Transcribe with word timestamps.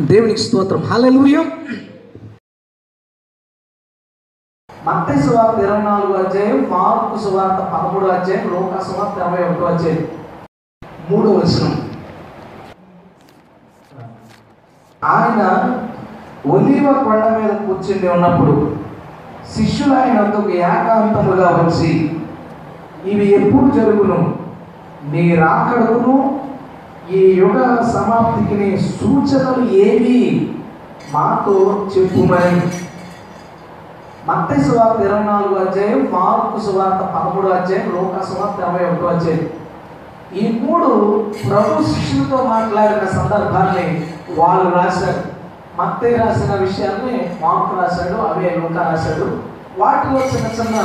దేవునికి 0.00 0.40
స్తోత్రం. 0.40 0.82
హల్లెలూయా 0.82 1.40
మత్తే 4.84 5.22
సువార్త 5.22 5.58
ఇరవై 5.58 5.82
నాలుగు 5.82 6.12
అధ్యాయం 6.12 6.70
మార్కు 6.70 7.24
సువార్త 7.24 7.62
పదమూడు 7.62 8.06
అధ్యాయం 8.06 8.50
లోక 8.52 8.82
సువార్త 8.82 9.18
ఇరవై 9.18 9.50
ఒకటో 9.50 9.66
అధ్యాయం. 9.66 10.08
మూడో 11.10 11.30
వచనం. 11.32 11.90
ఆయన 15.04 15.42
ఒలివ 16.46 16.92
కొండ 16.92 17.24
మీద 17.24 17.50
కూర్చుని 17.50 18.08
ఉన్నప్పుడు 18.08 18.76
శిష్యులు 19.54 19.94
ఆయన 19.94 20.20
వద్దకు 20.20 20.48
ఏకాంతముగా 20.48 21.48
వచ్చి 21.48 22.20
ఇవి 23.04 23.26
ఎప్పుడు 23.32 23.74
జరుగును? 23.74 24.38
నీ 25.04 25.34
రాకడకును 25.34 26.35
ఈ 27.14 27.18
యుగ 27.38 27.58
సమాప్తికి 27.92 28.78
సూచనలు 28.78 29.70
ఏవి? 29.70 30.50
మాతో 31.12 31.86
చెప్పుమని 31.96 32.60
మత్తే 34.28 34.62
సువార్త 34.62 35.00
ఇరవై 35.00 35.24
నాలుగు 35.24 35.54
అధ్యాయం 35.54 36.08
మార్కు 36.12 36.66
సువార్త 36.66 37.02
పదమూడు 37.04 37.46
అధ్యాయం 37.46 37.88
లోక 37.94 38.24
సువార్త 38.24 38.58
ఇరవై 38.60 38.92
ఒకటో 38.92 39.06
అధ్యాయం. 39.06 39.46
ఈ 40.36 40.60
మూడు 40.62 40.88
ప్రభు 41.48 41.82
శిష్యులతో 41.82 42.44
మాట్లాడిన 42.44 43.08
సందర్భాన్ని 43.08 44.06
వాళ్ళు 44.38 44.74
రాశారు. 44.74 45.22
మత్తే 45.78 46.16
రాసిన 46.16 46.54
విషయాన్ని 46.54 47.30
మార్కు 47.42 47.80
రాశాడు 47.80 48.16
అవే 48.16 48.50
లోక 48.50 48.82
రాశాడు. 48.82 49.38
వాటిలో 49.78 50.20
చిన్న 50.20 50.46
చిన్న 50.60 50.76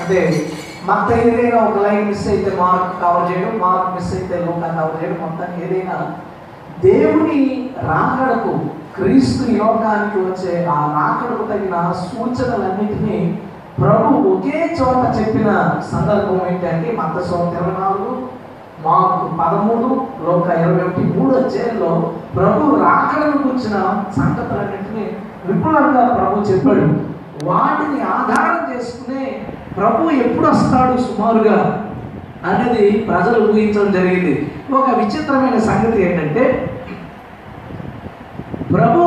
అంటే 0.00 0.50
మాకు 0.86 1.12
ఏదైనా 1.20 1.58
ఒక 1.62 1.78
లైన్ 1.84 2.08
మిస్ 2.08 2.26
అయితే 2.28 2.50
మార్క్ 2.58 2.92
కవర్ 3.00 3.26
చేయడం 3.28 3.54
మార్క్ 3.58 3.94
మిస్ 3.94 4.12
అయితే 4.14 4.36
లోక 4.42 4.60
కవర్ 4.76 4.96
చేయడం 5.00 5.18
మొత్తానికి 5.22 5.62
ఏదైనా 5.66 5.96
దేవుని 6.82 7.40
రాకడకు 7.88 8.52
క్రీస్తు 8.94 9.44
యోగానికి 9.56 10.18
వచ్చే 10.20 10.52
ఆ 10.70 10.78
రాకడకు 10.94 11.44
తగిన 11.50 11.76
సూచనలన్నింటినీ 12.02 13.18
ప్రభు 13.78 14.20
ఒకే 14.28 14.58
చోట 14.78 15.02
చెప్పిన 15.16 15.50
సందర్భం 15.90 16.38
ఏంటంటే 16.46 16.90
మత 16.96 17.16
సోత 17.26 17.50
ఇరవై 17.52 17.74
నాలుగు 17.80 18.12
మార్కు 18.86 19.26
పదమూడు 19.40 19.88
లోక 20.24 20.46
ఇరవై 20.58 20.80
ఒకటి 20.82 21.02
మూడు 21.12 21.32
అధ్యాయంలో 21.36 21.90
ప్రభు 22.36 22.76
రాకడను 22.82 23.38
కూర్చిన 23.38 23.76
సంగతులన్నింటినీ 24.16 25.04
విపులంగా 25.46 26.04
ప్రభు 26.16 26.46
చెప్పాడు. 26.50 26.86
వాటిని 27.44 28.00
ఆధారం 28.12 28.60
చేసుకునే 28.70 29.24
ప్రభు 29.76 30.10
ఎప్పుడు 30.24 30.46
వస్తాడు 30.48 30.94
సుమారుగా 31.06 31.58
అనేది 32.50 32.84
ప్రజలు 33.08 33.38
ఊహించడం 33.50 33.92
జరిగింది. 33.92 34.34
ఒక 34.78 34.88
విచిత్రమైన 34.98 35.58
సంగతి 35.68 35.98
ఏంటంటే 36.06 36.44
ప్రభు 38.74 39.00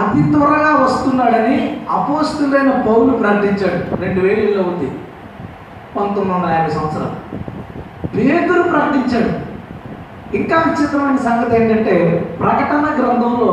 అతి 0.00 0.22
త్వరగా 0.32 0.70
వస్తున్నాడని 0.82 1.56
అపోస్తులైన 1.96 2.70
పౌలు 2.86 3.10
ప్రకటించాడు 3.22 3.80
రెండు 4.02 4.20
వేలలో 4.20 4.62
ఉంది. 4.62 4.88
పంతొమ్మిది 5.96 6.34
వందల 6.34 6.50
యాభై 6.54 6.70
సంవత్సరాలు. 6.70 7.16
పేదరు 8.14 8.62
ప్రకటించాడు 8.62 9.32
ఇంకా 10.36 10.56
విచిత్రమైన 10.66 11.18
సంగతి 11.28 11.56
ఏంటంటే 11.62 11.96
ప్రకటన 12.40 12.84
గ్రంథంలో 13.00 13.52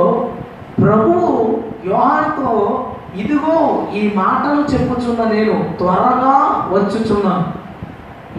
ప్రభువు 0.83 1.27
యోహానుతో 1.87 2.51
ఇదిగో 3.15 3.87
ఈ 3.93 4.01
మాటలు 4.15 4.61
చెప్పుచున్న 4.73 5.21
నేను 5.33 5.55
త్వరగా 5.77 6.35
వచ్చుచున్నాను. 6.73 7.45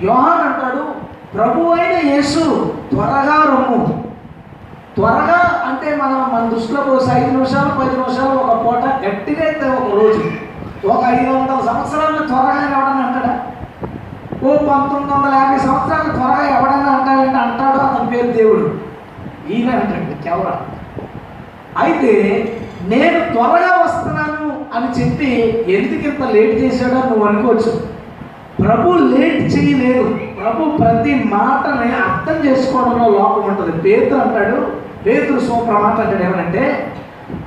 యోహాన్ 0.07 0.45
అంటాడు 0.49 0.85
ప్రభు 1.35 1.73
అయిన 1.73 1.97
యేసు 2.13 2.43
త్వరగా 2.91 3.37
రమ్ము. 3.51 3.81
త్వరగా 4.95 5.41
అంటే 5.69 5.97
మనం 5.97 6.21
మన 6.33 6.49
దృష్టిలో 6.49 6.81
ఒక 6.81 7.11
ఐదు 7.17 7.31
నిమిషాలు 7.31 7.71
పది 7.81 7.97
నిమిషాలు 7.97 8.35
ఒక 8.43 8.55
పూట 8.65 8.85
గట్టిగా 9.05 9.43
అయితే 9.49 9.67
ఒక 9.71 9.91
రోజు 10.01 10.23
ఒక 10.89 11.03
ఐదు 11.05 11.31
వందల 11.37 11.61
సంవత్సరాలు 11.69 12.27
త్వరగా 12.27 12.63
ఎవడన్నా 12.67 13.05
అంటాడా? 13.07 13.35
ఓ 14.43 14.51
పంతొమ్మిది 14.69 15.13
వందల 15.15 15.33
యాభై 15.35 15.59
సంవత్సరాలు 15.59 16.11
త్వరగా 16.17 16.45
ఎవడన్నా 16.59 16.93
అంటాడంటే 16.93 17.39
అంటాడు 17.39 17.79
అతని 17.79 18.11
పేరు 18.11 18.33
దేవుడు. 18.33 18.67
ఈయన 19.51 19.71
అంటాడు 19.71 20.23
కేవలం 20.23 20.59
అయితే 21.77 22.13
నేను 22.83 23.19
త్వరగా 23.33 23.73
వస్తున్నాను 23.83 24.30
అని 24.75 24.89
చెప్పి 24.99 25.31
ఎందుకు 25.75 26.05
ఇంత 26.09 26.23
లేట్ 26.35 26.55
చేశాడో 26.63 26.99
నువ్వు 27.09 27.25
అనుకోవచ్చు. 27.27 27.73
ప్రభు 28.65 28.93
లేట్ 28.93 29.43
చేయలేదు. 29.55 30.05
ప్రభు 30.41 30.71
ప్రతి 30.77 31.15
మాటని 31.15 31.89
అర్థం 32.05 32.37
చేసుకోవడంలో 32.47 33.07
లోపం 33.19 33.45
ఉంటుంది. 33.51 33.83
పేతురు 33.83 34.21
అంటాడు 34.21 34.59
పేతురు 35.07 35.41
సూపర్ 35.41 35.85
అంటాడు 35.85 36.23
ఏమనంటే 36.23 36.95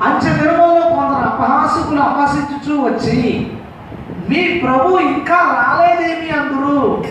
అంచె 0.07 0.29
నిర్మలో 0.35 0.83
కొందరు 0.89 1.23
అపహాసకులు 1.29 2.01
అపహసించుచూ 2.01 2.75
వచ్చి 2.81 3.47
మీ 4.29 4.41
ప్రభు 4.59 4.99
ఇంకా 4.99 5.37
రాలేదేమి 5.57 6.29
అందరూ. 6.39 7.03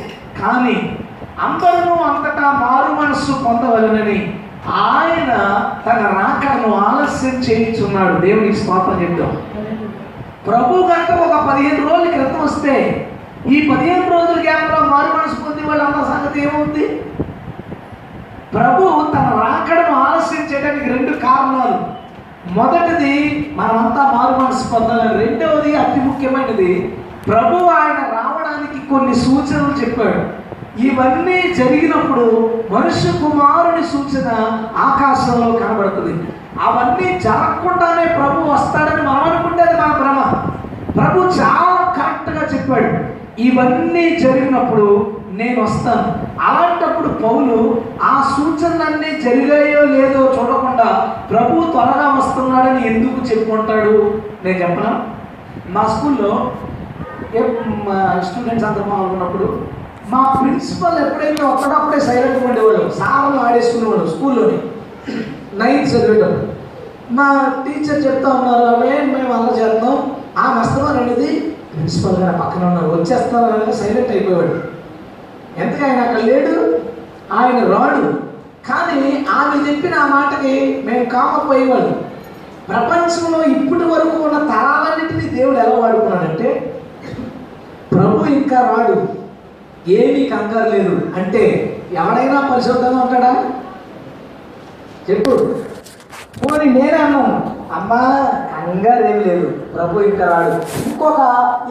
కానీ 0.42 0.76
అందరూ 1.46 1.94
అంతటా 2.04 2.46
మారు 2.62 2.92
మనస్సు 3.00 3.32
పొందవలనని 3.32 4.32
ఆయన 4.82 5.32
తన 5.86 6.00
రాకను 6.18 6.74
ఆలస్యం 6.74 7.36
చేయించున్నాడు. 7.36 8.20
దేవునికి 8.20 8.56
స్వాతం 8.56 9.02
చెప్తాం 9.02 9.32
ప్రభు 10.46 10.82
కనుక 10.82 11.10
ఒక 11.24 11.34
పదిహేను 11.48 11.82
రోజుల 11.88 12.10
క్రితం 12.10 12.40
వస్తే 12.44 12.74
ఈ 13.46 13.70
పదిహేను 13.70 14.06
రోజుల 14.10 14.38
గ్యాప్లో 14.42 14.78
మారు 14.86 15.10
మనసు 15.16 15.36
పొంది 15.40 15.62
వాళ్ళందరి 15.68 16.06
సంగతి 16.12 16.40
ఏముంది? 16.40 16.86
ప్రభు 18.54 19.12
తన 19.14 19.28
రాకడను 19.42 19.94
ఆలస్యం 20.00 20.42
చేయడానికి 20.42 20.88
రెండు 20.88 21.12
కారణాలు. 21.26 21.78
మొదటిది 22.58 23.14
మనమంతా 23.58 24.02
మారు 24.16 24.34
మనసు 24.40 24.64
పొందాలని. 24.72 25.24
రెండవది 25.24 25.76
అతి 25.76 26.00
ముఖ్యమైనది 26.00 26.72
ప్రభు 27.28 27.64
ఆయన 27.78 28.00
రావడానికి 28.16 28.78
కొన్ని 28.90 29.14
సూచనలు 29.14 29.74
చెప్పాడు. 29.80 30.22
ఇవన్నీ 30.86 31.54
జరిగినప్పుడు 31.58 32.26
మనుష్య 32.70 33.10
కుమారుని 33.12 33.82
సూచన 33.94 34.28
ఆకాశంలో 34.78 35.52
కనబడుతుంది. 35.58 36.14
అవన్నీ 36.60 37.20
జరగకుండానే 37.20 38.04
ప్రభు 38.04 38.50
వస్తాడని 38.50 39.02
మనం 39.02 39.22
అనుకుంటే 39.22 39.62
అది 39.62 39.80
మన 39.80 39.92
భ్రమ. 39.92 40.20
ప్రభు 40.96 41.20
చాలా 41.20 41.94
కరెక్ట్గా 41.96 42.42
చెప్పాడు. 42.54 43.22
ఇవన్నీ 43.40 44.16
జరిగినప్పుడు 44.16 45.16
నేను 45.30 45.62
వస్తాను. 45.62 46.32
అలాంటప్పుడు 46.40 47.08
పౌలు 47.08 47.82
ఆ 48.02 48.34
సూచనలన్నీ 48.36 49.22
జరిగాయో 49.22 49.82
లేదో 49.82 50.18
చూడకుండా 50.18 51.14
ప్రభు 51.30 51.70
త్వరగా 51.70 52.08
వస్తున్నాడని 52.18 52.86
ఎందుకు 52.86 53.26
చెప్పుకుంటాడు? 53.26 54.20
నేను 54.44 54.58
చెప్పనా? 54.58 55.00
మా 55.68 55.82
స్కూల్లో 55.82 56.52
మా 57.84 58.20
స్టూడెంట్స్ 58.20 58.66
అందరూ 58.66 58.82
ఉన్నప్పుడు 58.82 59.66
మా 60.08 60.36
ప్రిన్సిపల్ 60.40 60.98
ఎప్పుడైనా 61.06 61.48
ఒక్కడప్పుడే 61.50 62.00
సైలెంట్గా 62.00 62.48
ఉండేవాళ్ళు. 62.48 62.90
సార్లు 62.90 63.40
ఆడేసుకునేవాళ్ళు 63.40 64.06
స్కూల్లోని. 64.06 64.58
నైన్త్ 65.58 65.94
చదివేటప్పుడు. 65.94 66.52
మా 67.10 67.54
టీచర్ 67.64 68.06
చెప్తా 68.06 68.30
ఉన్నారు 68.30 68.64
అవే 68.64 68.90
మేము 68.90 69.32
అలా 69.32 69.58
చేస్తాం 69.62 70.12
ఆ 70.38 70.60
వస్తామని 70.60 71.00
అనేది 71.02 71.40
ప్రిన్సిపల్ 71.72 72.22
గారు 72.22 72.36
పక్కన 72.36 72.64
ఉన్నారు. 72.64 72.90
వచ్చేస్తారని 72.90 73.72
సైలెంట్ 73.72 74.10
అయిపోయాడు 74.10 74.72
ఎందుకు 75.60 75.84
ఆయన 75.84 76.00
అక్కడ 76.00 76.20
లేడు? 76.20 76.78
ఆయన 77.32 77.58
రాడు. 77.58 78.32
కానీ 78.68 79.26
ఆమె 79.30 79.70
చెప్పిన 79.70 79.94
ఆ 79.94 80.06
మాటకి 80.06 80.82
మేము 80.86 81.04
కాకపోయేవాళ్ళు. 81.04 82.12
ప్రపంచంలో 82.68 83.42
ఇప్పటి 83.42 83.84
వరకు 83.84 84.22
ఉన్న 84.22 84.38
తరాలన్నింటినీ 84.38 85.38
దేవుడు 85.38 85.56
ఎలా 85.56 85.78
వాడుకున్నాడంటే 85.78 86.74
ప్రభు 87.92 88.24
ఇంకా 88.24 88.60
రాడు. 88.60 88.96
ఏమీ 89.90 90.28
కంగారు 90.28 90.70
లేదు. 90.70 91.00
అంటే 91.16 91.42
ఎవడైనా 91.92 92.50
పరిశుద్ధంగా 92.52 93.02
ఉంటాడా? 93.02 93.44
చెప్పు. 95.08 95.34
పోనీ 96.42 96.64
నేనే 96.64 96.98
అన్నాను 96.98 97.34
అమ్మా 97.74 97.98
కంగారు 98.52 99.04
ఏమి 99.04 99.24
లేదు. 99.24 99.46
ప్రభు 99.74 100.00
ఇంకా 100.00 100.24
రాడు 100.24 100.56
ఇంకొక 100.86 101.20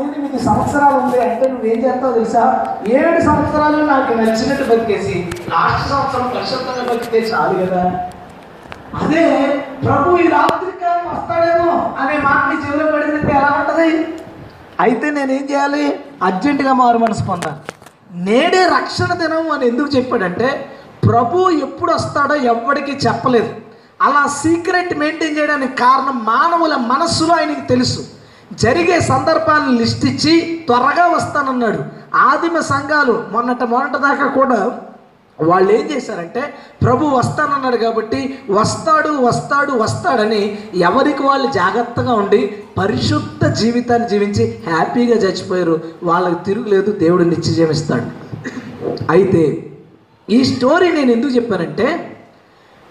ఎనిమిది 0.01 0.39
సంవత్సరాలు 0.39 0.95
ఉంది 0.95 1.19
అంటే 1.22 1.50
నువ్వేం 1.50 1.80
చేస్తావు 1.86 2.13
తెలుసా? 2.13 2.44
ఏడు 2.88 3.22
సంవత్సరాలు 3.22 3.86
నాకు 3.86 4.13
నచ్చినట్టు 4.13 4.63
బతికేసి 4.63 5.16
లాస్ట్ 5.50 5.89
సంవత్సరం 5.89 6.28
పరిశుద్ధంగా 6.36 6.94
బతికే 6.94 7.19
చాలు 7.31 7.66
కదా. 7.66 7.83
అదే 9.01 9.25
ప్రభు 9.84 10.18
ఈ 10.18 10.27
రాత్రికాలం 10.27 11.06
వస్తాడేమో 11.12 11.72
అనే 12.00 12.18
మాట 12.18 12.50
నీ 12.50 12.56
చెవిలో 12.63 12.92
పడిందంటే 12.92 13.34
ఎలా 13.34 13.51
ఉంటుంది? 13.60 13.89
అయితే 14.80 15.12
నేనేం 15.12 15.45
చేయాలి? 15.51 15.86
అర్జెంటుగా 16.24 16.74
మారు 16.74 16.98
మనసు 16.98 17.24
పొందాలి. 17.24 17.60
నేడే 18.13 18.68
రక్షణ 18.77 19.13
దినం 19.13 19.51
అని 19.51 19.68
ఎందుకు 19.68 19.98
చెప్పాడంటే 19.98 20.48
ప్రభు 21.07 21.50
ఎప్పుడు 21.65 21.92
వస్తాడో 21.94 22.36
ఎవ్వడికి 22.36 22.94
చెప్పలేదు. 23.06 23.51
అలా 24.07 24.27
సీక్రెట్ 24.42 24.94
మెయింటైన్ 24.98 25.38
చేయడానికి 25.38 25.75
కారణం 25.75 26.18
మానవుల 26.25 26.75
మనస్సులో 26.75 27.33
ఆయనకి 27.33 27.68
తెలుసు. 27.68 28.01
జరిగే 28.63 29.00
సందర్భాలను 29.00 29.74
లిస్ట్ 29.77 30.06
ఇచ్చి 30.06 30.63
త్వరగా 30.68 31.07
వస్తానన్నాడు. 31.07 31.81
ఆదిమ 32.30 32.59
సంఘాలు 32.59 33.24
మొన్నట 33.31 33.63
మొన్నటి 33.63 33.98
దాకా 33.98 34.27
కూడా 34.27 34.62
వాళ్ళు 35.39 35.74
ఏం 35.74 35.86
చేశారంటే 35.92 36.42
ప్రభు 36.81 37.06
వస్తానన్నాడు 37.06 37.77
కాబట్టి 37.77 38.19
వస్తాడు 38.50 39.09
వస్తాడు 39.09 39.71
వస్తాడని 39.71 40.42
ఎవరికి 40.75 41.24
వాళ్ళు 41.24 41.48
జాగ్రత్తగా 41.51 42.13
ఉండి 42.13 42.42
పరిశుద్ధ 42.77 43.45
జీవితాన్ని 43.45 44.09
జీవించి 44.09 44.63
హ్యాపీగా 44.68 45.15
చచ్చిపోయారు. 45.15 45.81
వాళ్ళకి 46.03 46.44
తిరుగులేదు 46.44 46.92
దేవుడు 46.92 47.24
నిత్య 47.24 47.53
జీవిస్తాడు 47.53 48.07
అయితే 49.12 49.44
ఈ 50.31 50.44
స్టోరీ 50.44 50.92
నేను 50.92 51.12
ఎందుకు 51.12 51.31
చెప్పానంటే 51.31 51.88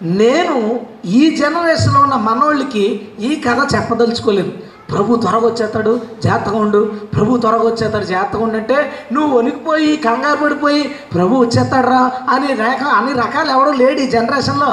నేను 0.01 0.57
ఈ 1.05 1.35
జనరేషన్లో 1.35 1.99
ఉన్న 2.01 2.15
మనోళ్ళకి 2.15 2.85
ఈ 3.19 3.31
కథ 3.35 3.59
చెప్పదలుచుకోలేదు. 3.75 4.51
ప్రభు 4.91 5.15
త్వరగా 5.15 5.47
వచ్చేస్తాడు 5.47 6.01
జాగ్రత్తగా 6.23 6.57
ఉండు. 6.57 6.79
ప్రభు 7.13 7.37
త్వరగా 7.37 7.63
వచ్చేస్తాడు 7.63 8.05
జాగ్రత్తగా 8.05 8.43
ఉండు 8.43 8.57
అంటే 8.57 8.77
నువ్వు 9.11 9.37
వణికిపోయి 9.37 9.97
కంగారు 9.97 10.39
పడిపోయి 10.43 10.81
ప్రభు 10.83 11.35
వచ్చేస్తాడురా 11.35 12.01
అని 12.29 12.47
రేఖ 12.47 12.83
అన్ని 12.83 13.13
రకాలు 13.13 13.49
ఎవడో 13.49 13.71
లేడు 13.73 13.99
ఈ 13.99 14.07
జనరేషన్లో. 14.07 14.71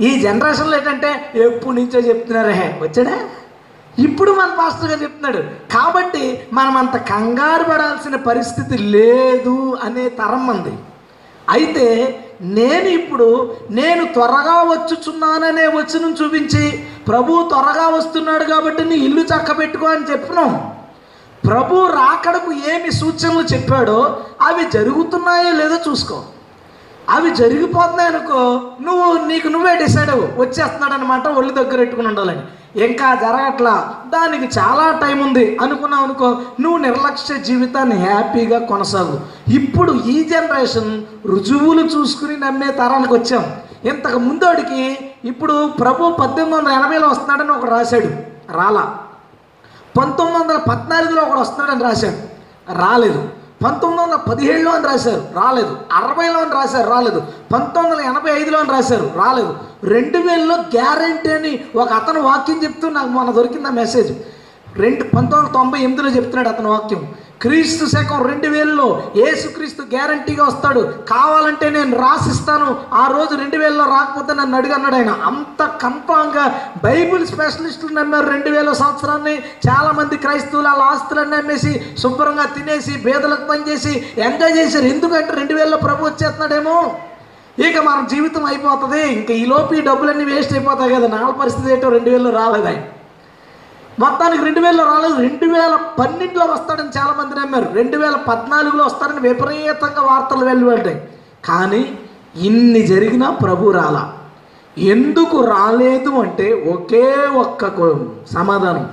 ఈ 0.00 0.20
జనరేషన్లో 0.20 0.76
ఏంటంటే 0.76 1.10
ఎప్పుడు 1.34 1.74
నుంచో 1.74 2.00
చెప్తున్నారే 2.00 2.78
వచ్చాడా? 2.82 3.16
ఇప్పుడు 3.98 4.32
మన 4.32 4.50
పాస్టర్ 4.58 4.90
గారు 4.90 5.02
చెప్తున్నాడు 5.02 5.42
కాబట్టి 5.74 6.24
మనం 6.52 6.76
అంత 6.76 6.96
కంగారు 6.96 7.64
పడాల్సిన 7.64 8.16
పరిస్థితి 8.16 8.78
లేదు 8.78 9.76
అనే 9.84 10.08
తరం 10.08 10.46
మంది. 10.46 10.74
అయితే 11.48 11.86
నేను 12.42 12.88
ఇప్పుడు 12.88 13.26
నేను 13.70 14.02
త్వరగా 14.12 14.56
వచ్చుచున్నాననే 14.62 15.66
వచనం 15.66 16.12
చూపించి 16.12 16.64
ప్రభు 17.08 17.42
త్వరగా 17.48 17.86
వస్తున్నాడు 17.88 18.44
కాబట్టి 18.44 18.84
నీ 18.84 18.94
ఇల్లు 18.94 19.22
చక్కబెట్టుకో 19.22 19.86
అని 19.86 20.10
చెప్పినాం. 20.12 20.52
ప్రభు 21.46 21.74
రాకడకు 22.00 22.52
ఏమి 22.52 22.90
సూచనలు 22.90 23.44
చెప్పాడో 23.54 23.98
అవి 24.40 24.64
జరుగుతున్నాయో 24.70 25.52
లేదో 25.52 25.76
చూసుకో. 25.86 26.18
అవి 27.10 27.30
జరిగిపోతున్నాయి 27.30 28.08
అనుకో 28.08 28.70
నువ్వు 28.80 29.26
నీకు 29.26 29.48
నువ్వే 29.48 29.76
డిసైడ్ 29.76 30.10
అవ్వు. 30.10 30.40
వచ్చేస్తున్నాడు 30.40 30.92
అనమాట 30.92 31.28
ఒళ్ళు 31.28 31.52
దగ్గర 31.52 31.76
పెట్టుకుని 31.76 32.08
ఉండాలని. 32.08 32.42
ఇంకా 32.84 33.14
జరగట్లా. 33.14 33.94
దానికి 34.06 34.58
చాలా 34.58 34.98
టైం 34.98 35.20
ఉంది. 35.20 35.58
అనుకున్నావు 35.62 36.04
అనుకో 36.04 36.38
నువ్వు 36.60 36.78
నిర్లక్ష్య 36.78 37.38
జీవితాన్ని 37.38 37.96
హ్యాపీగా 37.96 38.58
కొనసాగు. 38.58 39.20
ఇప్పుడు 39.48 39.92
ఈ 39.92 40.24
జనరేషన్ 40.24 41.02
రుజువులు 41.26 41.82
చూసుకుని 41.82 42.36
నమ్మే 42.36 42.72
తరానికి 42.72 43.14
వచ్చాం. 43.14 43.44
ఇంతకు 43.84 44.18
ముందోడికి 44.18 45.10
ఇప్పుడు 45.24 45.68
ప్రభు 45.68 46.12
పద్దెనిమిది 46.12 46.56
వందల 46.56 46.70
ఎనభైలో 46.72 47.08
వస్తున్నాడని 47.08 47.50
ఒకడు 47.50 47.70
రాశాడు. 47.70 48.06
రాలా. 48.52 48.98
పంతొమ్మిది 49.98 50.42
వందల 50.42 50.56
పద్నాలుగులో 50.56 51.22
ఒకడు 51.22 51.40
వస్తున్నాడని 51.40 51.84
రాశాడు. 51.84 52.36
రాలేదు. 52.78 53.28
పంతొమ్మిది 53.66 54.02
వందల 54.02 54.16
పదిహేడులో 54.16 54.70
అని 54.70 54.86
రాశారు. 54.86 55.26
రాలేదు. 55.34 55.76
అరవైలో 55.92 56.40
అని 56.40 56.50
రాశారు. 56.50 56.90
రాలేదు. 56.90 57.22
పంతొమ్మిది 57.52 58.08
వందల 58.08 58.16
ఎనభై 58.16 58.42
ఐదులో 58.42 58.58
అని 58.58 58.70
రాశారు. 58.70 59.10
రాలేదు. 59.14 59.54
రెండు 59.84 60.18
వేలలో 60.18 60.54
గ్యారంటీ 60.54 61.30
అని 61.30 61.64
ఒక 61.76 61.88
అతను 61.88 62.20
వాక్యం 62.20 62.64
చెప్తూ 62.64 62.88
నాకు 62.88 63.08
మొన్న 63.08 63.30
దొరికింది 63.30 63.68
ఆ 63.68 63.70
మెసేజ్. 63.70 64.12
రెండు 64.78 65.02
పంతొమ్మిది 65.02 65.36
వందల 65.36 65.52
తొంభై 65.52 65.78
ఎనిమిదిలో 65.78 66.08
చెప్తున్నాడు 66.08 66.48
అతని 66.48 66.68
వాక్యం. 66.68 67.14
క్రీస్తు 67.42 67.86
శకం 67.86 68.26
రెండు 68.26 68.46
వేలలో 68.46 69.12
ఏసుక్రీస్తు 69.16 69.82
గ్యారంటీగా 69.82 70.44
వస్తాడు. 70.44 70.80
కావాలంటే 71.08 71.70
నేను 71.70 71.98
రాసిస్తాను. 71.98 72.76
ఆ 72.92 73.14
రోజు 73.18 73.40
రెండు 73.40 73.56
వేలలో 73.56 73.84
రాకపోతే 73.84 74.34
నన్ను 74.34 74.56
అడిగన్నాడు 74.56 74.94
ఆయన. 74.94 75.10
అంత 75.10 75.62
కన్ఫామ్గా 75.62 76.72
బైబిల్ 76.84 77.26
స్పెషలిస్టులు 77.26 77.94
నమ్మారు 77.94 78.26
రెండు 78.26 78.50
వేల 78.50 78.72
సంవత్సరాన్ని. 78.72 79.36
చాలామంది 79.38 80.16
క్రైస్తవులు 80.16 80.68
వాళ్ళ 80.68 80.82
ఆస్తులన్నీ 80.82 81.36
అమ్మేసి 81.36 81.96
శుభ్రంగా 81.98 82.44
తినేసి 82.44 82.98
బేదలకు 83.04 83.44
పనిచేసి 83.44 84.06
ఎంజాయ్ 84.18 84.56
చేశారు. 84.56 84.84
ఎందుకంటే 84.84 85.32
రెండు 85.32 85.54
వేలలో 85.54 85.76
ప్రభు 85.76 86.04
వచ్చేస్తున్నాడేమో. 86.04 86.98
ఇక 87.58 87.78
మన 87.78 88.06
జీవితం 88.10 88.44
అయిపోతుంది. 88.44 89.08
ఇంకా 89.08 89.34
ఈలోపు 89.34 89.74
ఈ 89.74 89.80
డబ్బులన్నీ 89.80 90.24
వేస్ట్ 90.24 90.52
అయిపోతాయి 90.52 90.94
కదా. 90.94 91.18
నా 91.18 91.30
పరిస్థితి 91.30 91.72
ఏంటో 91.72 91.88
రెండు 91.88 92.10
వేలలో 92.10 92.30
రాలేదు 92.30 92.66
ఆయన. 92.66 92.82
మొత్తానికి 93.98 94.44
రెండు 94.44 94.60
వేలలో 94.60 94.84
రాలేదు. 94.84 95.14
రెండు 95.14 95.52
వేల 95.52 95.78
పన్నెండులో 95.98 96.46
వస్తాడని 96.46 96.88
చాలామంది 96.98 97.40
నమ్మారు. 97.40 97.74
రెండు 97.74 97.96
వేల 97.96 98.14
పద్నాలుగులో 98.14 98.84
వస్తాడని 98.84 99.28
విపరీతంగా 99.28 100.02
వార్తలు 100.02 100.44
వెలువడ్డాయి. 100.44 101.08
కానీ 101.44 101.98
ఇన్ని 102.36 102.86
జరిగినా 102.86 103.30
ప్రభు 103.30 103.70
రాలా. 103.70 104.12
ఎందుకు 104.78 105.44
రాలేదు 105.44 106.10
అంటే 106.10 106.72
ఒకే 106.74 107.12
ఒక్క 107.36 107.68
సమాధానం. 108.34 108.90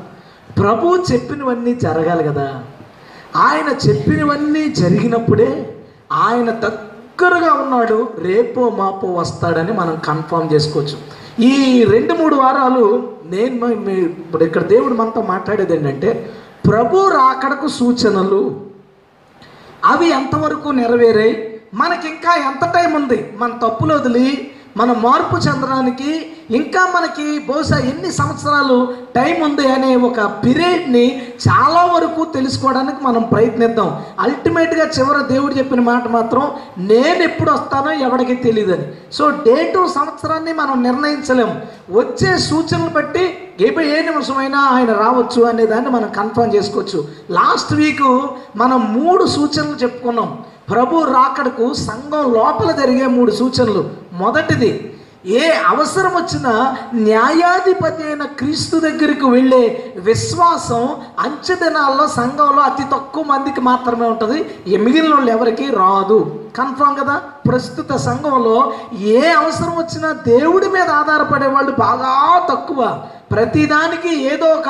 ప్రభు 0.59 1.03
చెప్పినవన్నీ 1.11 1.73
జరగాలి 1.73 2.23
కదా. 2.23 2.63
ఆయన 3.35 3.89
చెప్పినవన్నీ 3.89 4.67
జరిగినప్పుడే 4.67 5.79
ఆయన 6.11 6.51
దగ్గరగా 6.51 7.53
ఉన్నాడు. 7.53 8.09
రేపో 8.19 8.69
మాపో 8.69 9.13
వస్తాడని 9.13 9.71
మనం 9.71 10.01
కన్ఫర్మ్ 10.05 10.53
చేసుకోవచ్చు. 10.53 10.97
ఈ 11.43 11.83
రెండు 11.83 12.13
మూడు 12.13 12.35
వారాలు 12.35 13.12
నేను 13.25 13.67
మీ- 13.67 14.05
ఇప్పుడు 14.05 14.43
ఇక్కడ 14.43 14.61
దేవుడు 14.61 14.93
మనతో 14.93 15.21
మాట్లాడేది 15.21 15.75
ఏంటంటే 15.75 16.33
ప్రభు 16.67 17.07
రాకడకు 17.07 17.67
సూచనలు 17.67 18.61
అవి 19.85 20.09
ఎంతవరకు 20.09 20.69
నెరవేరాయి? 20.69 21.61
మనకి 21.73 22.07
ఇంకా 22.07 22.35
ఎంత 22.35 22.65
టైం 22.65 22.93
ఉంది? 22.93 23.33
మన 23.37 23.59
తప్పులు 23.63 23.93
వదిలి 23.93 24.51
మన 24.77 24.91
మార్పు 24.91 25.37
చెందడానికి 25.37 26.32
ఇంకా 26.51 26.91
మనకి 26.95 27.39
బహుశా 27.39 27.77
ఎన్ని 27.77 28.11
సంవత్సరాలు 28.11 28.93
టైం 29.15 29.43
ఉంది 29.43 29.67
అనే 29.67 29.95
ఒక 29.95 30.21
పీరియడ్ని 30.21 31.21
చాలా 31.47 31.85
వరకు 31.85 32.31
తెలుసుకోవడానికి 32.33 33.03
మనం 33.03 33.23
ప్రయత్నిద్దాం. 33.23 34.03
అల్టిమేట్గా 34.19 34.85
చివర 34.85 35.17
దేవుడు 35.17 35.53
చెప్పిన 35.53 35.79
మాట 35.79 36.07
మాత్రం 36.07 36.51
నేను 36.77 37.23
ఎప్పుడు 37.23 37.51
వస్తానో 37.51 37.91
ఎవరికి 37.91 38.35
తెలియదని 38.35 38.85
సో 39.13 39.29
డేటు 39.29 39.87
సంవత్సరాన్ని 39.87 40.53
మనం 40.53 40.83
నిర్ణయించలేము 40.83 41.55
వచ్చే 41.89 42.37
సూచనలు 42.37 42.89
బట్టి 42.89 43.37
ఏ 43.61 43.67
ఏ 43.67 44.01
నిమిషమైనా 44.01 44.59
ఆయన 44.59 44.93
రావచ్చు 44.93 45.43
అనే 45.43 45.65
దాన్ని 45.65 45.89
మనం 45.89 46.11
కన్ఫర్మ్ 46.15 46.55
చేసుకోవచ్చు. 46.55 47.07
లాస్ట్ 47.31 47.73
వీక్ 47.73 48.27
మనం 48.55 48.93
మూడు 48.93 49.25
సూచనలు 49.25 49.75
చెప్పుకున్నాం. 49.83 50.39
ప్రభు 50.69 51.03
రాకడకు 51.03 51.73
సంఘం 51.73 52.33
లోపల 52.33 52.71
జరిగే 52.71 53.07
మూడు 53.07 53.31
సూచనలు. 53.31 53.89
మొదటిది 54.13 54.97
ఏ 55.25 55.51
అవసరం 55.67 56.11
వచ్చినా 56.11 56.77
న్యాయాధిపతి 56.93 58.03
అయిన 58.03 58.23
క్రీస్తు 58.23 58.79
దగ్గరికి 58.79 59.25
వెళ్ళే 59.25 59.93
విశ్వాసం 59.97 60.95
అంచెదనాల్లో 61.19 62.07
సంఘంలో 62.07 62.61
అతి 62.61 62.83
తక్కువ 62.83 63.23
మందికి 63.23 63.61
మాత్రమే 63.61 64.07
ఉంటుంది. 64.07 64.77
మిగిలిన 64.77 65.13
వాళ్ళు 65.13 65.31
ఎవరికి 65.31 65.69
రాదు. 65.69 66.39
కన్ఫామ్ 66.57 66.97
కదా? 66.97 67.21
ప్రస్తుత 67.47 67.95
సంఘంలో 67.95 68.73
ఏ 68.99 69.29
అవసరం 69.31 69.77
వచ్చినా 69.77 70.11
దేవుడి 70.11 70.67
మీద 70.67 70.89
ఆధారపడే 70.89 71.47
వాళ్ళు 71.47 71.71
బాగా 71.71 72.41
తక్కువ. 72.51 73.01
ప్రతిదానికి 73.33 74.33
ఏదో 74.33 74.45
ఒక 74.45 74.69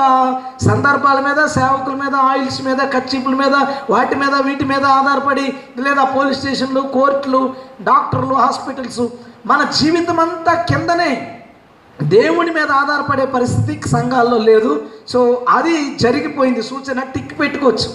సందర్భాల 0.67 1.20
మీద 1.20 1.46
సేవకుల 1.46 1.93
మీద 1.93 2.15
ఆయిల్స్ 2.15 2.62
మీద 2.62 2.77
కచ్చిపుల 2.77 3.36
మీద 3.36 3.55
వాటి 3.89 4.15
మీద 4.15 4.34
వీటి 4.34 4.65
మీద 4.65 4.86
ఆధారపడి 4.86 5.53
లేదా 5.77 6.03
పోలీస్ 6.03 6.39
స్టేషన్లు 6.39 6.82
కోర్టులు 6.82 7.55
డాక్టర్లు 7.82 8.34
హాస్పిటల్స్ 8.34 9.00
మన 9.46 9.67
జీవితం 9.82 10.20
అంతా 10.20 10.53
కిందనే 10.53 11.39
దేవుని 12.03 12.51
మీద 12.51 12.72
ఆధారపడే 12.72 13.25
పరిస్థితి 13.25 13.89
సంఘాల్లో 13.89 14.38
లేదు. 14.38 14.86
సో 15.08 15.46
అది 15.50 15.96
జరిగిపోయింది. 15.96 16.63
సూచన 16.63 17.00
టిక్ 17.00 17.39
పెట్టుకోవచ్చు. 17.39 17.89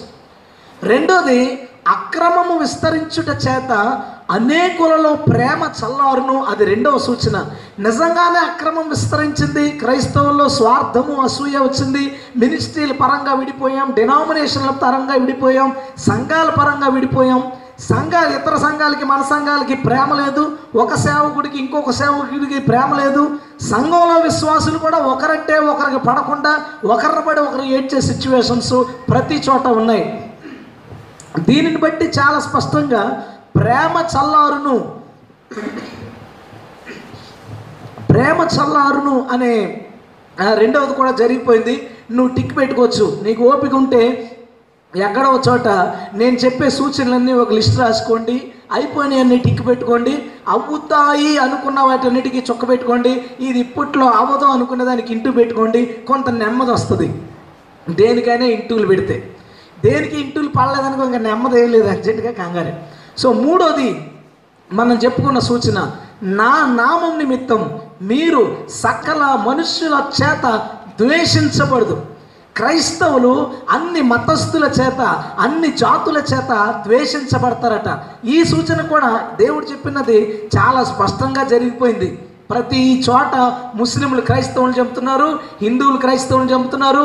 రెండోది 0.83 1.68
అక్రమము 1.87 2.59
విస్తరించుట 2.59 3.29
చేత 3.29 4.01
అనేకులలో 4.31 5.15
ప్రేమ 5.15 5.63
చల్లారును. 5.63 6.45
అది 6.45 6.65
రెండవ 6.65 6.99
సూచన. 6.99 7.45
నిజంగానే 7.79 8.39
అక్రమం 8.39 8.89
విస్తరించింది. 8.89 9.71
క్రైస్తవుల్లో 9.71 10.49
స్వార్థము 10.49 11.23
అసూయ 11.23 11.59
వచ్చింది. 11.59 12.19
మినిస్ట్రీల 12.37 12.93
పరంగా 12.93 13.35
విడిపోయాం. 13.35 13.93
డినామినేషన్ల 13.95 14.71
పరంగా 14.71 15.15
విడిపోయాం. 15.15 15.73
సంఘాల 15.99 16.51
పరంగా 16.51 16.89
విడిపోయాం. 16.89 17.43
సంఘాలు 17.81 18.35
ఇతర 18.35 18.57
సంఘాలకి 18.57 19.05
మన 19.05 19.23
సంఘాలకి 19.23 19.75
ప్రేమ 19.75 20.25
లేదు. 20.25 20.59
ఒక 20.75 20.95
సేవకుడికి 20.95 21.59
ఇంకొక 21.59 21.91
సేవకుడికి 21.91 22.61
ప్రేమ 22.61 23.01
లేదు. 23.05 23.31
సంఘంలో 23.71 24.21
విశ్వాసులు 24.21 24.79
కూడా 24.79 24.99
ఒకరంటే 24.99 25.59
ఒకరికి 25.59 25.99
పడకుండా 25.99 26.65
ఒకరిని 26.85 27.21
పడి 27.21 27.41
ఒకరు 27.41 27.63
ఏడ్చే 27.63 28.01
సిచ్యువేషన్స్ 28.01 28.85
ప్రతి 29.11 29.43
చోట 29.51 29.67
ఉన్నాయి. 29.67 30.28
దీనిని 31.39 31.77
బట్టి 31.77 32.05
చాలా 32.05 32.41
స్పష్టంగా 32.41 33.03
ప్రేమ 33.57 34.05
చల్లారును. 34.15 34.99
ప్రేమ 38.11 38.49
చల్లారును 38.57 39.29
అనే 39.33 39.87
రెండవది 40.55 40.95
కూడా 40.95 41.11
జరిగిపోయింది. 41.11 41.91
నువ్వు 42.11 42.35
టిక్ 42.35 42.57
పెట్టుకోవచ్చు. 42.57 43.21
నీకు 43.23 43.45
ఓపిక 43.45 43.75
ఉంటే 43.75 44.35
ఎక్కడో 44.97 45.43
చోట 45.49 45.69
నేను 46.15 46.37
చెప్పే 46.37 46.71
సూచనలన్నీ 46.71 47.33
ఒక 47.33 47.53
లిస్ట్ 47.53 47.81
రాసుకోండి. 47.81 48.53
అయిపోయినాయి 48.73 49.21
అన్ని 49.21 49.39
టిక్ 49.39 49.67
పెట్టుకోండి. 49.67 50.31
అవుతాయి 50.49 51.39
అనుకున్న 51.39 51.81
వాటన్నిటికీ 51.81 52.39
చొక్క 52.39 52.69
పెట్టుకోండి. 52.69 53.27
ఇది 53.41 53.59
ఇప్పట్లో 53.59 54.07
అవ్వదు 54.07 54.45
అనుకునే 54.45 54.85
దానికి 54.85 55.13
ఇంటూ 55.13 55.31
పెట్టుకోండి. 55.31 55.85
కొంత 55.85 56.31
నెమ్మది 56.31 56.71
వస్తుంది. 56.71 57.23
దేనికైనా 57.91 58.45
ఇంటూలు 58.45 58.87
పెడితే. 58.87 59.37
దేనికి 59.85 60.21
ఇంటూలు 60.21 60.49
పడలేదనుకో 60.49 61.05
ఇంకా 61.05 61.19
నెమ్మది 61.19 61.63
ఏం 61.63 61.73
లేదు 61.73 61.89
అర్జెంటుగా 61.89 62.33
కంగారు. 62.33 62.73
సో 63.21 63.33
మూడోది 63.33 64.13
మనం 64.73 64.97
చెప్పుకున్న 65.05 65.39
సూచన 65.39 65.91
నా 66.23 66.67
నామం 66.67 67.19
నిమిత్తం 67.19 67.81
మీరు 68.03 68.59
సకల 68.71 69.39
మనుష్యుల 69.47 70.03
చేత 70.23 70.69
ద్వేషించబడదు. 71.01 72.07
క్రైస్తవులు 72.57 73.51
అన్ని 73.71 74.01
మతస్థుల 74.01 74.65
చేత 74.65 75.01
అన్ని 75.39 75.69
జాతుల 75.69 76.19
చేత 76.19 76.83
ద్వేషించబడతారట. 76.87 77.89
ఈ 78.27 78.45
సూచన 78.45 78.81
కూడా 78.81 79.29
దేవుడు 79.41 79.67
చెప్పినది 79.67 80.51
చాలా 80.57 80.85
స్పష్టంగా 80.85 81.45
జరిగిపోయింది. 81.45 82.28
ప్రతి 82.51 82.81
చోట 83.07 83.35
ముస్లింలు 83.81 84.23
క్రైస్తవులు 84.29 84.75
చంపుతున్నారు 84.79 85.27
హిందువులు 85.65 85.99
క్రైస్తవులు 86.05 86.49
చంపుతున్నారు 86.53 87.03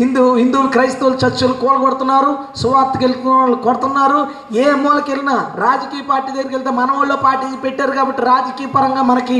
హిందూ 0.00 0.22
హిందువులు 0.40 0.68
క్రైస్తవులు 0.76 1.16
చర్చలు 1.22 1.54
కూలగొడుతున్నారు 1.62 2.30
సువార్తకి 2.60 3.02
వెళ్తున్న 3.04 3.34
వాళ్ళు 3.40 3.56
కొడుతున్నారు. 3.66 4.20
ఏ 4.62 4.64
మూలకి 4.84 5.10
వెళ్ళినా 5.12 5.36
రాజకీయ 5.64 6.02
పార్టీ 6.12 6.30
దగ్గరికి 6.32 6.54
వెళ్తే 6.56 6.72
మన 6.80 6.90
వాళ్ళు 6.98 7.16
పార్టీ 7.26 7.46
పెట్టారు 7.66 7.92
కాబట్టి 7.98 8.22
రాజకీయ 8.32 8.68
పరంగా 8.76 9.02
మనకి 9.10 9.38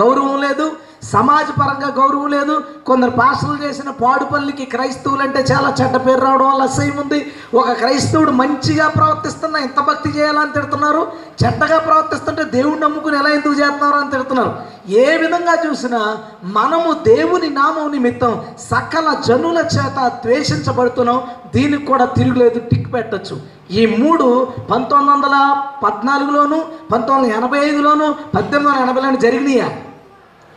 గౌరవం 0.00 0.36
లేదు. 0.46 0.66
సమాజపరంగా 1.10 1.88
గౌరవం 1.98 2.26
లేదు. 2.26 2.64
కొందరు 2.86 3.10
పాస్టర్లు 3.10 3.58
చేసిన 3.64 3.90
పాడు 3.90 4.24
పనులకి 4.24 4.64
క్రైస్తవులు 4.64 5.22
అంటే 5.22 5.40
చాలా 5.52 5.74
చెడ్డ 5.80 5.96
పేరు 5.96 6.20
రావడం 6.20 6.48
వల్ల 6.50 6.62
అసహ్యం 6.62 6.96
ఉంది. 6.96 7.32
ఒక 7.54 7.72
క్రైస్తవుడు 7.72 8.30
మంచిగా 8.30 8.88
ప్రవర్తిస్తున్నా 8.88 9.60
ఎంత 9.60 9.80
భక్తి 9.80 10.10
చేయాలని 10.10 10.52
తిడుతున్నారు. 10.52 11.12
చెడ్డగా 11.44 11.78
ప్రవర్తిస్తుంటే 11.78 12.44
దేవుడు 12.44 12.78
నమ్ముకుని 12.78 13.18
ఎలా 13.18 13.30
ఎందుకు 13.30 13.54
చేస్తున్నారు 13.60 13.96
అని 13.96 14.10
తిడుతున్నారు. 14.10 14.54
ఏ 14.88 15.16
విధంగా 15.16 15.54
చూసినా 15.66 16.16
మనము 16.44 16.92
దేవుని 16.92 17.48
నామం 17.48 17.90
నిమిత్తం 17.92 18.42
సకల 18.70 19.16
జనుల 19.26 19.58
చేత 19.58 20.08
ద్వేషించబడుతున్నాం. 20.24 21.22
దీనికి 21.54 21.86
కూడా 21.86 22.04
తిరుగులేదు 22.04 22.58
టిక్ 22.58 22.92
పెట్టచ్చు. 22.94 23.40
ఈ 23.70 23.86
మూడు 23.86 24.48
పంతొమ్మిది 24.70 25.12
వందల 25.12 25.62
పద్నాలుగులోను 25.84 26.64
పంతొమ్మిది 26.92 27.34
వందల 27.34 27.44
ఎనభై 27.44 27.68
ఐదులోను 27.68 28.14
పద్దెనిమిది 28.34 28.70
వందల 28.70 28.88
ఎనభైలోను 28.88 29.16
జరిగినాయా? 29.16 29.68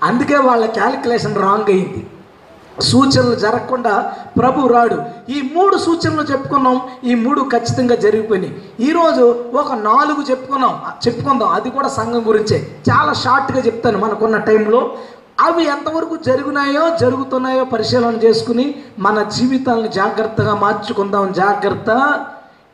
అందుకే 0.04 0.38
వాళ్ళ 0.38 0.66
క్యాలిక్యులేషన్ 0.66 1.36
రాంగ్ 1.36 1.70
అయింది. 1.70 2.08
సూచనలు 2.80 3.36
జరగకుండా 3.36 4.14
ప్రభు 4.40 4.68
రాడు. 4.68 4.98
ఈ 5.32 5.52
మూడు 5.56 5.78
సూచనలు 5.78 6.22
చెప్పుకున్నాం 6.22 6.82
ఈ 7.04 7.16
మూడు 7.16 7.42
ఖచ్చితంగా 7.42 7.96
జరిగిపోయినాయి. 7.96 8.62
ఈరోజు 8.80 9.46
ఒక 9.54 9.74
నాలుగు 9.74 10.32
చెప్పుకున్నాం 10.32 10.80
చెప్పుకుందాం. 11.08 11.50
అది 11.50 11.70
కూడా 11.70 11.88
సంఘం 11.88 12.24
గురించే. 12.28 12.78
చాలా 12.92 13.14
షార్ట్గా 13.14 13.64
చెప్తాను 13.64 14.00
మనకున్న 14.00 14.38
టైంలో. 14.38 14.92
అవి 15.40 15.64
ఎంతవరకు 15.64 16.16
జరిగినాయో 16.16 16.98
జరుగుతున్నాయో 16.98 17.66
పరిశీలన 17.66 18.16
చేసుకుని 18.24 18.75
మన 19.00 19.24
జీవితాలను 19.24 19.88
జాగ్రత్తగా 19.88 20.56
మార్చుకుందాం. 20.56 21.32
జాగ్రత్త. 21.32 22.20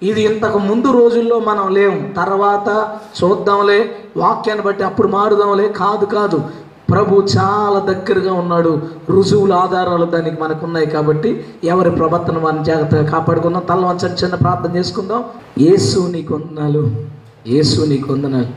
ఇది 0.03 0.21
ఇంతకు 0.21 0.57
ముందు 0.57 0.91
రోజుల్లో 0.91 1.39
మనం 1.39 1.73
లేవు 1.73 2.13
తర్వాత 2.13 2.97
చూద్దాంలే. 3.23 3.95
వాక్యాన్ని 4.17 4.65
బట్టి 4.65 4.83
అప్పుడు 4.83 5.07
మారుదాంలే. 5.07 5.67
కాదు 5.69 6.05
కాదు. 6.05 6.41
ప్రభు 6.91 7.27
చాలా 7.37 7.79
దగ్గరగా 7.79 8.33
ఉన్నాడు. 8.33 8.89
రుజువుల 9.09 9.53
ఆధారాలు 9.53 10.05
దానికి 10.05 10.41
మనకు 10.41 10.65
ఉన్నాయి 10.65 10.85
కాబట్టి 10.85 11.45
ఎవరి 11.63 11.91
ప్రవర్తన 11.91 12.37
వారిని 12.37 12.63
జాగ్రత్తగా 12.63 13.09
కాపాడుకుందాం. 13.09 13.63
తల 13.69 13.85
వంచని 13.85 14.15
చిన్న 14.15 14.35
ప్రార్థన 14.35 14.75
చేసుకుందాం. 14.75 15.23
ఏసు 15.59 15.99
నీకు 15.99 16.33
వందనాలు. 16.33 17.05
ఏసు 17.47 17.81
నీకు 17.81 18.13
వందనాలు. 18.13 18.47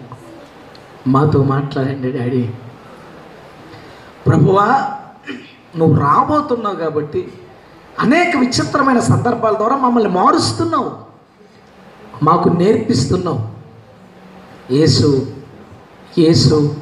మాతో 1.07 1.43
మాట్లాడండి 1.43 2.13
డాడీ. 2.13 2.51
ప్రభువా 4.27 4.91
నువ్వు 5.77 6.01
రాబోతున్నావు 6.01 6.77
కాబట్టి 6.77 7.33
అనేక 8.01 8.37
విచిత్రమైన 8.37 9.01
సందర్భాల 9.01 9.57
ద్వారా 9.57 9.77
మమ్మల్ని 9.77 10.11
మారుస్తున్నావు. 10.11 10.91
మాకు 12.23 12.49
నేర్పిస్తున్నావు. 12.49 13.41
యేసు 14.73 15.27
యేసు 16.19 16.77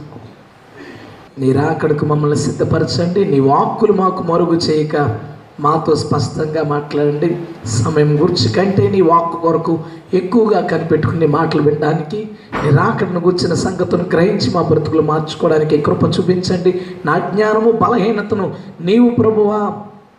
నీ 1.39 1.53
రాకడకు 1.53 2.07
మమ్మల్ని 2.07 2.37
సిద్ధపరచండి. 2.37 3.25
నీ 3.25 3.41
వాక్కులు 3.41 3.93
మాకు 3.93 4.23
మరుగు 4.23 4.55
చేయక 4.55 5.19
మాతో 5.61 5.95
స్పష్టంగా 5.95 6.63
మాట్లాడండి. 6.63 7.37
సమయం 7.67 8.23
గురించి 8.23 8.53
కంటే 8.53 8.91
నీ 8.91 9.01
వాక్కు 9.01 9.37
కొరకు 9.37 9.81
ఎక్కువగా 10.15 10.61
కనిపెట్టుకుని 10.61 11.27
మాటలు 11.27 11.63
వినడానికి 11.63 12.29
నీ 12.65 12.77
రాకడను 12.77 13.21
గుర్చిన 13.21 13.55
సంగతులను 13.55 14.05
గ్రహించి 14.13 14.55
మా 14.55 14.63
బ్రతుకులు 14.63 15.03
మార్చుకోవడానికి 15.03 15.79
కృప 15.79 16.05
చూపించండి. 16.05 16.81
నా 17.07 17.19
జ్ఞానము 17.19 17.71
బలహీనతను 17.71 18.55
నీవు 18.81 19.11
ప్రభువా 19.11 19.73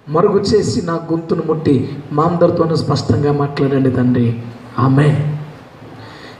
మరుగు 0.09 0.39
చేసి 0.39 0.81
నా 0.85 0.93
గొంతును 0.93 1.43
ముట్టి 1.45 1.97
మా 2.11 2.23
అందరితోనూ 2.23 2.75
స్పష్టంగా 2.75 3.31
మాట్లాడండి 3.31 3.91
తండ్రి. 3.91 4.39
ఆమె 4.79 5.35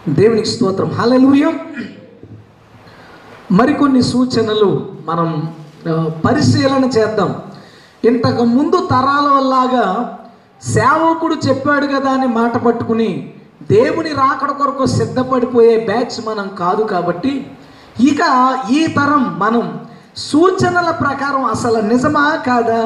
దేవునికి 0.10 0.48
స్తోత్రం. 0.48 0.92
హలో 0.92 1.51
మరికొన్ని 3.57 4.01
సూచనలు 4.01 4.69
మనం 5.05 5.29
పరిశీలన 6.25 6.86
చేద్దాం. 6.98 7.31
ఇంతకు 8.03 8.43
ముందు 8.55 8.77
తరాల 8.91 9.27
వల్లాగా 9.27 9.86
సేవకుడు 10.74 11.36
చెప్పాడు 11.48 11.88
కదా 11.88 12.12
అని 12.12 12.27
మాట 12.39 12.57
పట్టుకుని 12.57 13.10
దేవుని 13.72 14.12
రాకడ 14.13 14.51
కొరకు 14.51 14.86
సిద్ధపడిపోయే 14.98 15.75
బ్యాచ్ 15.86 16.17
మనం 16.27 16.48
కాదు 16.60 16.83
కాబట్టి 16.83 17.33
ఇక 18.10 18.22
ఈ 18.72 18.81
తరం 18.98 19.24
మనం 19.38 19.65
సూచనల 20.29 20.89
ప్రకారం 21.03 21.43
అసలు 21.45 21.79
నిజమా 21.91 22.24
కాదా? 22.48 22.81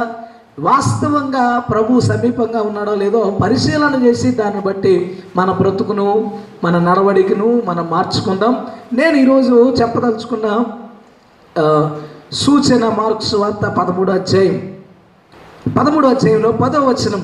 వాస్తవంగా 0.60 1.60
ప్రభు 1.60 2.00
సమీపంగా 2.00 2.62
ఉన్నాడో 2.62 2.96
లేదో 2.96 3.38
పరిశీలన 3.44 4.06
చేసి 4.06 4.32
దాన్ని 4.32 4.62
బట్టి 4.62 5.24
మన 5.36 5.52
బ్రతుకును 5.52 6.40
మన 6.64 6.80
నడవడికను 6.80 7.62
మనం 7.66 7.88
మార్చుకుందాం. 7.92 8.68
నేను 8.94 9.18
ఈరోజు 9.18 9.76
చెప్పదలుచుకున్న 9.82 10.64
సూచన 12.32 12.90
మార్క్స్ 12.90 13.36
వార్త 13.36 13.66
పదమూడో 13.66 14.14
అధ్యాయం. 14.14 14.76
పదమూడో 15.80 16.10
అధ్యాయంలో 16.10 16.52
పదో 16.52 16.80
వచనం. 16.80 17.24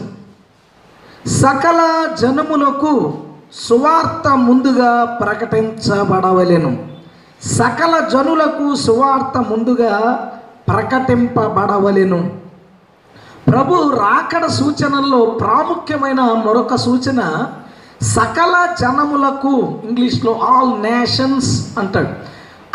సకల 1.27 2.07
జనములకు 2.21 3.13
సువార్త 3.53 4.37
ముందుగా 4.37 5.05
ప్రకటించబడవలేను. 5.05 6.77
సకల 7.43 8.07
జనులకు 8.13 8.75
సువార్త 8.75 9.37
ముందుగా 9.37 9.99
ప్రకటింపబడవలేను. 10.67 12.42
ప్రభు 13.47 13.75
రాకడ 14.00 14.45
సూచనల్లో 14.47 15.19
ప్రాముఖ్యమైన 15.25 16.21
మరొక 16.45 16.75
సూచన 16.75 17.21
సకల 18.15 18.53
జనములకు 18.81 19.53
ఇంగ్లీష్లో 19.89 20.31
ఆల్ 20.53 20.71
నేషన్స్ 20.83 21.51
అంటాడు. 21.79 22.13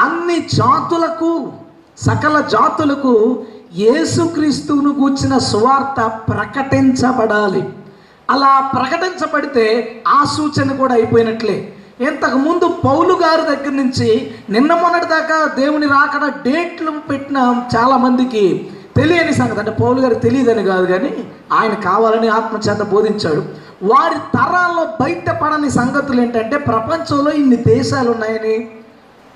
అన్ని 0.01 0.39
జాతులకు 0.55 1.31
సకల 1.99 2.37
జాతులకు 2.41 3.15
యేసుక్రీస్తువును 3.77 4.93
గూర్చిన 5.01 5.39
సువార్త 5.39 6.01
ప్రకటించబడాలి. 6.29 7.63
అలా 8.31 8.53
ప్రకటించబడితే 8.77 9.67
ఆ 10.09 10.25
సూచన 10.37 10.73
కూడా 10.73 10.95
అయిపోయినట్లే. 10.95 11.75
ఇంతకుముందు 12.01 12.67
పౌలు 12.87 13.15
గారి 13.25 13.43
దగ్గర 13.43 13.75
నుంచి 13.83 14.09
నిన్న 14.51 14.73
మొన్నటి 14.75 15.07
దాకా 15.07 15.39
దేవుని 15.61 15.87
రాకడ 15.87 16.25
డేట్లు 16.47 16.91
పెట్టిన 16.91 17.39
చాలామందికి 17.77 18.45
తెలియని 18.99 19.35
సంగతి. 19.35 19.59
అంటే 19.59 19.71
పౌలు 19.71 20.01
గారికి 20.01 20.21
తెలియదని 20.21 20.65
కాదు 20.65 20.87
కానీ 20.87 21.11
ఆయన 21.53 21.75
కావాలని 21.75 22.29
ఆత్మచేత 22.29 22.83
బోధించాడు. 22.83 23.43
వారి 23.83 24.15
తరాల్లో 24.15 24.85
బయటపడని 25.01 25.71
సంగతులు 25.71 26.21
ఏంటంటే 26.21 26.57
ప్రపంచంలో 26.57 27.31
ఇన్ని 27.31 27.57
దేశాలు 27.57 28.11
ఉన్నాయని 28.11 28.69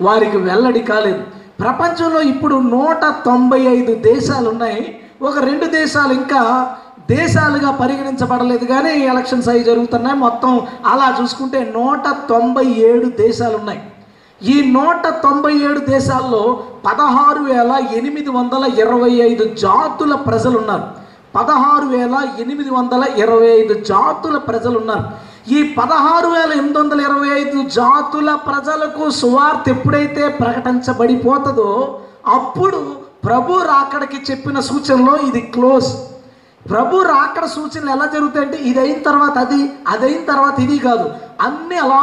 వారికి 0.00 0.36
వెల్లడి 0.36 0.80
కాలేదు. 0.80 1.22
ప్రపంచంలో 1.60 2.20
ఇప్పుడు 2.20 2.54
నూట 2.54 3.14
తొంభై 3.24 3.60
ఐదు 3.60 3.94
దేశాలు 3.94 4.48
ఉన్నాయి. 4.48 4.98
ఒక 5.22 5.38
రెండు 5.38 5.64
దేశాలు 5.64 6.12
ఇంకా 6.12 6.72
దేశాలుగా 7.10 7.70
పరిగణించబడలేదు 7.70 8.64
కానీ 8.64 8.92
ఎలక్షన్స్ 9.00 9.48
అవి 9.48 9.62
జరుగుతున్నాయి. 9.64 10.16
మొత్తం 10.16 10.60
అలా 10.86 11.16
చూసుకుంటే 11.22 11.72
నూట 11.76 12.28
తొంభై 12.28 12.64
ఏడు 12.64 13.04
దేశాలు 13.04 13.56
ఉన్నాయి. 13.56 13.82
ఈ 14.42 14.54
నూట 14.72 15.02
తొంభై 15.24 15.52
ఏడు 15.66 15.80
దేశాల్లో 15.86 16.42
పదహారు 16.84 17.42
వేల 17.42 17.72
ఎనిమిది 17.98 18.30
వందల 18.30 18.64
ఇరవై 18.82 19.10
ఐదు 19.26 19.44
జాతుల 19.62 20.14
ప్రజలు 20.28 20.56
ఉన్నారు 20.58 20.86
పదహారు 21.34 21.86
వేల 21.86 22.14
ఎనిమిది 22.40 22.70
వందల 22.70 23.02
ఇరవై 23.16 23.48
ఐదు 23.58 23.74
జాతుల 23.90 24.36
ప్రజలు 24.48 24.76
ఉన్నారు 24.78 25.04
ఈ 25.56 25.60
పదహారు 25.78 26.28
వేల 26.28 26.50
ఎనిమిది 26.52 26.78
వందల 26.78 27.00
ఇరవై 27.00 27.30
ఐదు 27.38 27.58
జాతుల 27.78 28.30
ప్రజలకు 28.48 29.04
సువార్త 29.20 29.68
ఎప్పుడైతే 29.68 30.24
ప్రకటించబడిపోతుందో 30.40 31.70
అప్పుడు 32.36 32.80
ప్రభు 33.24 33.60
రాకడికి 33.70 34.20
చెప్పిన 34.30 34.58
సూచనలో 34.60 35.14
ఇది 35.28 35.40
క్లోజ్. 35.40 35.90
ప్రభు 36.70 37.02
రాకడ 37.02 37.44
సూచనలు 37.44 37.90
ఎలా 37.90 38.06
జరుగుతాయంటే 38.06 38.58
ఇది 38.58 38.80
అయిన 38.80 38.98
తర్వాత 39.02 39.38
అది 39.38 39.60
అది 39.88 40.04
అయిన 40.06 40.24
తర్వాత 40.24 40.60
ఇది 40.60 40.78
కాదు. 40.78 41.06
అన్నీ 41.40 41.76
అలా 41.76 42.02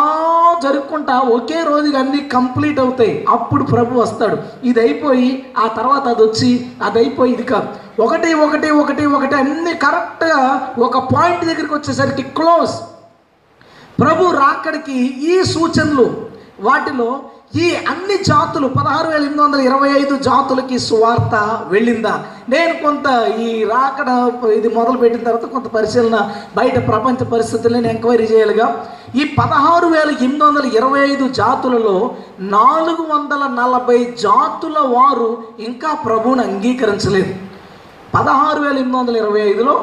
జరుపుకుంటా 0.63 1.19
ఒకే 1.19 1.59
రోజుకి 1.63 1.97
అన్నీ 1.97 2.19
కంప్లీట్ 2.19 2.79
అవుతాయి. 2.79 3.25
అప్పుడు 3.29 3.63
ప్రభు 3.63 3.99
వస్తాడు. 3.99 4.37
ఇది 4.63 4.79
అయిపోయి 4.79 5.45
ఆ 5.57 5.67
తర్వాత 5.67 6.07
అది 6.07 6.23
వచ్చి 6.23 6.71
అది 6.83 6.99
అయిపోయి 6.99 7.33
ఇది 7.33 7.43
కాదు. 7.43 7.67
ఒకటి 8.01 8.33
ఒకటి 8.33 8.69
ఒకటి 8.71 9.05
ఒకటి 9.05 9.35
అన్నీ 9.35 9.73
కరెక్ట్గా 9.73 10.41
ఒక 10.79 10.97
పాయింట్ 11.15 11.45
దగ్గరికి 11.45 11.73
వచ్చేసరికి 11.73 12.21
క్లోజ్ 12.21 12.75
ప్రభు 14.01 14.31
రాకడికి 14.31 14.99
ఈ 15.31 15.43
సూచనలు 15.43 16.07
వాటిలో 16.59 17.09
ఈ 17.57 17.67
అన్ని 17.91 18.15
జాతులు 18.27 18.67
పదహారు 18.75 19.07
వేల 19.11 19.21
ఎనిమిది 19.21 19.41
వందల 19.41 19.61
ఇరవై 19.67 19.87
ఐదు 19.99 20.15
జాతులకి 20.25 20.77
సువార్త 20.79 21.35
వెళ్ళిందా? 21.71 22.11
నేను 22.53 22.73
కొంత 22.83 23.07
ఈ 23.45 23.47
రాకడ 23.71 24.09
ఇది 24.57 24.69
మొదలు 24.75 24.97
పెట్టిన 25.03 25.23
తర్వాత 25.27 25.47
కొంత 25.53 25.67
పరిశీలన 25.75 26.17
బయట 26.57 26.75
ప్రపంచ 26.89 27.25
పరిస్థితులను 27.31 27.87
ఎంక్వైరీ 27.93 28.27
చేయాలిగా. 28.31 28.67
ఈ 29.19 29.23
పదహారు 29.39 29.87
వేల 29.87 30.09
ఎనిమిది 30.25 30.43
వందల 30.43 30.65
ఇరవై 30.79 31.01
ఐదు 31.07 31.27
జాతులలో 31.39 31.95
నాలుగు 32.57 33.05
వందల 33.13 33.43
నలభై 33.61 33.99
జాతుల 34.25 34.77
వారు 34.95 35.31
ఇంకా 35.69 35.91
ప్రభువును 36.05 36.43
అంగీకరించలేదు. 36.49 37.33
పదహారు 38.15 38.61
వేల 38.65 38.77
ఎనిమిది 38.83 38.99
వందల 38.99 39.17
ఇరవై 39.23 39.41
ఐదులో 39.53 39.75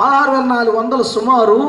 పదహారు 0.00 0.30
వేల 0.34 0.46
నాలుగు 0.56 0.76
వందల 0.80 1.02
సుమారు 1.14 1.60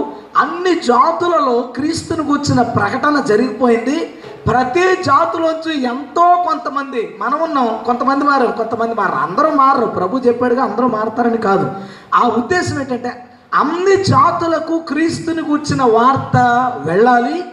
అన్ని 0.43 0.75
జాతులలో 0.89 1.55
క్రీస్తుని 1.77 2.23
కూర్చిన 2.31 2.61
ప్రకటన 2.79 3.15
జరిగిపోయింది. 3.31 3.97
ప్రతి 4.47 5.03
జాతులోంచి 5.03 5.83
ఎంతో 5.83 6.43
కొంతమంది 6.47 7.17
మనం 7.21 7.41
ఉన్నాం 7.41 7.79
కొంతమంది 7.85 8.25
మారు 8.25 8.47
కొంతమంది 8.47 8.93
మారు. 8.93 9.11
అందరూ 9.11 9.49
మారరు. 9.49 9.85
ప్రభు 9.85 10.17
చెప్పాడుగా 10.17 10.63
అందరూ 10.63 10.87
మారతారని 10.87 11.37
కాదు. 11.37 11.71
ఆ 12.15 12.27
ఉద్దేశం 12.37 12.79
ఏంటంటే 12.79 13.25
అన్ని 13.53 14.03
జాతులకు 14.03 14.79
క్రీస్తుని 14.79 15.41
కూర్చిన 15.41 15.83
వార్త 15.83 16.37
వెళ్ళాలి. 16.85 17.45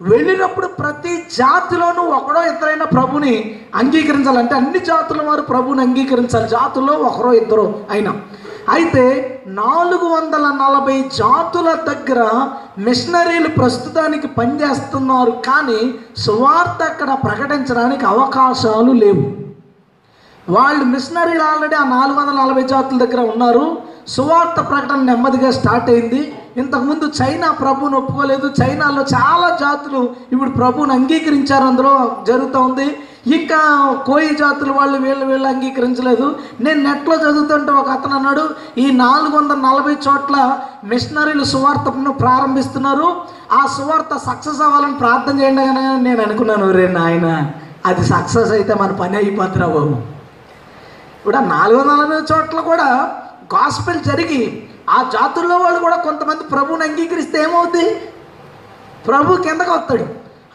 వెళ్ళినప్పుడు 0.00 0.66
ప్రతి 0.66 1.26
జాతిలోనూ 1.36 2.02
ఒకడో 2.02 2.42
ఇద్దరైనా 2.42 2.84
ప్రభుని 2.84 3.60
అంగీకరించాలంటే 3.74 4.54
అన్ని 4.54 4.78
జాతుల 4.78 5.22
వారు 5.22 5.40
ప్రభుని 5.40 5.80
అంగీకరించాలి. 5.80 6.48
జాతుల్లో 6.48 6.92
ఒకరో 6.92 7.32
ఇద్దరు 7.32 7.84
అయినా. 7.90 8.14
అయితే 8.74 9.04
నాలుగు 9.56 10.06
వందల 10.08 10.46
నలభై 10.62 10.96
జాతుల 11.18 11.68
దగ్గర 11.88 12.22
మిషనరీలు 12.78 13.48
ప్రస్తుతానికి 13.48 14.28
పనిచేస్తున్నారు 14.38 15.34
కానీ 15.48 15.80
సువార్త 16.16 16.82
అక్కడ 16.82 17.10
ప్రకటించడానికి 17.24 18.06
అవకాశాలు 18.06 18.92
లేవు. 18.92 19.24
వాళ్ళు 20.48 20.84
మిషనరీలు 20.84 21.42
ఆల్రెడీ 21.42 21.74
ఆ 21.74 21.84
నాలుగు 21.84 22.18
వందల 22.18 22.42
నలభై 22.42 22.62
జాతుల 22.62 23.04
దగ్గర 23.04 23.20
ఉన్నారు. 23.20 23.78
సువార్త 24.08 24.60
ప్రకటన 24.68 24.96
నెమ్మదిగా 24.96 25.50
స్టార్ట్ 25.50 25.90
అయింది. 25.90 26.38
ఇంతకుముందు 26.56 27.12
చైనా 27.22 27.50
ప్రభువుని 27.50 27.96
ఒప్పుకోలేదు. 27.96 28.50
చైనాలో 28.62 29.02
చాలా 29.02 29.56
జాతులు 29.60 30.14
ఇప్పుడు 30.32 30.50
ప్రభువుని 30.50 30.92
అంగీకరించారు. 30.92 31.64
అందులో 31.64 32.16
జరుగుతూ 32.26 32.60
ఉంది. 32.60 32.98
ఇంకా 33.26 33.92
కోయి 34.06 34.34
జాతులు 34.34 34.72
వాళ్ళు 34.72 34.98
వీళ్ళు 34.98 35.26
వీళ్ళు 35.26 35.48
అంగీకరించలేదు. 35.48 36.36
నేను 36.60 36.82
నెట్లో 36.82 37.16
చదువుతుంటే 37.16 37.72
ఒక 37.72 37.90
అతను 37.90 38.16
అన్నాడు 38.16 38.48
ఈ 38.78 38.90
నాలుగు 38.90 39.36
వందల 39.36 39.54
నలభై 39.54 39.92
చోట్ల 39.92 40.58
మిషనరీలు 40.84 41.44
సువార్తను 41.44 42.12
ప్రారంభిస్తున్నారు. 42.12 43.16
ఆ 43.52 43.66
సువార్త 43.76 44.16
సక్సెస్ 44.26 44.62
అవ్వాలని 44.62 44.94
ప్రార్థన 44.94 45.40
చేయండి 45.40 45.62
అని 45.62 46.04
నేను 46.04 46.22
అనుకున్నాను. 46.22 46.70
రే 46.70 46.88
నాయన 46.88 47.50
అది 47.86 48.04
సక్సెస్ 48.04 48.52
అయితే 48.52 48.74
మన 48.74 48.92
పని 48.92 49.16
అయిపోతురా 49.16 49.66
బాబు. 49.66 50.15
ఇప్పుడు 51.26 51.38
ఆ 51.38 51.46
నాలుగు 51.46 51.78
వందల 51.78 51.94
నలభై 51.94 52.18
చోట్ల 52.30 52.60
కూడా 52.60 52.84
గాస్పెల్ 53.54 54.04
జరిగి 54.04 54.68
ఆ 54.90 54.98
జాతుల్లో 55.14 55.56
వాళ్ళు 55.56 55.80
కూడా 55.80 55.96
కొంతమంది 55.96 56.44
ప్రభువుని 56.44 56.84
అంగీకరిస్తే 56.84 57.42
ఏమవుద్ది? 57.42 57.86
ప్రభు 59.08 59.36
కిందకు 59.36 59.70
వస్తాడు. 59.70 60.06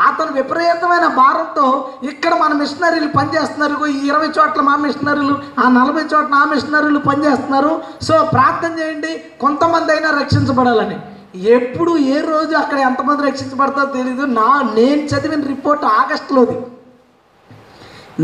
అతను 0.08 0.32
విపరీతమైన 0.32 1.08
భారంతో 1.08 1.66
ఇక్కడ 2.04 2.34
మన 2.36 2.54
మిషనరీలు 2.54 3.10
పనిచేస్తున్నారు 3.18 3.74
ఇగో 3.74 3.88
ఈ 3.88 4.08
ఇరవై 4.08 4.30
చోట్ల 4.40 4.62
మా 4.62 4.76
మిషనరీలు 4.76 5.36
ఆ 5.60 5.70
నలభై 5.70 6.06
చోట్ల 6.14 6.34
ఆ 6.34 6.46
మిషనరీలు 6.46 7.00
పనిచేస్తున్నారు. 7.00 7.82
సో 8.02 8.30
ప్రార్థన 8.34 8.80
చేయండి 8.80 9.24
కొంతమంది 9.42 9.92
అయినా 9.92 10.10
రక్షించబడాలని. 10.22 11.00
ఎప్పుడు 11.36 11.98
ఏ 11.98 12.22
రోజు 12.22 12.56
అక్కడ 12.56 12.80
ఎంతమంది 12.80 13.28
రక్షించబడతారో 13.30 13.86
తెలియదు 13.86 14.22
నా 14.22 14.52
నేను 14.74 15.02
చదివిన 15.12 15.48
రిపోర్ట్ 15.48 15.86
ఆగస్టులోది. 15.86 16.58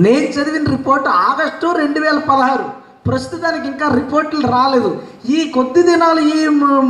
నేను 0.03 0.27
చదివిన 0.35 0.65
రిపోర్ట్ 0.75 1.07
ఆగస్టు 1.27 1.67
రెండు 1.81 1.99
వేల 2.05 2.19
పదహారు. 2.29 2.65
ప్రస్తుతానికి 3.07 3.65
ఇంకా 3.71 3.85
రిపోర్ట్లు 3.99 4.45
రాలేదు. 4.53 4.89
ఈ 5.35 5.39
కొద్ది 5.55 5.81
దినాలు 5.89 6.21
ఈ 6.35 6.39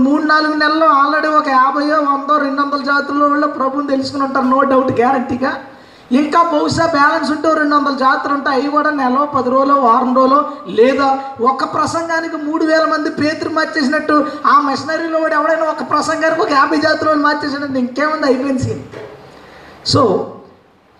మూడు 0.05 0.23
నాలుగు 0.31 0.55
నెలల్లో 0.61 0.87
ఆల్రెడీ 1.01 1.29
ఒక 1.39 1.49
యాభైయో 1.59 1.97
వందో 2.11 2.35
రెండు 2.45 2.59
వందల 2.61 2.81
జాతుల్లో 2.91 3.25
వాళ్ళు 3.31 3.47
ప్రభుని 3.57 3.91
తెలుసుకుని 3.93 4.23
ఉంటారు. 4.27 4.47
నో 4.53 4.59
డౌట్ 4.71 4.91
గ్యారంటీగా. 5.01 5.51
ఇంకా 6.19 6.39
బహుశా 6.51 6.85
బ్యాలెన్స్ 6.95 7.29
ఉంటే 7.31 7.49
రెండు 7.59 7.75
వందల 7.75 7.95
జాతులు 8.03 8.33
ఉంటాయి 8.35 8.59
అవి 8.59 8.69
కూడా 8.75 8.91
నెల 8.99 9.23
పది 9.35 9.49
రోజులు 9.53 9.73
వారం 9.85 10.11
రోజులు 10.19 10.39
లేదా 10.79 11.07
ఒక 11.51 11.63
ప్రసంగానికి 11.73 12.37
మూడు 12.47 12.65
వేల 12.65 12.85
మంది 12.93 13.09
పేతురు 13.21 13.51
మార్చేసినట్టు 13.57 14.15
ఆ 14.53 14.55
మిషనరీలో 14.67 15.19
కూడా 15.25 15.35
ఎవడైనా 15.39 15.67
ఒక 15.73 15.85
ప్రసంగానికి 15.91 16.41
ఒక 16.45 16.53
యాభై 16.59 16.79
జాతులు 16.85 17.17
మార్చేసినట్టు 17.27 17.79
ఇంకేముంది 17.83 18.27
అయిపోయింది 18.31 18.75
సో 19.93 20.03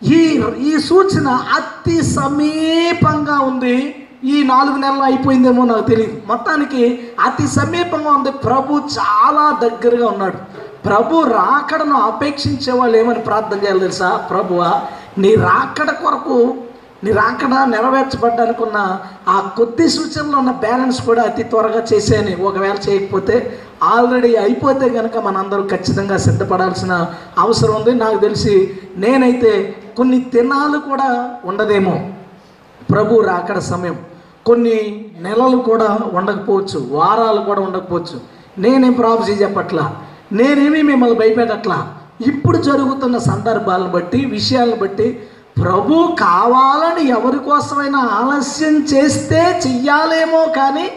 ఈ 0.01 0.43
ఈ 0.60 0.77
సూచన 0.79 1.27
అతి 1.57 2.03
సమీపంగా 2.03 3.39
ఉంది. 3.39 3.77
ఈ 4.23 4.43
నాలుగు 4.43 4.77
నెలలు 4.77 5.03
అయిపోయిందేమో 5.03 5.65
నాకు 5.65 5.81
తెలియదు 5.81 6.21
మొత్తానికి 6.27 6.83
అతి 7.25 7.47
సమీపంగా 7.47 8.12
ఉంది. 8.12 8.31
ప్రభు 8.31 8.81
చాలా 8.97 9.45
దగ్గరగా 9.63 10.07
ఉన్నాడు. 10.07 10.38
ప్రభు 10.86 11.21
రాకడను 11.21 11.95
అపేక్షించే 11.95 12.73
వాళ్ళు 12.73 12.97
ఏమని 12.97 13.19
ప్రార్థన 13.19 13.57
చేయాలి 13.63 13.79
తెలుసా? 13.79 14.10
ప్రభువా 14.29 14.81
నీ 15.17 15.36
రాకడ 15.36 15.89
కొరకు 15.91 16.38
నీ 17.03 17.12
రాకడ 17.12 17.53
నెరవేర్చబడ్డానికి 17.69 18.63
ఉన్న 18.63 18.99
ఆ 19.27 19.39
కొద్ది 19.57 19.89
సూచనలో 19.89 20.38
ఉన్న 20.38 20.51
బ్యాలెన్స్ 20.51 21.01
కూడా 21.01 21.23
అతి 21.23 21.43
త్వరగా 21.43 21.81
చేసేయని 21.93 22.36
ఒకవేళ 22.36 22.77
చేయకపోతే 22.89 23.36
ఆల్రెడీ 23.83 24.35
అయిపోతే 24.35 24.89
కనుక 24.89 25.17
మనందరూ 25.17 25.63
ఖచ్చితంగా 25.63 26.17
సిద్ధపడాల్సిన 26.17 27.07
అవసరం 27.37 27.75
ఉంది. 27.75 27.93
నాకు 27.93 28.17
తెలిసి 28.17 28.79
నేనైతే 28.97 29.75
కొన్ని 29.97 30.19
దినాలు 30.19 30.77
కూడా 30.77 31.35
ఉండదేమో. 31.45 32.09
ప్రభు 32.91 33.19
రాకడ 33.19 33.59
సమయం. 33.59 33.97
కొన్ని 34.45 35.05
నెలలు 35.19 35.57
కూడా 35.57 35.99
ఉండకపోవచ్చు. 36.13 36.87
వారాలు 36.91 37.41
కూడా 37.41 37.61
ఉండకపోవచ్చు. 37.61 38.21
నేనేం 38.57 38.93
ప్రాఫెసీ 38.93 39.31
చెప్పట్లా? 39.31 39.95
నేనేమి 40.31 40.81
మిమ్మల్ని 40.81 41.19
భయపెట్టట్లా? 41.19 41.93
ఇప్పుడు 42.27 42.57
జరుగుతున్న 42.57 43.17
సందర్భాలను 43.17 43.89
బట్టి 43.89 44.25
విషయాలను 44.25 44.75
బట్టి 44.75 45.23
ప్రభు 45.63 46.15
కావాలని 46.19 47.09
ఎవరి 47.09 47.39
కోసమైనా 47.39 47.99
ఆలస్యం 47.99 48.83
చేస్తే 48.83 49.61
చెయ్యాలేమో 49.67 50.45
కానీ 50.45 50.91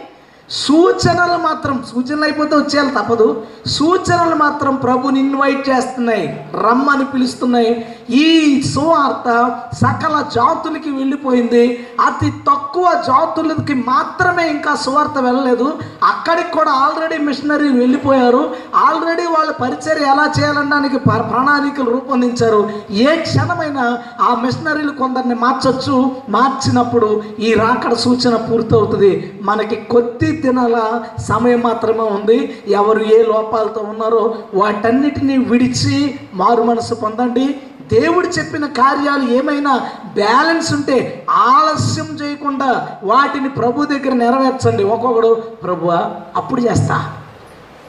సూచనలు 0.50 1.38
మాత్రం 1.42 1.84
సూచనలు 1.94 2.22
అయిపోతే 2.22 2.56
వచ్చేయాలి 2.56 2.90
తప్పదు. 2.90 3.42
సూచనలు 3.66 4.34
మాత్రం 4.34 4.74
ప్రభుని 4.74 5.20
ఇన్వైట్ 5.20 5.68
చేస్తున్నాయి 5.68 6.46
రమ్మని 6.54 7.04
పిలుస్తున్నాయి. 7.04 7.94
ఈ 8.10 8.62
సువార్త 8.62 9.60
సకల 9.74 10.24
జాతులకి 10.34 10.90
వెళ్ళిపోయింది. 10.90 11.86
అతి 12.06 12.30
తక్కువ 12.30 13.02
జాతులకి 13.06 13.74
మాత్రమే 13.74 14.50
ఇంకా 14.50 14.74
సువార్త 14.74 15.18
వెళ్ళలేదు. 15.18 15.78
అక్కడికి 16.04 16.52
కూడా 16.52 16.70
ఆల్రెడీ 16.70 17.18
మిషనరీలు 17.18 17.78
వెళ్ళిపోయారు. 17.78 18.56
ఆల్రెడీ 18.74 19.22
వాళ్ళ 19.22 19.50
పరిచర్య 19.52 20.04
ఎలా 20.04 20.32
చేయాలనడానికి 20.40 20.98
ప్రణాళికలు 20.98 21.90
రూపొందించారు. 21.90 22.70
ఏ 22.90 23.16
క్షణమైనా 23.16 23.98
ఆ 24.20 24.40
మిషనరీలు 24.42 24.90
కొందరిని 24.90 25.34
మార్చొచ్చు. 25.34 26.16
మార్చినప్పుడు 26.28 27.22
ఈ 27.38 27.54
రాకడ 27.54 27.94
సూచన 27.94 28.36
పూర్తవుతుంది. 28.36 29.38
మనకి 29.42 29.76
కొద్ది 29.76 30.36
దినాల 30.44 30.76
సమయం 31.28 31.60
మాత్రమే 31.60 32.04
ఉంది. 32.16 32.38
ఎవరు 32.68 33.02
ఏ 33.14 33.18
లోపాలతో 33.32 33.80
ఉన్నారో 33.80 34.22
వాటన్నిటిని 34.54 35.36
విడిచి 35.50 35.98
మారు 36.34 36.62
మనసు 36.62 36.94
పొందండి. 36.94 37.46
దేవుడు 37.92 38.26
చెప్పిన 38.26 38.64
కార్యాలు 38.80 39.24
ఏమైనా 39.38 39.72
బ్యాలెన్స్ 40.14 40.68
ఉంటే 40.74 40.98
ఆలస్యం 41.30 42.08
చేయకుండా 42.20 42.68
వాటిని 43.02 43.48
ప్రభు 43.48 43.84
దగ్గర 43.84 44.12
నెరవేర్చండి. 44.22 44.84
ఒక్కొక్కడు 44.94 45.30
ప్రభువా 45.64 46.00
అప్పుడు 46.36 46.60
చేస్తా. 46.60 46.96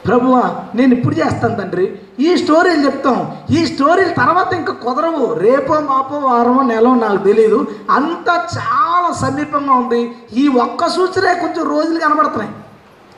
ప్రభువా 0.06 0.42
నేను 0.74 0.94
ఇప్పుడు 0.94 1.14
చేస్తాను 1.14 1.56
తండ్రి. 1.56 1.98
ఈ 2.20 2.36
స్టోరీలు 2.36 2.84
చెప్తాం. 2.84 3.36
ఈ 3.50 3.66
స్టోరీలు 3.66 4.14
తర్వాత 4.14 4.52
ఇంకా 4.52 4.72
కుదరవు. 4.72 5.34
రేపో 5.34 5.74
మాపో 5.80 6.16
వారమో 6.18 6.62
నెలో 6.62 6.94
నాకు 6.94 7.16
తెలియదు 7.16 7.66
అంతా 7.90 8.34
చాలా 8.56 9.12
సమీపంగా 9.12 9.72
ఉంది. 9.72 10.12
ఈ 10.32 10.48
ఒక్క 10.48 10.88
సూచనే 10.88 11.34
కొంచెం 11.34 11.68
రోజులు 11.68 11.98
కనబడుతున్నాయి. 11.98 12.52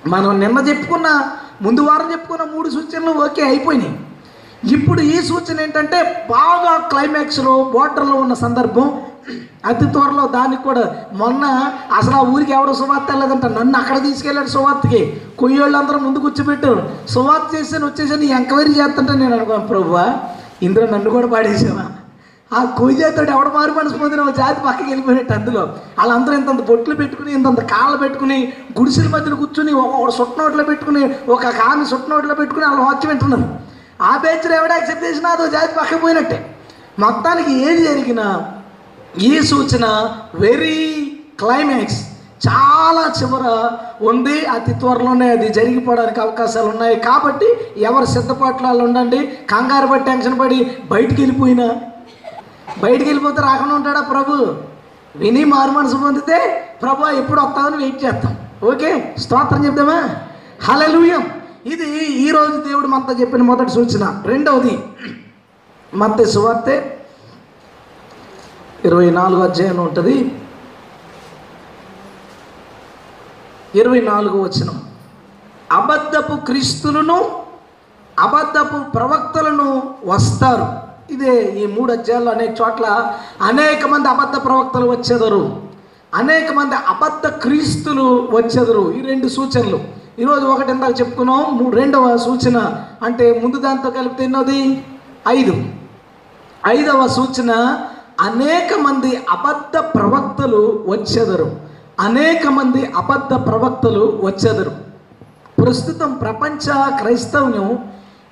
మనం 0.07 0.40
నిన్న 0.40 0.59
చెప్పుకున్న 0.68 1.09
ముందు 1.62 1.81
వారం 1.81 2.12
చెప్పుకున్న 2.12 2.44
మూడు 2.55 2.68
సూచనలు 2.68 3.11
ఓకే 3.11 3.42
అయిపోయినాయి. 3.42 3.99
ఇప్పుడు 4.73 5.01
ఈ 5.01 5.23
సూచన 5.23 5.61
ఏంటంటే 5.61 6.27
బాగా 6.31 6.88
క్లైమాక్స్లో 6.88 7.64
బోర్డర్లో 7.64 8.16
ఉన్న 8.16 8.35
సందర్భం 8.35 9.03
అతి 9.66 9.87
త్వరలో 9.87 10.28
దానికి 10.28 10.62
కూడా 10.62 10.96
మొన్న 11.12 11.44
అసలు 11.96 12.16
ఆ 12.16 12.20
ఊరికి 12.20 12.52
ఎవడో 12.52 12.74
సువార్త 12.74 13.10
వెళ్ళదంట. 13.10 13.46
నన్ను 13.46 13.78
అక్కడ 13.78 14.02
తీసుకెళ్ళాడు 14.02 14.48
సువార్తకి. 14.48 15.22
కొయ్యోళ్ళందరూ 15.38 15.98
ముందు 15.98 16.18
కూర్చోబెట్టు. 16.18 16.82
సువార్త 17.08 17.54
చేసాను 17.54 17.87
వచ్చేసాను 17.87 18.22
ఎంక్వైరీ 18.22 18.70
చేస్తుంటే 18.70 19.12
నేను 19.12 19.34
అనుకున్నాను 19.34 19.66
ప్రభువా 19.66 20.14
ఇందులో 20.62 20.87
నన్ను 20.87 21.10
కూడా 21.10 21.26
పాడేసావా? 21.26 21.87
ఆ 22.58 22.64
కొయ్య 22.64 23.02
ఎవడ 23.04 23.48
మారు 23.48 23.72
మనసు 23.72 23.94
పొందిన 23.94 24.20
ఒక 24.20 24.37
జాతి 24.37 24.60
పక్కకి 24.60 24.88
వెళ్ళిపోయినట్టు 24.88 25.32
అందులో. 25.32 25.60
వాళ్ళందరూ 25.98 26.32
ఇంతంత 26.32 26.60
బొట్లు 26.60 26.94
పెట్టుకుని 26.94 27.32
ఇంతంత 27.32 27.60
కాళ్ళు 27.60 27.98
పెట్టుకుని 27.98 28.52
గుడిసెల 28.78 29.08
మధ్యలో 29.08 29.37
కూర్చుని 29.37 29.72
ఒక 29.72 30.10
సుట్టనోట్లో 30.10 30.64
పెట్టుకుని 30.64 31.16
ఒక 31.28 31.42
కాని 31.42 31.87
సుట్టనోట్లో 31.87 32.34
పెట్టుకుని 32.34 32.66
వాళ్ళు 32.66 32.82
వాక్యం 32.82 33.10
వింటున్నారు. 33.10 33.58
ఆ 34.02 34.16
బెంచ్లో 34.16 34.56
ఎవడ 34.56 34.72
యాక్సెప్ట్ 34.72 35.04
చేసినా 35.04 35.30
అదో 35.30 35.46
జాతి 35.46 35.74
పక్కకి 35.74 36.00
పోయినట్టే. 36.00 36.56
మొత్తానికి 36.98 37.52
ఏది 37.70 37.84
జరిగినా 37.84 38.54
ఈ 39.18 39.42
సూచన 39.42 40.11
వెరీ 40.35 41.12
క్లైమాక్స్ 41.38 42.07
చాలా 42.48 43.12
చివర 43.22 43.70
ఉంది 44.03 44.46
అతి 44.46 44.74
త్వరలోనే 44.74 45.31
అది 45.31 45.48
జరిగిపోవడానికి 45.48 46.20
అవకాశాలు 46.20 46.66
ఉన్నాయి. 46.66 46.96
కాబట్టి 46.96 47.46
ఎవరు 47.77 48.05
సిద్ధపాట్లు 48.05 48.66
ఉండండి 48.66 49.27
కంగారు 49.50 49.87
పడి 49.87 50.05
టెన్షన్ 50.05 50.40
పడి 50.40 50.77
బయటికి 50.90 51.20
వెళ్ళిపోయినా. 51.20 51.77
బయటికి 52.83 53.05
వెళ్ళిపోతే 53.05 53.42
రాకుండా 53.42 53.74
ఉంటాడా 53.74 54.00
ప్రభు? 54.00 54.57
విని 55.16 55.44
మారు 55.44 55.70
మనసు 55.70 55.96
పొందితే 55.96 56.68
ప్రభు 56.83 57.07
ఎప్పుడు 57.07 57.40
వస్తామని 57.40 57.77
వెయిట్ 57.77 58.05
చేస్తాం. 58.05 58.37
ఓకే? 58.64 59.14
స్తోత్రం 59.18 59.66
చెప్దామా? 59.66 60.11
హలలుయం 60.62 61.31
ఇది 61.66 62.05
ఈరోజు 62.05 62.57
దేవుడు 62.68 62.87
మనతో 62.87 63.12
చెప్పిన 63.12 63.42
మొదటి 63.42 63.70
సూచన. 63.70 64.22
రెండవది 64.24 64.79
మత్తే 65.94 66.24
సువార్తే 66.24 66.93
ఇరవై 68.85 69.11
నాలుగు 69.11 69.42
అధ్యాయం 69.42 69.77
ఉంటుంది. 69.77 70.38
ఇరవై 73.75 74.01
నాలుగు 74.01 74.42
వచనం. 74.42 74.83
అబద్ధపు 75.73 76.37
క్రీస్తులను 76.37 77.42
అబద్ధపు 78.20 78.90
ప్రవక్తలను 78.90 79.94
వస్తారు. 80.05 80.66
ఇదే 81.12 81.42
ఈ 81.42 81.66
మూడు 81.66 81.92
అధ్యాయాల్లో 81.92 82.33
అనేక 82.33 82.51
చోట్ల 82.61 83.14
అనేక 83.42 83.87
మంది 83.87 84.09
అబద్ధ 84.09 84.44
ప్రవక్తలు 84.44 84.90
వచ్చేదరు. 84.90 85.62
అనేక 86.14 86.53
మంది 86.53 86.75
అబద్ధ 86.75 87.27
క్రీస్తులు 87.27 88.29
వచ్చేదరు. 88.31 88.94
ఈ 88.94 89.07
రెండు 89.07 89.29
సూచనలు. 89.29 89.81
ఈరోజు 90.18 90.44
ఒకటి 90.44 90.70
ఇందాక 90.70 91.01
చెప్పుకున్నాం 91.01 91.59
మూడు 91.59 91.77
రెండవ 91.77 92.16
సూచన 92.16 92.85
అంటే 93.03 93.40
ముందు 93.44 93.57
దాంతో 93.57 93.90
కలిపితే 93.90 94.25
ఎన్నోది? 94.25 94.85
ఐదు. 95.29 95.64
ఐదవ 96.66 97.07
సూచన 97.07 97.79
అనేక 98.20 98.81
మంది 98.81 99.16
అబద్ధ 99.31 99.79
ప్రవక్తలు 99.79 100.85
వచ్చేదరు. 100.88 101.61
అనేక 102.00 102.46
మంది 102.46 102.92
అబద్ధ 102.92 103.35
ప్రవక్తలు 103.35 104.20
వచ్చేదరు. 104.22 104.70
ప్రస్తుతం 105.62 106.14
ప్రపంచ 106.14 106.72
క్రైస్తవ్యం 106.98 107.79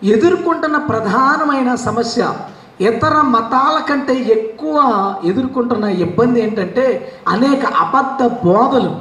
ఎదుర్కొంటున్న 0.02 0.76
ప్రధానమైన 0.76 1.74
సమస్య 1.74 2.32
ఇతర 2.80 3.20
మతాల 3.20 3.82
కంటే 3.90 4.14
ఎక్కువ 4.14 4.76
ఎదుర్కొంటున్న 5.24 5.84
ఇబ్బంది 5.84 6.42
ఏంటంటే 6.42 7.12
అనేక 7.28 7.66
అబద్ధ 7.66 8.26
బోధలు. 8.46 8.96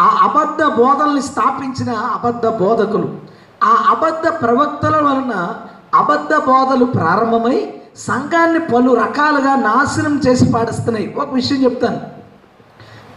ఆ 0.00 0.18
అబద్ధ 0.22 0.62
బోధల్ని 0.62 1.22
స్థాపించిన 1.22 1.90
అబద్ధ 1.90 2.46
బోధకులు. 2.46 3.16
ఆ 3.64 3.84
అబద్ధ 3.90 4.42
ప్రవక్తల 4.42 4.96
వలన 4.96 5.54
అబద్ధ 5.98 6.34
బోధలు 6.34 6.84
ప్రారంభమై 6.84 7.74
సంఘాన్ని 7.96 8.58
పలు 8.58 8.94
రకాలుగా 8.94 9.56
నాశనం 9.56 10.20
చేసి 10.26 10.52
పాడిస్తున్నాయి. 10.52 11.14
ఒక 11.18 11.34
విషయం 11.34 11.64
చెప్తాను. 11.64 12.00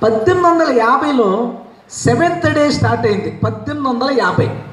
పద్దెనిమిది 0.03 0.47
వందల 0.47 0.71
యాభైలో 0.71 1.53
సెవెంత్ 1.91 2.53
డే 2.53 2.71
స్టార్ట్ 2.71 3.05
అయింది. 3.05 3.39
పద్దెనిమిది 3.43 3.93
వందల 3.93 4.17
యాభై. 4.19 4.63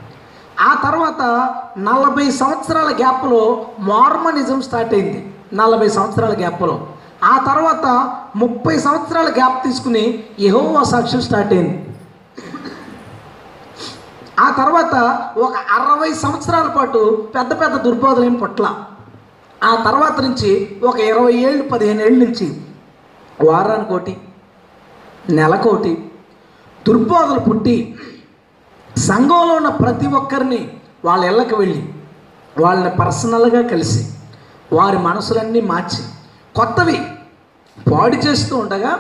ఆ 0.61 0.75
తర్వాత 0.83 1.55
నలభై 1.79 2.31
సంవత్సరాల 2.31 2.87
గ్యాప్లో 2.87 3.67
మార్మనిజం 3.79 4.63
స్టార్ట్ 4.63 4.95
అయింది. 4.95 5.35
నలభై 5.55 5.89
సంవత్సరాల 5.89 6.33
గ్యాప్లో. 6.33 6.87
ఆ 7.25 7.45
తర్వాత 7.47 8.17
ముప్పై 8.37 8.79
సంవత్సరాల 8.79 9.27
గ్యాప్ 9.27 9.65
తీసుకుని 9.65 10.25
యహోవా 10.41 10.83
సాక్ష్యం 10.83 11.21
స్టార్ట్ 11.21 11.53
అయింది. 11.53 11.88
ఆ 14.39 14.51
తర్వాత 14.51 14.95
ఒక 15.39 15.55
అరవై 15.79 16.13
సంవత్సరాల 16.13 16.69
పాటు 16.69 17.01
పెద్ద 17.35 17.61
పెద్ద 17.61 17.77
దుర్బోధలు 17.77 18.37
పట్ల. 18.37 18.67
ఆ 19.63 19.75
తర్వాత 19.85 20.21
నుంచి 20.21 20.51
ఒక 20.83 20.99
ఇరవై 21.01 21.33
ఏళ్ళు 21.33 21.69
పదిహేను 21.69 22.03
ఏళ్ళ 22.03 22.19
నుంచి 22.25 22.47
వారానికోటి 23.45 24.15
నెలకోటి 25.31 25.93
దుర్బోధలు 26.87 27.41
పుట్టి 27.41 27.77
సంఘంలో 29.07 29.55
ఉన్న 29.55 29.69
ప్రతి 29.69 30.07
ఒక్కరిని 30.07 30.61
వాళ్ళ 31.05 31.25
ఇళ్ళకి 31.25 31.55
వెళ్ళి 31.55 31.83
వాళ్ళని 32.59 32.97
పర్సనల్గా 32.97 33.63
కలిసి 33.63 34.03
వారి 34.73 34.99
మనసులన్నీ 34.99 35.61
మార్చి 35.61 36.01
కొత్తవి 36.55 36.99
పాడు 37.91 38.17
చేస్తూ 38.17 38.57
ఉండగా 38.57 38.93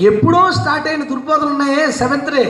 ఎప్పుడో 0.00 0.50
స్టార్ట్ 0.50 0.88
అయిన 0.88 1.02
దుర్బోధలు 1.04 1.50
ఉన్నాయే 1.50 1.92
సెవెంత్ 1.92 2.30
డే 2.30 2.44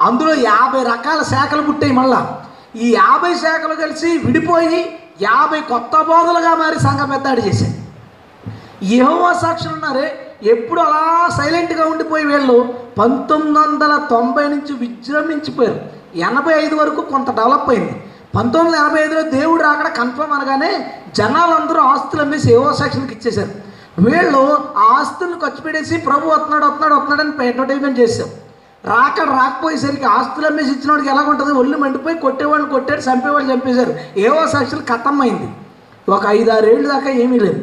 అందులో 0.00 0.34
యాభై 0.34 0.82
రకాల 0.82 1.22
శాఖలు 1.22 1.62
పుట్టాయి 1.62 1.92
మళ్ళా. 1.92 2.42
ఈ 2.76 2.94
యాభై 2.94 3.34
శాఖలు 3.34 3.74
కలిసి 3.74 4.18
విడిపోయి 4.18 4.80
యాభై 5.22 5.60
కొత్త 5.60 6.02
బోధలుగా 6.02 6.54
మారి 6.54 6.78
సంఘం 6.78 7.10
పెద్దాడు 7.10 7.40
చేశాయి 7.40 7.74
ఏమో 8.96 9.34
సాక్షులు 9.42 9.72
ఉన్నారే 9.72 10.32
ఎప్పుడు 10.42 10.80
అలా 10.80 11.28
సైలెంట్గా 11.36 11.84
ఉండిపోయి 11.84 12.24
వీళ్ళు 12.24 12.74
పంతొమ్మిది 12.98 13.58
వందల 13.58 14.06
తొంభై 14.10 14.48
నుంచి 14.48 14.72
విజృంభించిపోయారు. 14.72 15.80
ఎనభై 16.14 16.54
ఐదు 16.64 16.74
వరకు 16.76 17.00
కొంత 17.00 17.30
డెవలప్ 17.30 17.70
అయింది. 17.70 17.94
పంతొమ్మిది 18.36 18.76
వందల 18.76 18.86
ఎనభై 18.86 19.02
ఐదులో 19.04 19.22
దేవుడు 19.22 19.62
అక్కడ 19.62 19.88
కన్ఫర్మ్ 19.88 20.32
అనగానే 20.32 20.72
జనాలందరూ 21.16 21.80
ఆస్తులు 21.80 22.22
అమ్మేసి 22.22 22.52
ఏవో 22.52 22.72
సెక్షన్కి 22.72 23.14
ఇచ్చేశారు. 23.14 23.52
వీళ్ళు 23.98 24.42
ఆ 24.76 24.98
ఆస్తులను 25.00 25.38
ఖర్చు 25.40 25.62
పెట్టేసి 25.62 25.96
ప్రభు 25.96 26.28
వస్తున్నాడు 26.28 26.64
వస్తున్నాడు 26.64 26.94
వస్తున్నాడని 26.94 27.32
అని 27.38 27.48
అడ్వర్టైజ్మెంట్ 27.48 28.00
చేశాం 28.00 28.28
రాక 28.88 29.20
రాకపోయేసరికి 29.20 30.04
ఆస్తులు 30.04 30.46
అమ్మేసి 30.46 30.70
ఇచ్చిన 30.70 30.90
వాడికి 30.90 31.08
ఎలా 31.08 31.22
ఉంటుంది 31.22 31.52
ఒళ్ళు 31.52 31.78
మండిపోయి 31.78 32.18
కొట్టేవాళ్ళు 32.18 32.66
కొట్టాడు 32.68 33.00
చంపేవాళ్ళు 33.00 33.52
చంపేశారు. 33.52 33.94
ఏవో 34.16 34.46
సాక్షులు 34.46 34.80
కథం 34.80 35.20
అయింది 35.20 35.48
ఒక 36.08 36.22
ఐదారేళ్ళు 36.26 36.88
దాకా 36.88 37.10
ఏమీ 37.10 37.38
లేదు. 37.38 37.60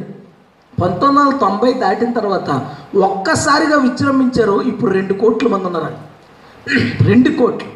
పంతొమ్మిది 0.81 1.25
వందల 1.25 1.37
తొంభై 1.37 1.73
దాటిన 1.73 2.11
తర్వాత 2.13 2.49
ఒక్కసారిగా 2.97 3.77
విజృంభించారు 3.77 4.61
ఇప్పుడు 4.61 4.91
రెండు 4.91 5.13
కోట్ల 5.13 5.47
మంది 5.47 5.65
ఉన్నారు 5.65 5.91
రెండు 7.03 7.29
కోట్లు. 7.29 7.69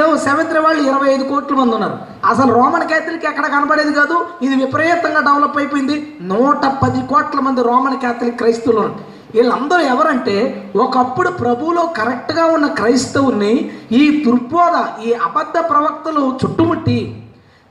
ఏవో 0.00 0.16
సెవెంత్ 0.16 0.58
వాళ్ళు 0.58 0.82
ఇరవై 0.82 1.08
ఐదు 1.14 1.24
కోట్ల 1.24 1.54
మంది 1.56 1.74
ఉన్నారు. 1.74 1.96
అసలు 2.26 2.50
రోమన్ 2.54 2.86
క్యాథలిక్ 2.88 3.24
ఎక్కడ 3.24 3.46
కనబడేది 3.46 3.92
కాదు. 3.92 4.16
ఇది 4.42 4.54
విపరీతంగా 4.64 5.20
డెవలప్ 5.20 5.58
అయిపోయింది. 5.58 6.16
నూట 6.22 6.66
పది 6.82 7.00
కోట్ల 7.06 7.40
మంది 7.40 7.62
రోమన్ 7.62 7.96
క్యాథలిక్ 7.96 8.36
క్రైస్తవులు 8.36 8.80
ఉన్నారు. 8.80 9.12
వీళ్ళందరూ 9.34 9.80
ఎవరంటే 9.80 10.36
ఒకప్పుడు 10.76 11.30
ప్రభువులో 11.30 11.82
కరెక్ట్గా 11.86 12.44
ఉన్న 12.46 12.66
క్రైస్తవుని 12.66 13.52
ఈ 13.92 14.02
దుర్బోధ 14.26 14.76
ఈ 15.06 15.12
అబద్ధ 15.12 15.56
ప్రవక్తలు 15.70 16.38
చుట్టుముట్టి 16.42 16.98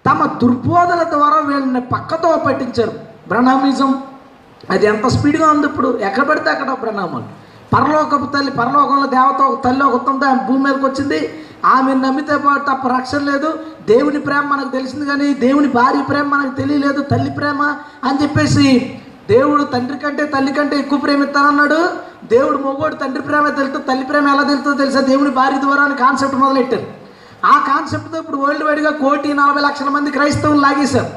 తమ 0.05 0.25
దుర్బోధల 0.41 1.03
ద్వారా 1.03 1.39
వీళ్ళని 1.49 1.81
పక్కతో 1.81 2.29
పట్టించారు. 2.45 2.93
బ్రహ్మామిజం 3.27 3.91
అది 4.69 4.85
ఎంత 4.85 5.07
స్పీడ్గా 5.07 5.47
ఉంది 5.49 5.67
ఇప్పుడు? 5.67 5.89
ఎక్కడ 5.97 6.23
పడితే 6.23 6.49
అక్కడ 6.49 6.71
ప్రణామాలు 6.81 7.27
పరలోకపు 7.73 8.25
తల్లి 8.25 8.51
పరలోకంలో 8.51 9.07
దేవత 9.07 9.41
ఒక 9.41 9.63
తల్లి 9.63 9.83
ఒక 9.83 9.93
ఉత్తంతో 9.93 10.25
ఆమె 10.27 10.41
భూమి 10.47 10.63
మీదకి 10.63 10.85
వచ్చింది. 10.85 11.19
ఆమె 11.65 11.93
నమ్మితే 11.93 12.35
పాటు 12.35 12.63
తప్ప 12.69 12.87
రక్షణ 12.87 13.19
లేదు. 13.19 13.49
దేవుని 13.87 14.19
ప్రేమ 14.19 14.41
మనకు 14.41 14.69
తెలిసింది 14.69 15.05
కానీ 15.05 15.33
దేవుని 15.33 15.67
భార్య 15.67 16.01
ప్రేమ 16.09 16.25
మనకు 16.35 16.55
తెలియలేదు 16.55 17.01
తల్లి 17.01 17.31
ప్రేమ 17.31 17.61
అని 18.03 18.21
చెప్పేసి 18.23 18.67
దేవుడు 19.29 19.63
తండ్రి 19.63 19.97
కంటే 19.97 20.25
తల్లి 20.25 20.53
కంటే 20.53 20.75
ఎక్కువ 20.77 20.99
ప్రేమిస్తానన్నాడు. 20.99 21.89
దేవుడు 22.25 22.57
మొగోడు 22.57 22.95
తండ్రి 22.95 23.21
ప్రేమ 23.21 23.49
తెలుస్తుంది 23.49 23.87
తల్లి 23.87 24.05
ప్రేమ 24.05 24.27
ఎలా 24.27 24.43
తెలుస్తుందో 24.43 24.77
తెలుసా? 24.77 25.01
దేవుడి 25.01 25.29
భార్య 25.29 25.57
ద్వారా 25.57 25.83
అని 25.83 25.95
కాన్సెప్ట్ 25.95 26.35
మొదలెట్టారు. 26.35 26.87
ఆ 27.45 27.65
కాన్సెప్ట్తో 27.67 28.17
ఇప్పుడు 28.17 28.37
వరల్డ్ 28.37 28.63
వైడ్గా 28.63 28.91
కోటి 28.91 29.33
నలభై 29.33 29.61
లక్షల 29.61 29.89
మంది 29.89 30.11
క్రైస్తవులు 30.11 30.61
లాగేశారు. 30.61 31.09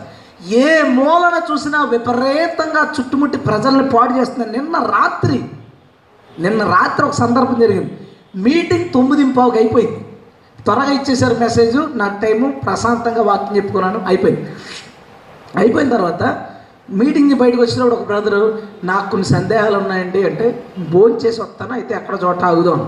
ఏ 0.49 0.83
మూలన 0.83 1.53
చూసినా 1.53 1.83
విపరీతంగా 1.83 2.93
చుట్టుముట్టి 3.01 3.38
ప్రజల్ని 3.38 3.88
పాడు 3.88 4.12
చేస్తున్నారు 4.12 4.51
నిన్న 4.51 4.77
రాత్రి 4.77 5.45
నిన్న 6.40 6.64
రాత్రి 6.64 7.07
ఒక 7.07 7.12
సందర్భం 7.12 7.61
జరిగింది. 7.61 8.09
మీటింగ్ 8.37 8.90
తొమ్మిది 8.95 9.33
పావుకి 9.33 9.59
అయిపోయింది. 9.59 10.07
త్వరగా 10.64 10.93
ఇచ్చేసారు 10.93 11.35
మెసేజ్ 11.35 11.99
నా 11.99 12.09
టైము 12.23 12.51
ప్రశాంతంగా 12.51 13.23
వాక్యం 13.23 13.57
చెప్పుకున్నాను 13.57 14.05
అయిపోయింది. 14.07 14.53
అయిపోయిన 15.57 15.90
తర్వాత 15.97 16.47
మీటింగ్ 16.88 17.35
బయటకు 17.35 17.62
వచ్చినప్పుడు 17.62 17.94
ఒక 17.94 18.05
బ్రదరు 18.07 18.40
నాకు 18.85 19.11
కొన్ని 19.11 19.27
సందేహాలు 19.27 19.77
ఉన్నాయండి 19.77 20.25
అంటే 20.25 20.47
భోజనం 20.90 21.27
చేసి 21.27 21.42
వస్తాను 21.42 21.73
అయితే 21.73 21.94
ఎక్కడ 21.94 22.18
చోట 22.25 22.44
ఆగుదాం 22.44 22.81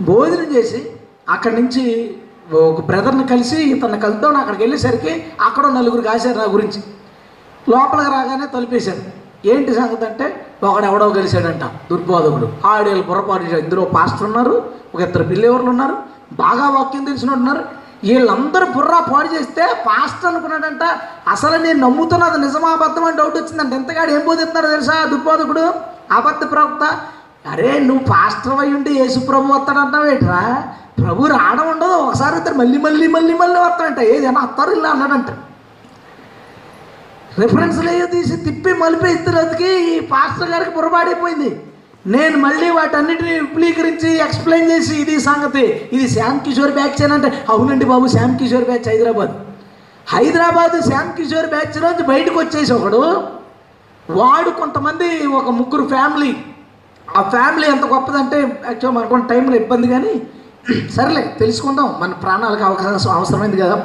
భోజనం 0.00 0.56
చేసి 0.56 0.80
అక్కడి 1.28 1.62
నుంచి 1.62 1.84
ఒక 2.52 2.80
బ్రదర్ని 2.80 3.26
కలిసి 3.26 3.56
ఇతన్ని 3.62 4.00
కలుద్దాం 4.00 4.36
అక్కడికి 4.36 4.62
వెళ్ళేసరికి 4.62 5.24
అక్కడ 5.40 5.66
నలుగురు 5.66 6.02
కాశారు 6.02 6.38
నా 6.38 6.44
గురించి. 6.44 6.80
లోపలికి 7.68 8.10
రాగానే 8.10 8.46
తలిపేశారు. 8.46 9.02
ఏంటి 9.48 9.74
సంగతి 9.74 10.04
అంటే 10.04 10.26
ఒకడు 10.62 10.84
ఎవడో 10.84 11.10
కలిశాడంట 11.10 11.64
దుర్బోధకుడు. 11.90 12.48
ఆడేళ్ళు 12.66 13.02
పొరపాటు 13.02 13.44
ఇందులో 13.56 13.84
పాస్టర్ 13.84 14.26
ఉన్నారు 14.26 14.54
ఒక 14.94 15.00
ఇద్దరు 15.00 15.24
బిల్లేవర్లు 15.24 15.70
ఉన్నారు 15.70 15.96
బాగా 16.32 16.68
వాక్యం 16.70 17.04
తెలిసిన 17.04 17.30
ఉన్నారు 17.30 17.62
వీళ్ళందరూ 18.08 18.66
బుర్రా 18.74 18.98
పాడు 19.10 19.28
చేస్తే 19.34 19.64
పాస్టర్ 19.86 20.28
అనుకున్నాడంట. 20.30 20.84
అసలు 21.34 21.56
నేను 21.64 21.78
నమ్ముతున్నది 21.86 22.38
నిజమా 22.46 22.68
అబద్ధం 22.76 23.04
అని 23.08 23.18
డౌట్ 23.20 23.36
వచ్చిందంట. 23.40 23.72
ఎంతగాడు 23.80 24.10
ఏం 24.16 24.22
బోధిస్తున్నారో 24.28 24.70
తెలుసా 24.74 24.96
దుర్బోధకుడు 25.12 25.64
అబద్ధ 26.18 26.42
ప్రవక్త? 26.52 26.84
అరే 27.52 27.68
నువ్వు 27.88 28.02
పాస్టర్ 28.12 28.58
అయి 28.62 28.72
ఉండి 28.78 28.92
యేసు 29.00 29.18
ప్రభు 29.28 29.52
వస్తాడంటావేట్రా 29.52 30.40
ప్రభు 31.02 31.28
రావడం 31.34 31.66
ఉండదు 31.72 31.96
ఒకసారి 32.08 32.34
ఇద్దరు 32.40 32.56
మళ్ళీ 32.62 32.78
మళ్ళీ 32.86 33.06
మళ్ళీ 33.16 33.34
మళ్ళీ 33.42 33.58
వస్తాడంట. 33.60 34.00
ఏదైనా 34.14 34.40
వస్తారు 34.46 34.72
ఇలా 34.78 34.90
అన్నాడంట. 34.94 35.30
రిఫరెన్స్లు 37.42 37.90
ఏయో 37.90 38.06
తీసి 38.14 38.36
తిప్పి 38.46 38.72
మలిపే 38.82 39.10
అతికి 39.42 39.70
ఈ 39.92 39.94
పాస్టర్ 40.12 40.50
గారికి 40.54 40.72
పొరపాడైపోయింది 40.78 41.50
నేను 42.06 42.38
మళ్ళీ 42.38 42.70
వాటన్నిటిని 42.70 43.40
విపులీకరించి 43.40 44.16
ఎక్స్ప్లెయిన్ 44.16 44.70
చేసి 44.70 44.94
ఇది 44.96 45.20
సంగతి. 45.20 45.88
ఇది 45.92 46.08
శ్యామ్ 46.08 46.40
కిషోర్ 46.40 46.72
బ్యాచ్ 46.72 47.02
అని 47.02 47.12
అంటే 47.12 47.44
అవునండి 47.48 47.84
బాబు 47.84 48.06
శ్యామ్ 48.06 48.38
కిషోర్ 48.38 48.64
బ్యాచ్ 48.64 48.88
హైదరాబాద్. 48.88 49.30
హైదరాబాద్ 50.08 50.80
శ్యామ్ 50.82 51.12
కిషోర్ 51.12 51.46
బ్యాచ్ 51.46 51.82
నుంచి 51.82 52.02
బయటకు 52.02 52.38
వచ్చేసి 52.38 52.72
ఒకడు 52.72 53.30
వాడు 54.10 54.50
కొంతమంది 54.50 55.26
ఒక 55.26 55.48
ముగ్గురు 55.48 55.88
ఫ్యామిలీ 55.88 56.36
ఆ 57.16 57.22
ఫ్యామిలీ 57.22 57.68
ఎంత 57.68 57.84
గొప్పదంటే 57.84 58.62
యాక్చువల్ 58.66 58.96
మనకు 58.96 59.16
టైంలో 59.16 59.56
ఇబ్బంది 59.56 59.88
కానీ 59.88 60.22
సరేలే 60.96 61.36
తెలుసుకుందాం. 61.38 61.94
మన 62.00 62.12
ప్రాణాలకు 62.12 62.64
అవకాశం 62.64 63.10
అవసరమైంది 63.10 63.56
కదా. 63.56 63.84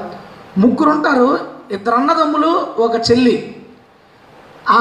ముగ్గురు 0.57 0.89
ఉంటారు 0.89 1.39
ఇద్దరు 1.71 1.95
అన్నదమ్ములు 1.95 2.67
ఒక 2.77 3.11
చెల్లి. 3.11 3.54
ఆ 4.69 4.79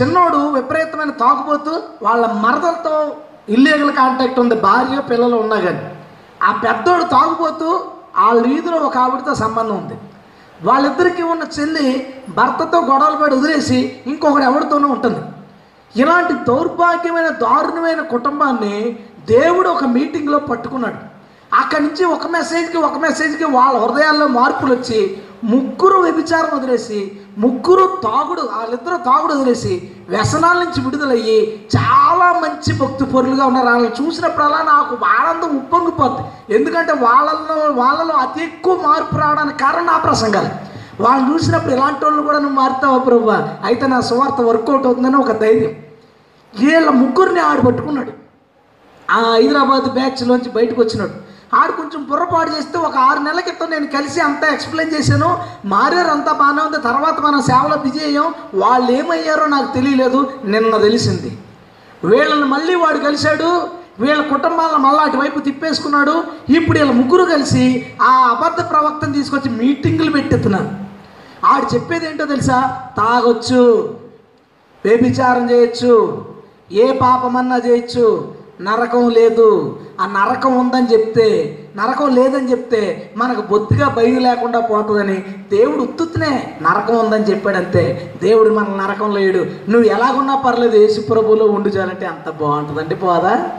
చిన్నోడు 0.00 0.36
విపరీతమైన 0.36 1.10
తాగుబోతూ 1.10 1.82
వాళ్ళ 2.02 2.26
మరదలతో 2.26 3.16
ఇల్లీగల్ 3.48 3.92
కాంటాక్ట్ 3.92 4.40
ఉంది. 4.40 4.54
భార్య 4.54 5.00
పిల్లలు 5.00 5.36
ఉన్నా 5.36 5.56
కానీ 5.56 5.92
ఆ 6.42 6.52
పెద్దోడు 6.52 7.02
తాగుబోతూ 7.02 7.80
వాళ్ళ 8.18 8.46
వీధిలో 8.46 8.76
ఒక 8.76 8.98
ఆవిడతో 8.98 9.34
సంబంధం 9.34 9.76
ఉంది. 9.76 9.98
వాళ్ళిద్దరికీ 10.64 11.22
ఉన్న 11.22 11.60
చెల్లి 11.60 12.14
భర్తతో 12.28 12.78
గొడవలు 12.78 13.16
పడి 13.16 13.36
వదిలేసి 13.36 14.02
ఇంకొకటి 14.06 14.44
ఎవరితోనూ 14.44 14.88
ఉంటుంది. 14.88 15.20
ఇలాంటి 15.96 16.32
దౌర్భాగ్యమైన 16.32 17.28
దారుణమైన 17.28 18.00
కుటుంబాన్ని 18.00 18.98
దేవుడు 19.28 19.68
ఒక 19.68 19.84
మీటింగ్లో 19.84 20.38
పట్టుకున్నాడు. 20.38 21.08
అక్కడి 21.56 21.82
నుంచి 21.82 22.04
ఒక 22.04 22.26
మెసేజ్కి 22.26 22.76
ఒక 22.76 22.98
మెసేజ్కి 22.98 23.44
వాళ్ళ 23.44 23.78
హృదయాల్లో 23.78 24.26
మార్పులు 24.26 24.74
వచ్చి 24.74 25.22
ముగ్గురు 25.44 25.98
వ్యభిచారం 25.98 26.58
వదిలేసి 26.58 27.20
ముగ్గురు 27.38 28.00
తాగుడు 28.02 28.40
వాళ్ళిద్దరూ 28.40 28.96
తాగుడు 28.96 29.32
వదిలేసి 29.32 29.92
వ్యసనాల 30.08 30.58
నుంచి 30.58 30.84
విడుదలయ్యి 30.84 31.68
చాలా 31.76 32.40
మంచి 32.40 32.78
భక్తి 32.78 33.04
పొరులుగా 33.04 33.46
ఉన్నారు. 33.46 33.66
వాళ్ళని 33.66 34.04
చూసినప్పుడల్లా 34.04 34.62
నాకు 34.62 35.04
ఆనందం 35.04 35.56
ఉప్పొంగిపోద్ది 35.56 36.54
ఎందుకంటే 36.54 36.92
వాళ్ళలో 36.92 37.82
వాళ్ళలో 37.82 38.14
అతి 38.14 38.42
ఎక్కువ 38.42 38.76
మార్పు 38.86 39.18
రావడానికి 39.18 39.58
కారణం 39.58 39.86
నా 39.86 39.98
ప్రసంగాలు. 39.98 40.50
వాళ్ళని 41.02 41.34
చూసినప్పుడు 41.34 41.72
ఇలాంటి 41.72 42.04
వాళ్ళు 42.04 42.22
కూడా 42.22 42.38
నువ్వు 42.38 42.56
మారుతావా 42.56 42.98
ప్రభు? 42.98 43.30
అయితే 43.64 43.86
నా 43.86 44.00
సువార్త 44.00 44.40
వర్కౌట్ 44.40 44.86
అవుతుందని 44.86 45.16
ఒక 45.16 45.32
ధైర్యం. 45.32 45.70
వీళ్ళ 46.60 46.90
ముగ్గురిని 46.90 47.40
ఆడు 47.40 47.60
పట్టుకున్నాడు. 47.60 48.12
ఆ 49.10 49.32
హైదరాబాద్ 49.32 49.94
బ్యాచ్లోంచి 49.94 50.50
బయటకు 50.50 50.82
వచ్చినాడు. 50.82 51.27
ఆడు 51.54 51.72
కొంచెం 51.72 52.06
బుర్రపాటు 52.10 52.50
చేస్తే 52.50 52.78
ఒక 52.78 52.96
ఆరు 52.96 53.18
నెలల 53.18 53.40
క్రితం 53.40 53.70
నేను 53.70 53.86
కలిసి 53.86 54.20
అంతా 54.20 54.48
ఎక్స్ప్లెయిన్ 54.48 54.94
చేశాను. 54.94 55.38
మారారు 55.64 56.08
అంతా 56.08 56.32
బాగానే 56.32 56.62
ఉంది. 56.62 56.78
తర్వాత 56.78 57.20
మనం 57.20 57.42
సేవలో 57.42 57.76
బిజీ 57.76 58.04
అయ్యాం. 58.04 58.34
వాళ్ళు 58.54 58.90
ఏమయ్యారో 58.92 59.46
నాకు 59.46 59.74
తెలియలేదు. 59.74 60.32
నిన్న 60.44 60.76
తెలిసింది. 60.76 61.38
వీళ్ళని 62.04 62.44
మళ్ళీ 62.44 62.74
వాడు 62.74 62.98
కలిశాడు. 62.98 63.68
వీళ్ళ 64.00 64.22
కుటుంబాలను 64.22 64.78
మళ్ళీ 64.78 65.02
అటువైపు 65.02 65.38
తిప్పేసుకున్నాడు. 65.38 66.24
ఇప్పుడు 66.48 66.78
వీళ్ళ 66.78 66.92
ముగ్గురు 66.92 67.24
కలిసి 67.24 67.92
ఆ 68.02 68.10
అబద్ధ 68.10 68.70
ప్రవక్తను 68.70 69.12
తీసుకొచ్చి 69.12 69.50
మీటింగులు 69.50 70.10
పెట్టెత్తున్నారు 70.12 70.68
ఆడు 71.46 71.74
చెప్పేది 71.74 72.10
ఏంటో 72.10 72.24
తెలుసా? 72.24 72.82
తాగొచ్చు 72.96 73.94
వ్యభిచారం 74.84 75.50
చేయొచ్చు 75.50 76.24
ఏ 76.72 76.92
పాపమన్నా 76.92 77.56
చేయొచ్చు 77.56 78.37
నరకం 78.60 79.08
లేదు. 79.08 79.78
ఆ 80.00 80.06
నరకం 80.06 80.58
ఉందని 80.58 80.92
చెప్తే 80.92 81.58
నరకం 81.76 82.14
లేదని 82.14 82.50
చెప్తే 82.50 83.12
మనకు 83.16 83.40
బొత్తిగా 83.40 83.88
భయం 83.88 84.18
లేకుండా 84.18 84.60
పోతుందని 84.60 85.16
దేవుడు 85.50 85.82
ఉత్తునే 85.82 86.58
నరకం 86.62 86.98
ఉందని 86.98 87.24
చెప్పాడంతే. 87.24 88.14
దేవుడు 88.22 88.50
మన 88.50 88.86
నరకం 88.86 89.14
లేడు. 89.14 89.70
నువ్వు 89.70 89.88
ఎలాగున్నా 89.88 90.36
పర్లేదు 90.36 90.76
యేసు 90.76 91.00
ప్రభువులో 91.00 91.46
ఉండు 91.46 91.68
చాలంటే 91.68 92.06
అంత 92.06 92.30
బాగుంటుందండి 92.30 92.94
పోదా? 92.94 93.50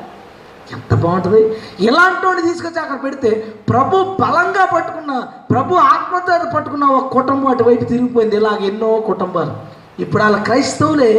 ఎంత 0.72 0.96
బాగుంటుంది? 0.96 1.56
ఇలాంటి 1.80 2.26
వాడిని 2.26 2.54
తీసుకొచ్చి 2.54 2.80
అక్కడ 2.80 3.04
పెడితే 3.04 3.54
ప్రభు 3.70 3.98
బలంగా 3.98 4.66
పట్టుకున్న 4.76 5.24
ప్రభు 5.52 5.76
ఆత్మతో 5.76 6.52
పట్టుకున్న 6.56 6.84
ఒక 6.84 7.12
కుటుంబం 7.14 7.48
అటువైపు 7.48 7.84
తిరిగిపోయింది. 7.84 8.36
ఇలాగ 8.36 8.66
ఎన్నో 8.66 9.00
కుటుంబాలు. 9.00 9.79
ఇప్పుడు 10.04 10.22
వాళ్ళ 10.24 10.38
క్రైస్తవులే 10.44 11.12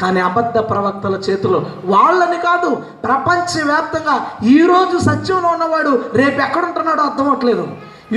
కానీ 0.00 0.20
అబద్ధ 0.20 0.56
ప్రవక్తల 0.70 1.14
చేతిలో 1.26 1.58
వాళ్ళని 1.84 2.38
కాదు 2.38 2.68
ప్రపంచవ్యాప్తంగా 3.02 4.16
ఈరోజు 4.56 4.96
సత్యంలో 5.08 5.48
ఉన్నవాడు 5.48 5.92
రేపు 6.20 6.38
ఎక్కడుంటున్నాడో 6.40 7.02
అర్థం 7.02 7.28
అవట్లేదు 7.28 7.64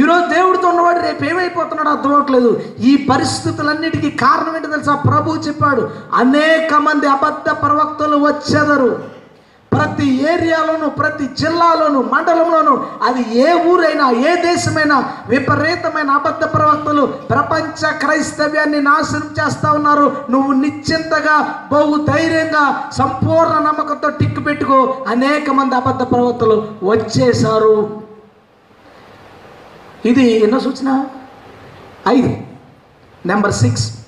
ఈరోజు 0.02 0.26
దేవుడితో 0.34 0.68
ఉన్నవాడు 0.70 1.00
రేపు 1.00 1.24
ఏమైపోతున్నాడో 1.26 1.90
అర్థం 1.90 2.12
అవట్లేదు 2.16 2.52
ఈ 2.90 2.92
పరిస్థితులన్నిటికీ 3.10 4.10
కారణం 4.26 4.54
ఏంటో 4.58 4.70
తెలుసా? 4.76 4.94
ప్రభు 5.10 5.40
చెప్పాడు 5.48 5.84
అనేక 6.22 6.74
మంది 6.88 7.08
అబద్ధ 7.08 7.50
ప్రవక్తలు 7.64 8.18
వచ్చెదరు. 8.28 8.92
ప్రతి 9.72 10.34
ఏరియాలోను 10.34 10.90
ప్రతి 10.90 11.26
జిల్లాలోను 11.28 12.02
మండలంలోను 12.02 12.88
అది 13.04 13.40
ఏ 13.40 13.54
ఊరైనా 13.54 14.12
ఏ 14.12 14.36
దేశమైనా 14.36 15.14
విపరీతమైన 15.28 16.10
అబద్ధ 16.10 16.44
ప్రవక్తలు 16.44 17.06
ప్రపంచ 17.06 17.92
క్రైస్తవ్యాన్ని 17.92 18.82
నాశనం 18.82 19.30
చేస్తా 19.40 19.72
ఉన్నారు. 19.72 20.18
నువ్వు 20.30 20.52
నిశ్చింతగా 20.54 21.68
బహు 21.72 22.06
ధైర్యంగా 22.06 22.90
సంపూర్ణ 22.98 23.54
నమ్మకంతో 23.54 24.10
టిక్కు 24.10 24.42
పెట్టుకో. 24.42 24.98
అనేక 25.08 25.50
మంది 25.50 25.76
అబద్ధ 25.76 26.02
ప్రవక్తలు 26.04 26.68
వచ్చేసారు 26.84 28.02
ఇది 30.06 30.28
ఎన్నో 30.32 30.60
సూచన? 30.60 31.06
ఐదు. 32.08 32.38
Number 33.26 33.54
six. 33.54 34.01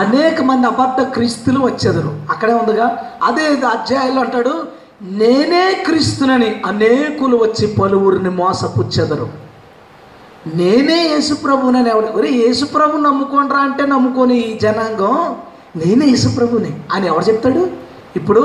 అనేక 0.00 0.38
మంది 0.48 0.66
అబద్ధ 0.70 1.00
క్రీస్తులు 1.14 1.60
వచ్చేదరు. 1.66 2.12
అక్కడే 2.32 2.54
ఉందిగా? 2.60 2.86
అదే 3.28 3.44
అధ్యాయంలో 3.74 4.20
అంటాడు 4.26 4.54
నేనే 5.20 5.64
క్రీస్తునని 5.86 6.50
అనేకులు 6.70 7.36
వచ్చి 7.44 7.66
పలువురిని 7.80 8.30
మోసపుచ్చెదరు. 8.40 9.26
నేనే 10.58 10.98
యేసుప్రభునని 11.12 11.90
ఎవరు 11.94 12.08
ఒరే 12.18 12.30
యేసుప్రభు 12.42 13.02
నమ్ముకోండ్రా 13.06 13.60
అంటే 13.68 13.84
నమ్ముకొని 13.92 14.36
ఈ 14.48 14.50
జనాంగం 14.64 15.16
నేనే 15.80 16.06
యేసుప్రభుని 16.10 16.72
అని 16.94 17.06
ఎవరు 17.12 17.24
చెప్తాడు? 17.30 17.62
ఇప్పుడు 18.18 18.42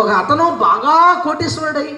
ఒక 0.00 0.08
అతను 0.20 0.44
బాగా 0.66 0.96
కోటీశ్వరుడై 1.24 1.88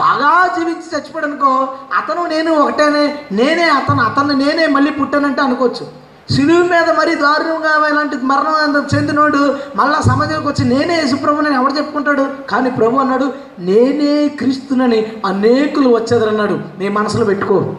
బాగా 0.00 0.30
జీవించి 0.56 0.86
చచ్చిపోయాడు 0.92 1.26
అనుకో 1.28 1.52
అతను 1.98 2.22
నేను 2.32 2.50
ఒకటేనే 2.62 3.04
నేనే 3.38 3.66
అతను 3.78 4.02
అతన్ని 4.08 4.34
నేనే 4.44 4.66
మళ్ళీ 4.76 4.90
పుట్టానంటే 4.90 5.42
అనుకోవచ్చు. 5.46 5.86
సిలువు 6.30 6.62
మీద 6.62 6.90
మరీ 6.98 7.14
దారుణంగా 7.14 7.88
ఇలాంటి 7.88 8.16
మరణం 8.16 8.86
చెందినోడు 8.94 9.56
మళ్ళా 9.76 10.00
సమాజంలోకి 10.00 10.46
వచ్చి 10.46 10.76
నేనే 10.76 10.94
యేసుప్రభునని 10.94 11.54
ఎవడు 11.54 11.72
చెప్పుకుంటాడు? 11.72 12.26
కానీ 12.50 12.70
ప్రభు 12.70 12.96
అన్నాడు 12.96 13.32
నేనే 13.58 14.28
క్రీస్తునని 14.28 15.06
అనేకులు 15.26 15.88
వచ్చేదరన్నాడు. 15.88 16.60
నీ 16.78 16.88
మనసులో 16.88 17.24
పెట్టుకో. 17.24 17.74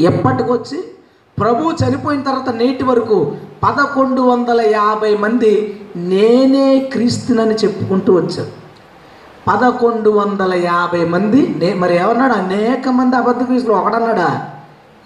ఎప్పటికొచ్చి 0.00 0.84
ప్రభు 1.40 1.72
చనిపోయిన 1.84 2.22
తర్వాత 2.22 2.54
నేటి 2.54 2.84
వరకు 2.84 3.36
పదకొండు 3.62 4.20
వందల 4.20 4.60
యాభై 4.60 5.16
మంది 5.16 5.80
నేనే 5.96 6.78
క్రీస్తునని 6.78 7.54
చెప్పుకుంటూ 7.54 8.14
వచ్చారు. 8.14 8.50
పదకొండు 9.48 10.10
వందల 10.10 10.54
యాభై 10.54 11.04
మంది 11.04 11.54
నే 11.58 11.74
మరి 11.74 11.96
ఎవరన్నాడు? 11.96 12.32
అనేక 12.32 12.88
మంది 12.88 13.16
అబద్ధ 13.16 13.42
క్రీస్తులు. 13.42 13.74
ఒకడన్నాడా? 13.74 14.50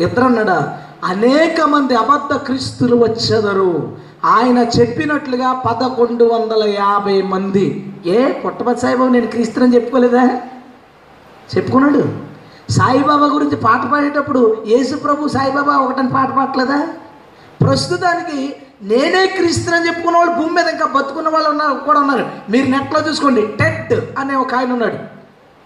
ఇద్దరు 0.00 0.24
అన్నాడా 0.24 0.78
అనేక 1.04 1.60
మంది 1.60 1.94
అబద్ధ 1.94 2.36
క్రీస్తులు 2.36 2.96
వచ్చెదరు. 2.96 3.96
ఆయన 4.24 4.58
చెప్పినట్లుగా 4.58 5.52
పదకొండు 5.52 6.24
వందల 6.24 6.68
యాభై 6.68 7.22
మంది. 7.22 7.94
ఏ 8.06 8.32
పుట్టపతి 8.32 8.80
సాయిబాబు 8.80 9.10
నేను 9.10 9.26
క్రీస్తుని 9.26 9.74
చెప్పుకోలేదా? 9.74 10.40
చెప్పుకున్నాడు. 11.56 12.30
సాయిబాబా 12.70 13.26
గురించి 13.26 13.56
పాట 13.56 13.92
పాడేటప్పుడు 13.92 14.64
యేసు 14.66 14.96
ప్రభు 14.96 15.28
సాయిబాబా 15.28 15.76
ఒకటని 15.76 16.08
పాట 16.08 16.28
పాడలేదా 16.36 16.88
ప్రస్తుతానికి 17.60 18.56
నేనే 18.82 19.26
క్రీస్తుని 19.26 19.86
చెప్పుకున్న 19.86 20.18
వాళ్ళు 20.18 20.34
భూమి 20.34 20.52
మీద 20.52 20.66
ఇంకా 20.66 20.86
బతుకున్న 20.86 21.28
వాళ్ళు 21.28 21.50
ఉన్నారు 21.50 21.74
కూడా 21.74 22.00
ఉన్నారు. 22.00 22.26
మీరు 22.50 22.66
నెట్లో 22.66 23.08
చూసుకోండి 23.08 23.46
టెట్ 23.46 24.18
అనే 24.18 24.34
ఒక 24.34 24.54
ఆయన 24.54 24.72
ఉన్నాడు. 24.72 25.19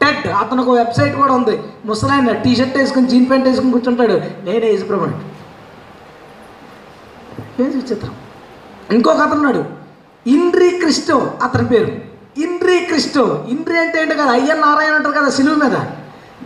టెట్ 0.05 0.27
అతను 0.43 0.63
ఒక 0.63 0.77
వెబ్సైట్ 0.79 1.15
కూడా 1.17 1.35
ఉంది. 1.35 1.57
ముసలాయన 1.87 2.33
టీ 2.45 2.57
షర్ట్ 2.57 2.77
వేసుకుని 2.79 3.07
జీన్ 3.07 3.29
ప్యాంట్ 3.29 3.49
వేసుకుని 3.49 3.73
కూర్చుంటాడు. 3.73 4.17
నేనే 4.47 4.67
యేసుప్రభు 4.67 5.05
అని 5.05 5.19
ఏం 7.65 7.71
విచిత్రం. 7.75 8.15
ఇంకొక 8.95 9.21
అతను 9.27 9.41
ఉన్నాడు 9.41 9.65
ఇంద్రి 10.31 10.71
క్రిస్టో 10.71 11.17
అతని 11.43 11.67
పేరు. 11.69 11.93
ఇండ్రి 12.41 12.77
క్రిస్టో 12.81 13.25
ఇంద్రి 13.49 13.77
అంటే 13.81 13.97
ఏంటో 14.03 14.15
కదా 14.15 14.33
అయ్యన్ 14.39 14.61
నారాయణ 14.61 14.93
అంటారు 14.93 15.15
కదా 15.19 15.29
సిలువు 15.29 15.59
మీద. 15.65 15.77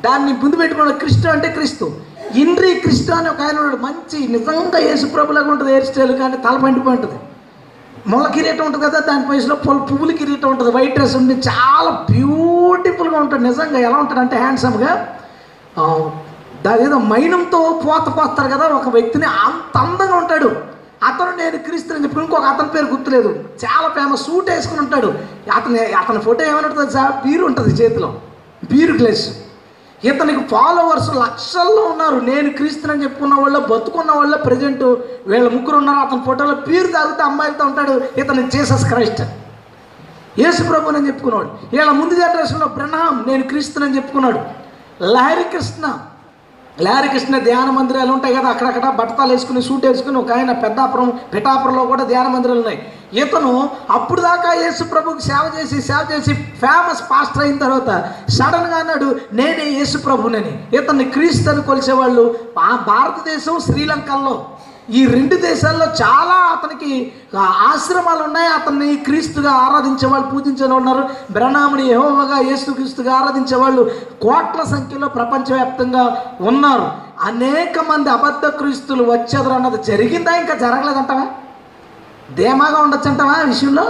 దాన్ని 0.04 0.32
ముందు 0.32 0.56
పెట్టుకున్న 0.56 0.92
క్రిస్టో 1.02 1.28
అంటే 1.30 1.48
క్రీస్తు. 1.48 1.86
ఇండ్రీ 2.34 2.70
క్రిస్టో 2.74 3.14
అని 3.14 3.28
ఒక 3.28 3.40
ఆయన 3.40 3.56
ఉన్నాడు. 3.58 3.78
మంచి 3.86 4.18
నిజంగా 4.34 4.78
యేసుప్రభులాగా 4.78 5.50
ఉంటుంది 5.50 5.72
హెయిర్ 5.72 5.88
స్టైల్ 5.90 6.14
కానీ 6.18 6.36
తల 6.36 6.56
పండిపోయి 6.64 6.96
ఉంటుంది. 6.96 7.18
ముళ్ళ 8.10 8.26
కిరీటం 8.34 8.64
ఉంటుంది 8.68 8.84
కదా 8.86 8.98
దాని 9.08 9.24
వయసులో 9.30 9.54
పొల 9.66 9.78
పువ్వుల 9.90 10.12
కిరీటం 10.20 10.48
ఉంటుంది. 10.52 10.70
వైట్ 10.76 10.94
డ్రెస్ 10.98 11.16
ఉండి 11.16 11.34
చాలా 11.48 11.90
బ్యూటిఫుల్గా 12.10 13.18
ఉంటుంది. 13.24 13.44
నిజంగా 13.48 13.78
ఎలా 13.88 13.96
ఉంటుంది 14.02 14.20
అంటే 14.24 14.36
హ్యాండ్సమ్గా 14.42 14.92
దాని 16.66 16.82
ఏదో 16.86 16.96
మైనంతో 17.12 17.58
పోత 17.84 18.06
పోస్తారు 18.18 18.48
కదా 18.54 18.64
ఒక 18.78 18.88
వ్యక్తిని 18.96 19.26
అంత 19.46 19.74
అందంగా 19.84 20.16
ఉంటాడు. 20.22 20.48
అతను 21.08 21.32
నేను 21.40 21.58
క్రీస్తు 21.66 21.92
అని 21.94 22.04
చెప్పి 22.04 22.20
ఇంకొక 22.22 22.46
అతని 22.52 22.70
పేరు 22.74 22.88
గుర్తులేదు. 22.94 23.30
చాలా 23.64 23.88
ఫేమస్ 23.96 24.24
సూట్ 24.28 24.48
వేసుకుని 24.50 24.80
ఉంటాడు. 24.84 25.10
అతని 25.56 25.82
అతని 26.00 26.20
ఫోటో 26.26 26.42
ఏమంటుంది 26.52 26.92
సార్ 26.96 27.12
బీరు 27.26 27.44
ఉంటుంది 27.50 27.74
చేతిలో. 27.82 28.08
బీరు 28.70 28.94
గ్లాస్ 29.02 29.26
ఇతనికి 30.04 30.42
ఫాలోవర్స్ 30.50 31.10
లక్షల్లో 31.22 31.82
ఉన్నారు. 31.92 32.18
నేను 32.30 32.48
క్రీస్తునని 32.50 33.02
చెప్పుకున్న 33.04 33.34
వాళ్ళ 33.34 33.58
బతుకున్న 33.70 34.10
వాళ్ళ 34.18 34.34
ప్రజెంట్ 34.36 34.84
వీళ్ళ 35.30 35.46
ముగ్గురు 35.54 35.76
ఉన్నారు. 35.76 36.00
అతని 36.06 36.22
ఫోటోలో 36.28 36.54
పీరు 36.66 36.88
తాగితే 36.96 37.22
అమ్మాయిలతో 37.22 37.64
ఉంటాడు 37.64 37.94
ఇతని 38.20 38.44
జీసస్ 38.50 38.86
క్రైస్ట్ 38.92 39.22
యేసు 40.42 40.62
ప్రభు 40.68 40.90
అని 40.90 41.06
చెప్పుకున్నాడు 41.06 41.48
వీళ్ళ 41.72 41.90
ముందు 41.90 42.14
జనరేషన్లో 42.14 42.66
బ్రహ్నాం 42.76 43.24
నేను 43.28 43.42
క్రీస్తునని 43.42 43.96
చెప్పుకున్నాడు. 43.96 44.40
లహరి 45.14 45.44
కృష్ణ. 45.44 45.86
లహరి 46.84 47.08
కృష్ణ 47.12 47.38
ధ్యాన 47.46 47.68
మందిరాలు 47.76 48.10
ఉంటాయి 48.16 48.34
కదా 48.36 48.48
అక్కడక్కడ 48.54 48.86
బట్టతాలు 48.98 49.32
వేసుకుని 49.32 49.60
సూట్ 49.68 49.86
వేసుకుని 49.86 50.18
ఒక 50.20 50.30
ఆయన 50.36 50.52
పెద్దాపురం 50.64 51.08
పిఠాపురంలో 51.32 51.84
కూడా 51.92 52.04
ధ్యాన 52.04 52.28
మందిరాలు 52.34 52.60
ఉన్నాయి. 52.62 52.78
ఇతను 53.22 53.52
అప్పుడు 53.96 54.20
దాకా 54.20 54.50
యేసు 54.62 54.82
ప్రభుకి 54.84 55.22
సేవ 55.28 55.44
చేసి 55.56 55.76
సేవ 55.88 56.00
చేసి 56.12 56.32
ఫేమస్ 56.62 57.02
పాస్టర్ 57.10 57.42
అయిన 57.44 57.58
తర్వాత 57.64 57.90
సడన్గా 58.36 58.78
అన్నాడు 58.82 59.08
నేనే 59.40 59.66
యేసు 59.78 59.98
ప్రభునని 59.98 60.52
ఇతన్ని 60.78 61.06
క్రీస్తు 61.14 61.50
అని 61.50 61.62
కొలిసేవాళ్ళు 61.62 62.24
ఆ 62.68 62.70
భారతదేశం 62.90 63.58
శ్రీలంకల్లో. 63.66 64.36
ఈ 64.96 65.06
రెండు 65.06 65.36
దేశాల్లో 65.36 65.86
చాలా 65.86 66.36
అతనికి 66.52 67.12
ఆశ్రమాలు 67.38 68.22
ఉన్నాయి 68.22 68.48
అతన్ని 68.48 68.96
క్రీస్తుగా 68.96 69.50
ఆరాధించే 69.50 70.06
వాళ్ళు 70.08 70.26
పూజించే 70.28 70.66
వాళ్ళు 70.66 70.76
ఉన్నారు. 70.76 71.08
బ్రహ్నాముని 71.32 71.86
యహోవగా 71.90 72.38
యేసుక్రీస్తుగా 72.38 73.14
ఆరాధించే 73.14 73.56
వాళ్ళు 73.56 73.82
కోట్ల 74.22 74.62
సంఖ్యలో 74.62 75.08
ప్రపంచవ్యాప్తంగా 75.08 76.04
ఉన్నారు. 76.40 76.86
అనేక 77.20 77.78
మంది 77.90 78.10
అబద్ధ 78.10 78.46
క్రీస్తులు 78.46 79.04
వచ్చేదరు 79.12 79.52
అన్నది 79.52 79.82
జరిగిందా? 79.82 80.34
ఇంకా 80.36 80.54
జరగలేదంటావా? 80.54 81.26
ధీమాగా 82.34 82.78
ఉండొచ్చు 82.80 83.10
అంటావా 83.10 83.32
విషయంలో? 83.32 83.86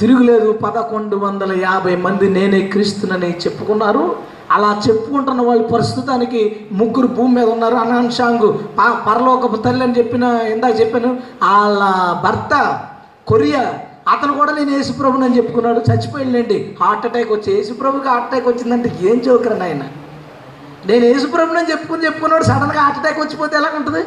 తిరుగులేదు. 0.00 0.52
పదకొండు 0.52 1.16
వందల 1.16 1.52
యాభై 1.60 1.96
మంది 1.96 2.26
నేనే 2.30 2.60
క్రీస్తునని 2.72 3.30
చెప్పుకున్నారు. 3.46 4.16
అలా 4.52 4.82
చెప్పుకుంటున్న 4.88 5.40
వాళ్ళు 5.42 5.64
ప్రస్తుతానికి 5.64 6.68
ముగ్గురు 6.72 7.06
భూమి 7.06 7.34
మీద 7.34 7.48
ఉన్నారు. 7.54 7.76
అనాన్షాంగు 7.76 8.48
ప 8.78 8.80
పరలోకపు 9.06 9.56
తల్లి 9.56 9.82
అని 9.84 9.98
చెప్పిన 9.98 10.24
ఇందాక 10.54 10.80
చెప్పాను. 10.80 11.10
వాళ్ళ 11.42 11.80
భర్త 12.24 12.80
కొరియా 13.26 13.64
అతను 14.12 14.32
కూడా 14.32 14.52
నేను 14.52 14.70
యేసుప్రభుని 14.70 15.24
అని 15.24 15.36
చెప్పుకున్నాడు. 15.36 15.80
చచ్చిపోయిందండి. 15.90 16.76
హార్ట్ 16.82 17.06
అటాక్ 17.06 17.32
వచ్చి 17.32 17.50
యేసుప్రభుకి 17.56 18.08
హార్ట్ 18.08 18.28
అటాక్ 18.28 18.48
వచ్చిందంటే 18.48 18.90
ఏం 19.00 19.18
చోకరని 19.28 19.62
ఆయన 19.62 19.82
నేను 20.90 21.04
యేసుప్రభుని 21.04 21.58
అని 21.58 21.70
చెప్పుకుని 21.70 22.04
చెప్పుకున్నాడు. 22.04 22.44
సడన్గా 22.44 22.80
హార్ట్ 22.80 23.00
అటాక్ 23.00 23.20
వచ్చిపోతే 23.20 23.56
ఎలా 23.56 23.70
ఉంటుంది? 23.76 24.02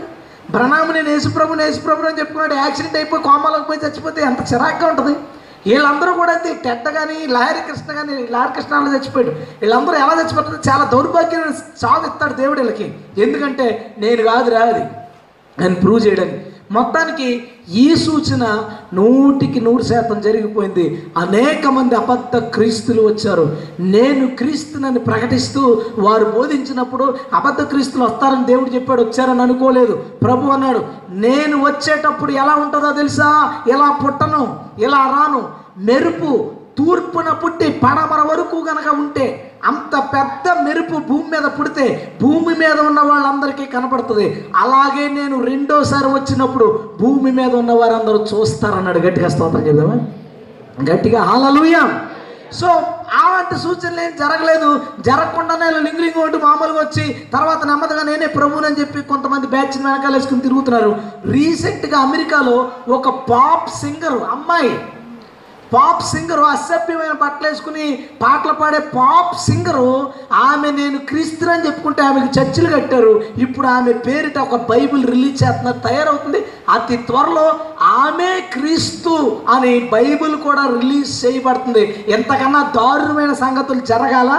ప్రణామ 0.53 0.91
నేను 0.91 1.09
యేసుప్రభుని 1.09 1.63
యేసుప్రభుని 1.63 2.09
అని 2.09 2.19
చెప్పుకున్నాడు. 2.19 2.53
యాక్సిడెంట్ 2.53 2.95
అయిపోయి 2.95 3.23
కోమాలకు 3.23 3.63
పోయి 3.63 3.83
చచ్చిపోతే 3.85 4.21
ఎంత 4.21 4.41
చిరాగ్గా 4.53 4.87
ఉంటుంది? 4.89 5.15
వీళ్ళందరూ 5.65 6.11
కూడా 6.13 6.31
అయితే 6.35 6.49
టెట్ట 6.65 6.85
కానీ 6.89 7.17
లహరి 7.27 7.61
కృష్ణ 7.67 7.89
కానీ 7.93 8.13
లహరి 8.35 8.53
కృష్ణ 8.55 8.71
వాళ్ళు 8.75 8.93
చచ్చిపోయాడు 8.97 9.31
వీళ్ళందరూ 9.61 9.95
ఎలా 10.03 10.13
చచ్చిపోతారు 10.21 10.61
చాలా 10.69 10.85
దౌర్భాగ్యమైన 10.93 11.51
సాగు 11.81 12.05
ఇస్తాడు 12.09 12.33
దేవుడు 12.33 12.59
వీళ్ళకి. 12.61 12.87
ఎందుకంటే 13.25 13.95
నేను 13.97 14.23
కాదు 14.23 14.49
రాది 14.49 14.83
అని 15.57 15.75
ప్రూవ్ 15.75 16.01
చేయడానికి. 16.07 16.39
మొత్తానికి 16.71 17.47
ఈ 17.73 17.95
సూచన 17.95 18.63
నూటికి 18.93 19.61
నూరు 19.61 19.83
శాతం 19.83 20.21
జరిగిపోయింది. 20.21 21.11
అనేక 21.17 21.67
మంది 21.67 21.95
అబద్ధ 21.95 22.37
క్రీస్తులు 22.37 23.01
వచ్చారు. 23.01 23.57
నేను 23.79 24.27
క్రీస్తునని 24.27 24.99
ప్రకటిస్తూ 24.99 25.81
వారు 25.99 26.25
బోధించినప్పుడు 26.25 27.17
అబద్ధ 27.33 27.61
క్రీస్తులు 27.61 28.03
వస్తారని 28.03 28.45
దేవుడు 28.45 28.69
చెప్పాడు 28.69 29.01
వచ్చారని 29.01 29.41
అనుకోలేదు. 29.41 29.95
ప్రభు 29.95 30.47
అన్నాడు 30.47 30.81
నేను 31.09 31.65
వచ్చేటప్పుడు 31.65 32.31
ఎలా 32.31 32.55
ఉంటుందో 32.55 32.91
తెలుసా? 32.91 33.53
ఇలా 33.67 33.99
పుట్టను? 34.05 34.59
ఇలా 34.79 34.97
రాను? 34.97 35.43
మెరుపు 35.77 36.51
తూర్పున 36.77 37.29
పుట్టి 37.29 37.71
పడమర 37.71 38.27
వరకు 38.31 38.55
గనక 38.55 38.93
ఉంటే 38.93 39.50
అంత 39.69 39.93
పెద్ద 40.13 40.45
మెరుపు 40.65 40.97
భూమి 41.09 41.27
మీద 41.33 41.47
పుడితే 41.57 41.85
భూమి 42.21 42.53
మీద 42.61 42.77
ఉన్న 42.89 42.99
వాళ్ళందరికీ 43.09 43.65
కనపడుతుంది. 43.73 44.27
అలాగే 44.63 45.05
నేను 45.17 45.35
రెండోసారి 45.51 46.09
వచ్చినప్పుడు 46.13 46.67
భూమి 47.01 47.31
మీద 47.39 47.53
ఉన్న 47.61 47.73
వారందరూ 47.81 48.19
చూస్తారన్నాడు 48.31 48.99
గట్టిగా 49.07 49.29
స్తోత్రం 49.35 49.67
చెప్దామా 49.67 49.97
గట్టిగా 50.89 51.21
హాలలుయా 51.29 51.83
సో 52.59 52.69
అలాంటి 53.19 53.55
సూచనలు 53.63 54.01
ఏం 54.05 54.13
జరగలేదు. 54.21 54.69
జరగకుండానే 55.07 55.67
లింగ్లింగ్ 55.85 56.17
ఒకటి 56.21 56.39
మామూలుగా 56.45 56.79
వచ్చి 56.85 57.05
తర్వాత 57.35 57.61
నెమ్మదిగా 57.69 58.03
నేనే 58.09 58.27
ప్రభువునని 58.37 58.79
చెప్పి 58.79 59.01
కొంతమంది 59.11 59.47
బ్యాచ్ 59.53 59.77
వెనకాల 59.85 60.13
వేసుకుని 60.15 60.45
తిరుగుతున్నారు. 60.47 60.91
రీసెంట్గా 61.35 61.99
అమెరికాలో 62.07 62.57
ఒక 62.97 63.09
పాప్ 63.29 63.69
సింగర్ 63.81 64.17
అమ్మాయి 64.35 64.73
పాప్ 65.73 66.03
సింగరు 66.03 66.41
అసభ్యమైన 66.41 67.13
బట్టలు 67.21 67.47
వేసుకుని 67.47 67.85
పాటలు 68.21 68.53
పాడే 68.53 68.79
పాప్ 68.79 69.35
సింగరు 69.45 70.13
ఆమె 70.33 70.71
నేను 70.71 70.97
క్రీస్తుని 71.09 71.51
అని 71.51 71.65
చెప్పుకుంటే 71.67 72.01
ఆమెకు 72.01 72.39
చర్చిలు 72.39 72.69
కట్టారు. 72.75 73.13
ఇప్పుడు 73.37 73.67
ఆమె 73.67 73.93
పేరిట 74.07 74.37
ఒక 74.39 74.55
బైబిల్ 74.71 75.05
రిలీజ్ 75.13 75.43
చేస్తున్నారు 75.43 75.79
తయారవుతుంది. 75.87 76.41
అతి 76.69 76.97
త్వరలో 76.97 77.47
ఆమె 77.81 78.31
క్రీస్తు 78.53 79.41
అని 79.49 79.73
బైబిల్ 79.93 80.35
కూడా 80.47 80.65
రిలీజ్ 80.79 81.25
చేయబడుతుంది. 81.25 82.05
ఎంతకన్నా 82.09 82.63
దారుణమైన 82.75 83.33
సంగతులు 83.33 83.79
జరగాల? 83.79 84.31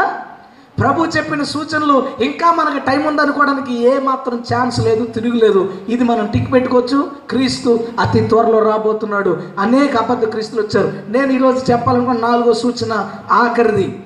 ప్రభు 0.82 1.04
చెప్పిన 1.04 1.42
సూచనలు 1.42 2.06
ఇంకా 2.20 2.52
మనకి 2.52 2.86
టైం 2.86 3.06
ఉందనుకోవడానికి 3.06 3.74
ఏ 3.82 3.98
మాత్రం 3.98 4.42
ఛాన్స్ 4.54 4.80
లేదు 4.80 5.04
తిరుగులేదు. 5.04 5.74
ఇది 5.88 6.04
మనం 6.04 6.26
టిక్ 6.26 6.52
పెట్టుకోవచ్చు. 6.52 7.10
క్రీస్తు 7.30 7.80
అతి 8.00 8.20
త్వరలో 8.20 8.58
రాబోతున్నాడు. 8.70 9.42
అనేక 9.58 9.96
అబద్ధ 9.96 10.24
క్రీస్తులు 10.24 10.62
వచ్చారు. 10.62 10.92
నేను 11.08 11.32
ఈరోజు 11.32 11.72
చెప్పాలనుకున్న 11.72 12.20
నాలుగో 12.20 12.52
సూచన 12.52 13.10
ఆఖరిది. 13.32 14.04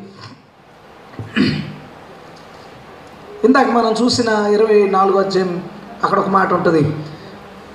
ఇందాక 3.44 3.70
మనం 3.70 3.92
చూసిన 3.92 4.28
ఇరవై 4.28 4.88
నాలుగో 4.88 5.20
అధ్యాయం 5.20 5.62
అక్కడ 6.04 6.18
ఒక 6.18 6.28
మాట 6.28 6.52
ఉంటుంది. 6.52 6.96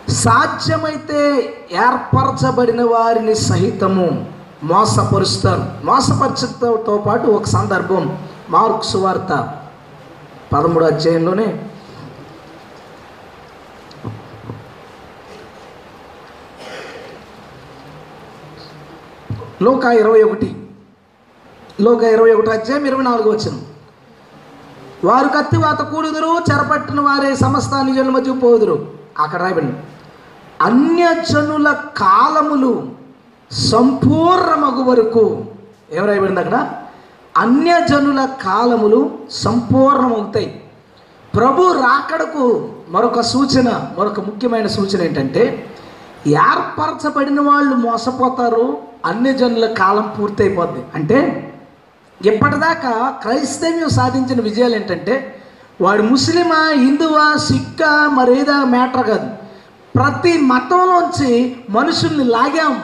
సాధ్యమైతే 0.09 1.19
ఏర్పరచబడిన 1.71 2.83
వారిని 2.83 3.35
సహితము 3.35 4.25
మోసపరుస్తారు. 4.63 5.63
మోసపరచడంతో 5.83 7.03
పాటు 7.07 7.27
ఒక 7.27 7.45
సందర్భం. 7.45 8.17
మార్క్స్ 8.51 8.95
వార్త 8.95 9.61
పదమూడు 10.53 10.85
అధ్యాయంలోనే. 10.85 11.69
లోక 19.61 19.85
ఇరవై 19.85 20.23
ఒకటి. 20.23 20.67
లోక 21.81 22.03
ఇరవై 22.03 22.33
ఒకటి 22.33 22.51
అధ్యాయం 22.51 22.85
ఇరవై 22.85 23.03
నాలుగు 23.03 23.31
వచ్చిన 23.31 23.61
వారు 25.03 25.27
కత్తివాత 25.27 25.81
కూడుదురు 25.81 26.37
చెరపట్టిన 26.37 27.01
వారే 27.01 27.35
సమస్త 27.35 27.75
నిజుల 27.83 28.09
మధ్య 28.09 28.31
పోదురు. 28.31 28.91
అక్కడ 29.19 29.41
రాయబడి 29.41 29.73
అన్యజనుల 30.61 31.71
కాలములు 31.97 32.89
సంపూర్ణమగు 33.51 34.83
వరకు. 34.83 35.45
ఏం 35.91 36.05
రాయబడింది 36.05 36.39
అక్కడ? 36.39 36.80
అన్యజనుల 37.37 38.25
కాలములు 38.25 39.11
సంపూర్ణమవుతాయి. 39.31 40.63
ప్రభు 41.35 41.73
రాకడకు 41.73 42.69
మరొక 42.89 43.21
సూచన 43.21 43.69
మరొక 43.99 44.19
ముఖ్యమైన 44.19 44.67
సూచన 44.67 45.01
ఏంటంటే 45.01 45.71
ఏర్పరచబడిన 46.27 47.41
వాళ్ళు 47.41 47.75
మోసపోతారు 47.75 48.77
అన్యజనుల 49.05 49.65
కాలం 49.65 50.13
పూర్తయిపోద్ది. 50.19 50.83
అంటే 50.95 51.47
ఇప్పటిదాకా 52.25 53.09
క్రైస్తవ్యం 53.21 53.89
సాధించిన 53.89 54.41
విజయాలు 54.41 54.75
ఏంటంటే 54.75 55.41
వాడు 55.81 56.01
ముస్లిమా 56.01 56.69
హిందువా 56.69 57.37
సిక్కా 57.37 58.09
మరేదా 58.09 58.63
మ్యాటర్ 58.63 59.07
కాదు. 59.07 59.29
ప్రతి 59.95 60.37
మతంలోంచి 60.37 61.55
మనుషుల్ని 61.69 62.23
లాగాం. 62.23 62.83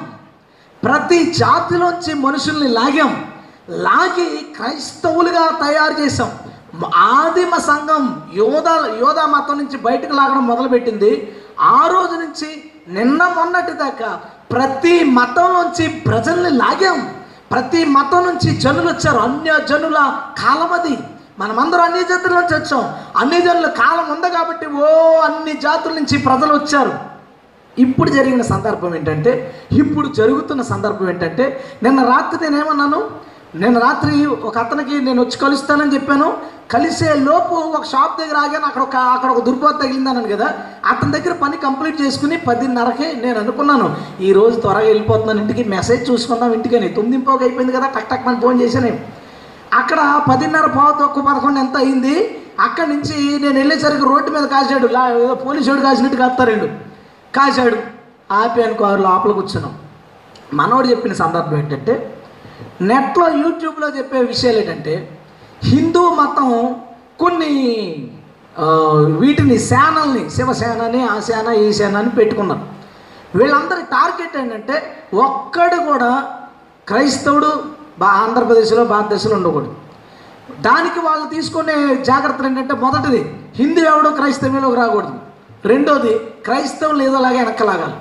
ప్రతి 0.83 1.23
జాతిలోంచి 1.23 2.13
మనుషుల్ని 2.13 2.67
లాగాం. 2.67 3.26
లాగి 3.69 4.53
క్రైస్తవులుగా 4.55 5.59
తయారు 5.67 6.01
చేసాం 6.01 6.31
ఆదిమ 6.95 7.57
సంఘం 7.57 8.23
యోధ 8.33 8.67
యోధా 8.99 9.25
మతం 9.25 9.57
నుంచి 9.57 9.77
బయటకు 9.77 10.13
లాగడం 10.13 10.47
మొదలుపెట్టింది. 10.47 11.37
ఆ 11.59 11.87
రోజు 11.87 12.15
నుంచి 12.15 12.71
నిన్న 12.87 13.23
మొన్నటి 13.23 13.71
దాకా 13.71 14.19
ప్రతి 14.51 15.03
మతం 15.03 15.53
నుంచి 15.53 15.87
ప్రజల్ని 15.87 16.49
లాగాం. 16.49 17.15
ప్రతి 17.51 17.85
మతం 17.85 18.23
నుంచి 18.25 18.55
జనులు 18.57 18.87
వచ్చారు. 18.87 19.17
అన్య 19.17 19.51
జనుల 19.69 19.99
కాలం 20.43 20.73
అది. 20.73 20.97
మనమందరం 21.39 21.81
అన్ని 21.81 21.99
జాతుల 21.99 22.33
నుంచి 22.33 22.55
వచ్చాం. 22.55 22.95
అన్ని 23.17 23.41
జనుల 23.41 23.67
కాలం 23.67 24.11
ఉంది 24.15 24.29
కాబట్టి 24.29 24.67
ఓ 24.67 24.87
అన్ని 25.19 25.53
జాతుల 25.53 25.93
నుంచి 25.93 26.17
ప్రజలు 26.17 26.53
వచ్చారు. 26.53 26.93
ఇప్పుడు 27.81 28.09
జరిగిన 28.09 28.41
సందర్భం 28.41 28.95
ఏంటంటే 28.95 29.61
ఇప్పుడు 29.71 30.07
జరుగుతున్న 30.07 30.61
సందర్భం 30.61 31.09
ఏంటంటే 31.09 31.63
నిన్న 31.83 32.03
రాత్రి 32.03 32.49
నేనేమన్నాను? 32.49 33.27
నేను 33.55 33.79
రాత్రి 33.79 34.25
ఒక 34.25 34.57
అతనికి 34.57 35.01
నేను 35.01 35.21
వచ్చి 35.21 35.37
కలుస్తానని 35.37 35.93
చెప్పాను. 35.93 36.33
కలిసే 36.71 37.13
లోపు 37.13 37.55
ఒక 37.55 37.85
షాప్ 37.85 38.21
దగ్గర 38.21 38.37
ఆగాను. 38.37 38.65
అక్కడ 38.65 38.81
ఒక 38.81 38.95
అక్కడ 38.95 39.29
ఒక 39.29 39.43
దుర్బోధ 39.43 39.83
తగిలిందన్నాను 39.83 40.27
కదా. 40.27 40.53
అతని 40.85 41.11
దగ్గర 41.11 41.33
పని 41.33 41.57
కంప్లీట్ 41.57 42.01
చేసుకుని 42.01 42.37
పదిన్నరకే 42.37 43.13
నేను 43.21 43.39
అనుకున్నాను. 43.39 43.95
ఈ 44.21 44.33
రోజు 44.33 44.59
త్వరగా 44.59 44.79
వెళ్ళిపోతున్నాను. 44.79 45.39
ఇంటికి 45.39 45.63
మెసేజ్ 45.63 46.11
చూసుకుందాం. 46.11 46.53
ఇంటికని 46.53 46.89
తొమ్మిదింపోగా 46.89 47.41
అయిపోయింది 47.41 47.77
కదా. 47.77 47.87
టక్ 47.87 48.09
టక్ 48.09 48.27
అని 48.27 48.41
ఫోన్ 48.41 48.61
చేశాను. 48.61 48.99
అక్కడ 49.73 50.21
పదిన్నర 50.31 50.65
పావు 50.65 51.05
తక్కువ 51.05 51.23
పదకొండు 51.23 51.59
ఎంత 51.59 51.77
అయింది? 51.77 52.41
అక్కడి 52.59 52.89
నుంచి 52.89 53.39
నేను 53.43 53.55
వెళ్ళేసరికి 53.55 54.03
రోడ్డు 54.03 54.31
మీద 54.31 54.43
కాశాడు. 54.43 54.87
లా- 54.87 55.17
ఏదో 55.17 55.37
వాడు 55.43 55.81
కాసినట్టు 55.81 56.17
కాస్తారండు 56.17 56.65
కాశాడు. 57.35 57.77
ఆపి 58.33 58.63
అనుకో 58.63 58.95
లోపల 58.95 59.31
కూర్చున్నాం 59.31 59.75
మనోడు 60.53 60.87
చెప్పిన 60.87 61.13
సందర్భం 61.13 61.57
ఏంటంటే 61.57 62.16
నెట్లో 62.89 63.25
యూట్యూబ్లో 63.41 63.87
చెప్పే 63.97 64.19
విషయాలు 64.31 64.59
ఏంటంటే 64.61 64.95
హిందూ 65.69 66.03
మతం 66.19 66.49
కొన్ని 67.21 67.53
వీటిని 69.21 69.57
సేనల్ని 69.71 70.23
శివసేనని 70.35 71.01
ఆ 71.13 71.15
సేన 71.27 71.47
ఈ 71.63 71.65
సేన 71.79 71.97
అని 72.03 72.11
పెట్టుకున్నారు. 72.19 72.63
వీళ్ళందరి 73.37 73.83
టార్గెట్ 73.95 74.37
ఏంటంటే 74.41 74.75
ఒక్కడు 75.25 75.77
కూడా 75.89 76.11
క్రైస్తవుడు 76.87 77.51
బా 78.01 78.09
ఆంధ్రప్రదేశ్లో 78.23 78.83
భారతదేశంలో 78.93 79.35
ఉండకూడదు. 79.39 79.71
దానికి 80.67 80.99
వాళ్ళు 81.07 81.25
తీసుకునే 81.35 81.77
జాగ్రత్తలు 82.09 82.47
ఏంటంటే 82.49 82.75
మొదటిది 82.85 83.21
హిందూ 83.59 83.81
ఎవడో 83.91 84.09
క్రైస్తవ్యంలోకి 84.19 84.77
రాకూడదు. 84.81 85.13
రెండోది 85.71 86.13
క్రైస్తవులు 86.45 87.01
ఏదోలాగా 87.07 87.37
వెనక్కలాగాలి. 87.41 87.97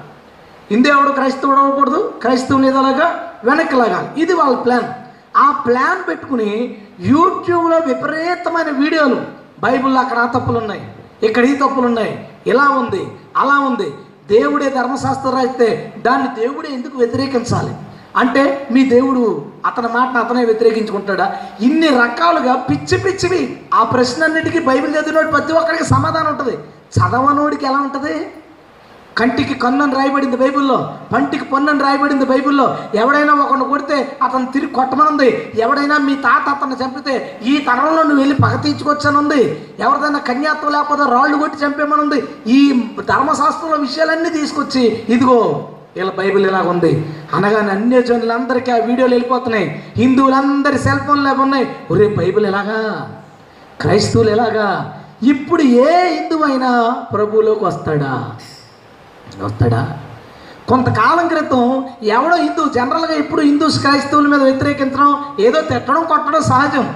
హిందూ 0.70 0.88
ఎవడు 0.96 1.12
క్రైస్తవుడు 1.18 1.61
అవ్వకూడదు 1.64 2.00
క్రైస్తవులు 2.22 2.66
ఏదోలాగా 2.66 3.09
వెనక్కి 3.45 3.76
లాగాలి 3.76 4.20
ఇది 4.22 4.32
వాళ్ళ 4.32 4.57
ప్లాన్ 4.57 4.89
ఆ 5.37 5.51
ప్లాన్ 5.51 6.09
పెట్టుకుని 6.09 6.78
యూట్యూబ్లో 7.01 7.78
విపరీతమైన 7.78 8.70
వీడియోలు. 8.70 9.20
బైబిల్లో 9.61 10.01
అక్కడ 10.01 10.18
ఆ 10.18 10.26
తప్పులు 10.26 10.59
ఉన్నాయి 10.59 10.93
ఇక్కడ 11.22 11.45
ఈ 11.45 11.57
తప్పులు 11.57 11.87
ఉన్నాయి 11.87 12.28
ఇలా 12.47 12.68
ఉంది 12.68 13.07
అలా 13.37 13.59
ఉంది. 13.59 13.95
దేవుడే 14.28 14.70
ధర్మశాస్త్రం 14.70 15.32
రాస్తే 15.32 15.95
దాన్ని 16.07 16.41
దేవుడే 16.41 16.68
ఎందుకు 16.74 16.99
వ్యతిరేకించాలి? 16.99 17.74
అంటే 18.16 18.68
మీ 18.72 18.84
దేవుడు 18.84 19.45
అతని 19.66 19.89
మాటను 19.89 20.18
అతనే 20.18 20.45
వ్యతిరేకించుకుంటాడా? 20.45 21.37
ఇన్ని 21.61 21.89
రకాలుగా 21.89 22.55
పిచ్చి 22.55 22.99
పిచ్చివి 22.99 23.61
ఆ 23.74 23.82
ప్రశ్నన్నిటికీ 23.82 24.59
బైబిల్ 24.59 24.95
చదివినోడు 24.95 25.30
ప్రతి 25.30 25.53
ఒక్కరికి 25.53 25.84
సమాధానం 25.84 26.30
ఉంటుంది. 26.30 26.59
చదవనోడికి 26.97 27.66
ఎలా 27.66 27.78
ఉంటుంది? 27.78 28.26
కంటికి 29.16 29.54
కన్నని 29.54 29.94
రాయబడింది 29.94 30.36
బైబిల్లో 30.36 30.94
పంటికి 31.12 31.44
పొన్నని 31.44 31.80
రాయబడింది 31.80 32.24
బైబిల్లో. 32.24 32.78
ఎవడైనా 32.94 33.34
ఒకడు 33.34 33.64
కొడితే 33.64 34.18
అతను 34.22 34.46
తిరిగి 34.52 34.72
కొట్టమనుంది. 34.72 35.52
ఎవడైనా 35.58 35.98
మీ 35.98 36.14
తాత 36.14 36.48
అతన్ని 36.48 36.76
చంపితే 36.84 37.40
ఈ 37.42 37.58
తరంలో 37.58 38.02
నువ్వు 38.02 38.18
వెళ్ళి 38.18 38.34
పగ 38.34 38.60
తీర్చుకొచ్చానుంది. 38.60 39.68
ఎవరిదైనా 39.78 40.18
కన్యాత్వం 40.18 40.72
లేకపోతే 40.72 41.02
రాళ్ళు 41.10 41.36
కొట్టి 41.38 41.64
చంపేమనుంది. 41.64 42.24
ఈ 42.46 42.90
ధర్మశాస్త్రంలో 42.98 43.76
విషయాలన్నీ 43.76 44.30
తీసుకొచ్చి 44.30 45.04
ఇదిగో 45.08 45.68
ఇలా 45.96 46.12
బైబిల్ 46.18 46.46
ఇలాగ 46.46 46.68
ఉంది. 46.68 47.14
అనగానే 47.34 47.70
అన్య 47.70 48.02
జనులందరికీ 48.02 48.70
ఆ 48.70 48.76
వీడియోలు 48.76 49.14
వెళ్ళిపోతున్నాయి. 49.14 49.82
హిందువులందరి 49.96 50.78
సెల్ 50.78 51.00
ఫోన్లు 51.00 51.28
అవి 51.28 51.40
ఉన్నాయి. 51.40 51.76
ఒరే 51.90 52.08
బైబిల్ 52.08 52.46
ఎలాగా? 52.46 53.10
క్రైస్తవులు 53.80 54.30
ఎలాగా? 54.30 54.98
ఇప్పుడు 55.22 55.62
ఏ 55.62 56.16
హిందువైనా 56.16 56.90
ప్రభువులోకి 57.14 57.64
వస్తాడా? 57.64 58.32
వస్తాడా? 59.45 59.99
కొంతకాలం 60.68 61.29
క్రితం 61.29 61.89
ఎవడో 62.03 62.37
హిందూ 62.37 62.68
జనరల్గా 62.68 63.14
ఇప్పుడు 63.14 63.41
హిందూస్ 63.41 63.81
క్రైస్తవుల 63.81 64.27
మీద 64.27 64.43
వ్యతిరేకించడం 64.43 65.24
ఏదో 65.41 65.61
తిట్టడం 65.61 66.05
కొట్టడం 66.05 66.43
సహజం. 66.43 66.95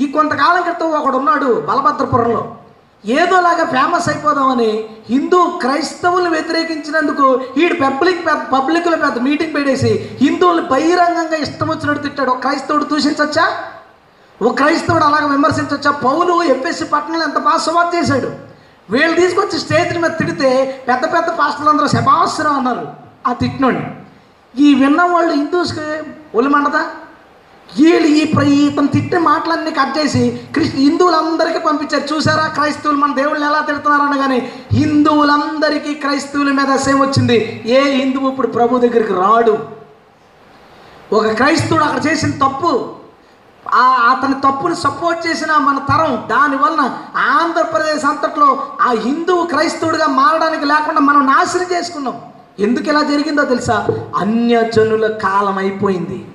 ఈ 0.00 0.06
కొంతకాలం 0.06 0.62
క్రితం 0.62 0.90
ఒకడు 0.90 1.16
ఉన్నాడు 1.16 1.60
బలభద్రపురంలో. 1.60 2.56
ఏదోలాగా 3.04 3.64
ఫేమస్ 3.64 4.08
అయిపోదామని 4.08 4.84
హిందూ 5.10 5.58
క్రైస్తవులు 5.60 6.30
వ్యతిరేకించినందుకు 6.30 7.40
ఈడు 7.56 7.74
పబ్లిక్ 7.74 8.26
పెద్ద 8.26 8.42
పబ్లిక్లో 8.52 8.96
పెద్ద 8.96 9.18
మీటింగ్ 9.18 9.54
పెట్టేసి 9.54 10.18
హిందువులు 10.22 10.62
బహిరంగంగా 10.62 11.36
ఇష్టం 11.36 11.68
వచ్చినట్టు 11.68 12.02
తిట్టాడు. 12.02 12.30
ఒక 12.30 12.38
క్రైస్తవుడు 12.38 12.84
దూషించచ్చా? 12.84 13.46
ఒక 14.42 14.54
క్రైస్తవుడు 14.56 15.04
అలాగ 15.04 15.26
విమర్శించవచ్చా 15.26 15.90
పౌలు 15.90 16.42
ఎఫ్ఎస్సి 16.42 16.84
పట్టణంలో 16.84 17.24
ఎంత 17.24 17.38
బాగా 17.38 17.58
సువార్త 17.58 17.96
చేశాడు. 17.96 18.51
వీళ్ళు 18.90 19.16
తీసుకొచ్చి 19.16 19.58
స్టేజ్ 19.60 19.98
మీద 19.98 20.10
తిడితే 20.10 20.80
పెద్ద 20.88 21.04
పెద్ద 21.04 21.28
పాస్టర్లు 21.28 21.70
అందరూ 21.70 21.88
శబాస్రం 21.88 22.52
అన్నారు. 22.52 22.88
ఆ 23.26 23.32
తిట్టినోడిని 23.32 23.86
ఈ 24.58 24.74
విన్న 24.74 25.02
వాళ్ళు 25.02 25.32
హిందూస్కి 25.32 25.80
ఒలిమండదా? 26.34 26.84
వీళ్ళు 27.80 28.08
ఈ 28.08 28.32
ప్ర- 28.32 28.48
ఇతను 28.48 28.86
తిట్టిన 28.86 29.18
మాటలన్నీ 29.18 29.70
కట్ 29.70 29.98
చేసి 29.98 30.40
క్రిస్ 30.52 30.74
హిందువులందరికీ 30.74 31.58
పంపించారు. 31.58 32.14
చూసారా? 32.14 32.46
క్రైస్తవులు 32.46 32.98
మన 32.98 33.14
దేవుళ్ళని 33.14 33.46
ఎలా 33.46 33.60
తిడుతున్నారు 33.60 34.18
కానీ 34.18 34.52
హిందువులందరికీ 34.72 35.94
క్రైస్తవుల 35.94 36.52
మీద 36.52 36.78
సేమ్ 36.78 37.00
వచ్చింది. 37.00 37.62
ఏ 37.66 37.80
హిందువు 37.80 38.30
ఇప్పుడు 38.30 38.46
ప్రభు 38.46 38.78
దగ్గరికి 38.78 39.12
రాడు? 39.12 39.58
ఒక 41.12 41.26
క్రైస్తవుడు 41.26 41.84
అక్కడ 41.84 42.06
చేసిన 42.06 42.30
తప్పు 42.30 43.01
అతని 43.74 44.34
తప్పుని 44.34 44.76
సపోర్ట్ 44.76 45.26
చేసిన 45.26 45.56
మన 45.56 45.78
తరం 45.78 46.28
దానివలన 46.30 46.98
ఆంధ్రప్రదేశ్ 47.16 48.04
అంతట్లో 48.04 48.66
ఆ 48.80 48.90
హిందువు 48.90 49.46
క్రైస్తవుడిగా 49.46 50.06
మారడానికి 50.06 50.64
లేకుండా 50.64 51.00
మనం 51.00 51.26
నాశనం 51.26 51.78
చేసుకున్నాం. 51.78 52.20
ఎందుకు 52.58 52.88
ఇలా 52.88 53.02
జరిగిందో 53.02 53.44
తెలుసా? 53.44 53.86
అన్యజనుల 54.16 55.06
కాలం 55.06 55.58
అయిపోయింది. 55.58 56.28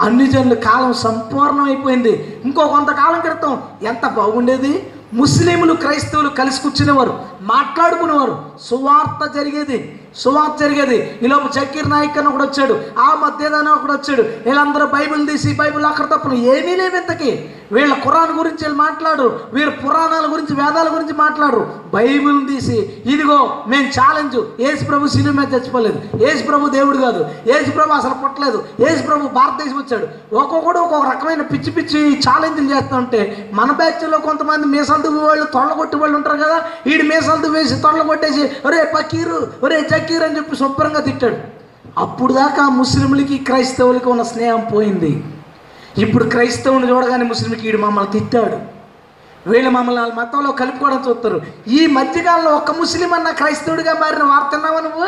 అన్ని 0.00 0.26
జనుల 0.26 0.54
కాలం 0.54 0.92
సంపూర్ణం 0.92 1.64
అయిపోయింది. 1.64 2.42
ఇంకో 2.44 2.66
కొంతకాలం 2.66 3.20
క్రితం 3.20 3.62
ఎంత 3.82 4.06
బాగుండేది? 4.06 4.92
ముస్లింలు 5.14 5.74
క్రైస్తవులు 5.74 6.28
కలిసి 6.28 6.62
కూర్చునేవారు 6.62 7.24
మాట్లాడుకునేవారు. 7.40 8.44
సువార్త 8.62 9.34
జరిగేది. 9.34 9.99
సువార్త 10.16 10.60
జరిగేది. 10.60 11.18
ఈలోపు 11.22 11.52
జకీర్ 11.52 11.90
నాయక్ 11.90 12.18
అని 12.18 12.28
ఒకడు 12.28 12.42
వచ్చాడు. 12.42 12.80
ఆ 12.98 13.14
మధ్యదాన 13.14 13.68
ఒకడు 13.68 13.92
వచ్చాడు. 13.92 14.22
వీళ్ళందరూ 14.22 14.86
బైబిల్ 14.86 15.28
తీసి 15.28 15.56
బైబిల్ 15.56 15.84
అక్కడ 15.84 16.04
తప్పులు 16.04 16.34
ఏమీ 16.34 16.76
లేవు 16.76 16.96
ఇంతకి. 16.96 17.54
వీళ్ళ 17.72 17.94
ఖురాన్ 17.94 18.38
గురించి 18.38 18.56
వీళ్ళు 18.62 18.76
మాట్లాడరు. 18.76 19.40
వీరు 19.52 19.70
పురాణాల 19.70 20.32
గురించి 20.32 20.54
వేదాల 20.54 20.94
గురించి 20.94 21.12
మాట్లాడరు. 21.12 21.74
బైబిల్ 21.94 22.48
తీసి 22.48 23.02
ఇదిగో 23.06 23.64
మేము 23.66 23.88
ఛాలెంజ్ 23.88 24.62
ఏసు 24.62 24.84
ప్రభు 24.84 25.08
సినిమా 25.08 25.44
మీద 25.44 25.54
చచ్చిపోలేదు. 25.54 26.24
ఏసు 26.24 26.44
ప్రభు 26.44 26.68
దేవుడు 26.68 26.98
కాదు. 26.98 27.26
ఏసు 27.46 27.70
ప్రభు 27.70 27.92
అసలు 27.92 28.14
పుట్టలేదు. 28.14 28.64
ఏసు 28.80 29.02
ప్రభు 29.02 29.28
భారతదేశం 29.28 29.76
వచ్చాడు. 29.76 30.34
ఒక్కొక్కడు 30.34 30.78
ఒక్కొక్క 30.78 31.08
రకమైన 31.08 31.42
పిచ్చి 31.42 31.70
పిచ్చి 31.70 32.18
ఛాలెంజ్లు 32.18 32.74
చేస్తుంటే 32.74 33.50
మన 33.52 33.70
బ్యాచ్లో 33.70 34.18
కొంతమంది 34.18 34.66
మీసాలు 34.66 35.02
దువ్వు 35.02 35.26
వాళ్ళు 35.26 35.44
తొడలు 35.44 35.74
కొట్టి 35.74 35.96
వాళ్ళు 35.96 36.16
ఉంటారు 36.16 36.36
కదా. 36.36 36.62
వీడి 36.86 37.02
మీసాలు 37.02 37.40
దువ్వేసి 37.42 37.74
తొడలు 37.74 38.02
కొట్టేసి 38.02 38.50
ఒరే 38.66 38.92
పకీరు 38.96 39.52
ఒరే 39.62 39.80
జకీరు 40.00 40.24
అని 40.24 40.36
చెప్పి 40.36 40.56
శుభ్రంగా 40.56 41.00
తిట్టాడు. 41.00 41.36
అప్పుడు 41.98 42.32
దాకా 42.32 42.68
ముస్లింలకి 42.68 43.38
క్రైస్తవులకి 43.38 44.08
ఉన్న 44.08 44.22
స్నేహం 44.22 44.60
పోయింది. 44.74 45.24
ఇప్పుడు 45.98 46.24
క్రైస్తవుని 46.24 46.90
చూడగానే 46.90 47.24
ముస్లింకి 47.24 47.60
వీడు 47.60 47.78
మమ్మల్ని 47.78 48.12
తిట్టాడు. 48.12 48.58
వీళ్ళు 49.50 49.70
మమ్మల్ని 49.70 50.00
వాళ్ళ 50.00 50.14
మతంలో 50.14 50.52
కలుపుకోవడం 50.52 51.04
చూస్తారు. 51.08 51.40
ఈ 51.68 51.86
మధ్యకాలంలో 51.86 52.50
ఒక్క 52.50 52.70
ముస్లిం 52.70 53.14
అన్న 53.14 53.30
క్రైస్తవుడిగా 53.30 53.92
మారిన 53.92 54.22
వార్తన్నావా 54.22 54.80
నువ్వు? 54.80 55.06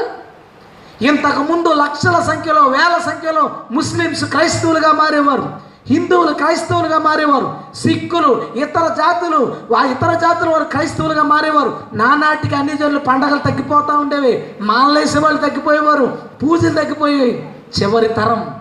ఇంతకుముందు 1.06 1.68
లక్షల 1.68 2.22
సంఖ్యలో 2.22 2.62
వేల 2.62 3.00
సంఖ్యలో 3.06 3.44
ముస్లిమ్స్ 3.70 4.24
క్రైస్తవులుగా 4.24 4.92
మారేవారు. 4.92 5.71
హిందువులు 5.86 6.34
క్రైస్తవులుగా 6.34 6.98
మారేవారు 6.98 7.54
సిక్కులు 7.74 8.46
ఇతర 8.56 8.94
జాతులు 8.96 9.56
ఆ 9.76 9.84
ఇతర 9.84 10.14
జాతుల 10.14 10.48
వారు 10.48 10.64
క్రైస్తవులుగా 10.64 11.22
మారేవారు. 11.22 11.80
నానాటికి 11.92 12.54
అన్ని 12.54 12.76
జనులు 12.76 12.98
పండగలు 12.98 13.38
తగ్గిపోతూ 13.38 13.98
ఉండేవి. 13.98 14.54
మానలేసే 14.60 15.18
వాళ్ళు 15.18 15.40
తగ్గిపోయేవారు. 15.40 16.18
పూజలు 16.42 16.74
తగ్గిపోయేవి. 16.74 17.50
చివరి 17.82 18.08
తరం 18.08 18.54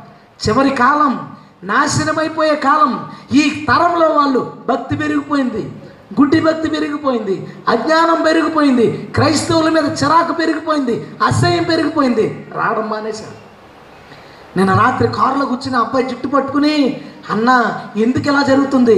చివరి 0.47 0.69
కాలం 0.69 1.32
నాశనమైపోయే 1.63 2.55
కాలం. 2.55 3.09
ఈ 3.34 3.65
తరంలో 3.69 4.07
వాళ్ళు 4.07 4.53
భక్తి 4.69 4.97
పెరిగిపోయింది. 4.97 5.72
గుడ్డి 6.19 6.39
భక్తి 6.39 6.69
పెరిగిపోయింది. 6.69 7.47
అజ్ఞానం 7.67 8.24
పెరిగిపోయింది. 8.24 9.11
క్రైస్తవుల 9.15 9.69
మీద 9.69 9.86
చిరాకు 9.86 10.34
పెరిగిపోయింది. 10.34 11.07
అసహ్యం 11.26 11.63
పెరిగిపోయింది. 11.63 12.47
రావడం 12.55 12.89
మానేశారు. 12.89 13.50
నేను 14.57 14.73
రాత్రి 14.81 15.07
కారులో 15.19 15.45
కూర్చుని 15.51 15.77
అబ్బాయి 15.83 16.09
జుట్టు 16.11 16.27
పట్టుకుని 16.27 16.75
అన్న 17.33 17.49
ఎందుకు 18.03 18.27
ఇలా 18.29 18.41
జరుగుతుంది? 18.49 18.95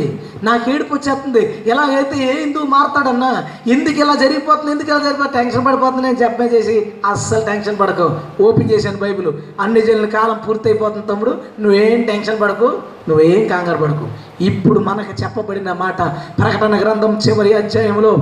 నాకు 0.48 0.66
ఏడుపు 0.74 0.94
వచ్చేస్తుంది. 0.96 1.42
ఇలా 1.70 1.84
అయితే 1.98 2.16
ఏ 2.28 2.30
హిందువు 2.40 2.68
మారతాడన్నా 2.74 3.32
ఎందుకు 3.74 3.98
ఇలా 4.04 4.16
జరిగిపోతుంది 4.24 4.72
ఎందుకు 4.76 4.90
ఇలా 4.92 5.00
జరిగిపోతుంది? 5.06 5.38
టెన్షన్ 5.40 5.66
పడిపోతుంది 5.66 6.04
నేను 6.08 6.20
చెప్పే 6.24 6.46
చేసి 6.54 6.76
అస్సలు 7.12 7.44
టెన్షన్ 7.50 7.80
పడకు. 7.82 8.08
ఓపెన్ 8.46 8.72
చేశాను 8.72 9.02
బైబిల్. 9.04 9.30
అన్ని 9.64 9.82
జనుల 9.88 10.10
కాలం 10.18 10.38
పూర్తయిపోతుంది 10.48 11.08
తమ్ముడు. 11.12 11.34
నువ్వేం 11.60 12.02
టెన్షన్ 12.12 12.42
పడకు 12.44 12.70
నువ్వేం 13.10 13.42
కంగారు 13.54 13.82
పడకు. 13.84 14.08
ఇప్పుడు 14.50 14.80
మనకు 14.90 15.16
చెప్పబడిన 15.24 15.72
మాట 15.86 16.02
ప్రకటన 16.42 16.76
గ్రంథం 16.84 17.16
చివరి 17.26 17.54
అధ్యాయంలో 17.62 18.14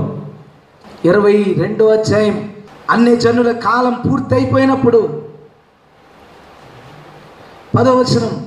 ఇరవై 1.10 1.38
రెండో 1.64 1.86
అధ్యాయం. 1.98 2.38
అన్ని 2.90 3.14
జనుల 3.26 3.52
కాలం 3.68 3.94
పూర్తయిపోయినప్పుడు 4.06 5.02
పదవచనం 7.78 8.46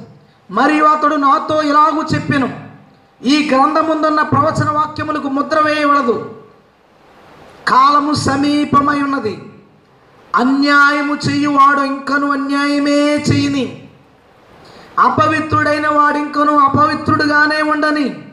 మరియు 0.51 0.85
అతడు 0.85 1.14
నాతో 1.14 1.62
ఇలాగూ 1.62 2.03
చెప్పాను. 2.14 2.64
ఈ 3.25 3.51
గ్రంథముందున్న 3.51 4.22
ప్రవచన 4.22 4.70
వాక్యములకు 4.70 5.29
ముద్ర 5.29 5.61
వేయవలదు. 5.61 6.35
కాలము 7.68 8.14
సమీపమై 8.14 9.03
ఉన్నది. 9.03 9.43
అన్యాయము 10.37 11.14
చెయ్యువాడు 11.14 11.81
ఇంకను 11.81 12.33
అన్యాయమే 12.33 13.16
చేయని. 13.16 13.89
అపవిత్రుడైన 14.99 15.89
వాడు 15.89 16.18
ఇంకను 16.18 16.59
అపవిత్రుడుగానే 16.59 17.62
ఉండని. 17.62 18.25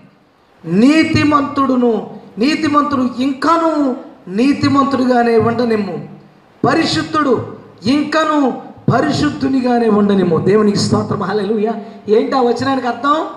నీతిమంతుడును 0.66 2.20
నీతిమంతుడు 2.38 3.10
ఇంకను 3.20 3.98
నీతిమంతుడుగానే 4.28 5.38
ఉండనిమ్ము. 5.38 6.20
పరిశుద్ధుడు 6.68 7.58
ఇంకను 7.86 8.71
పరిశుద్ధునిగానే 8.92 9.90
ఉండనేమో 9.90 10.38
దేవునికి 10.38 10.78
స్తోత్రం. 10.78 11.24
హల్లెలూయా. 11.24 11.74
ఏంటి 12.10 12.32
ఆ 12.32 12.42
వచనానికి 12.42 12.88
అర్థం? 12.88 13.28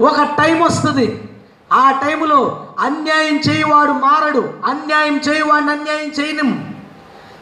ఒక 0.00 0.22
టైం 0.22 0.62
వస్తుంది. 0.62 1.28
ఆ 1.72 1.90
టైంలో 1.90 2.66
అన్యాయం 2.78 3.40
చేయవాడు 3.50 3.90
మారడు. 3.90 4.48
అన్యాయం 4.64 5.20
చేయవాడిని 5.28 5.70
అన్యాయం 5.70 6.24
చేయను 6.24 6.64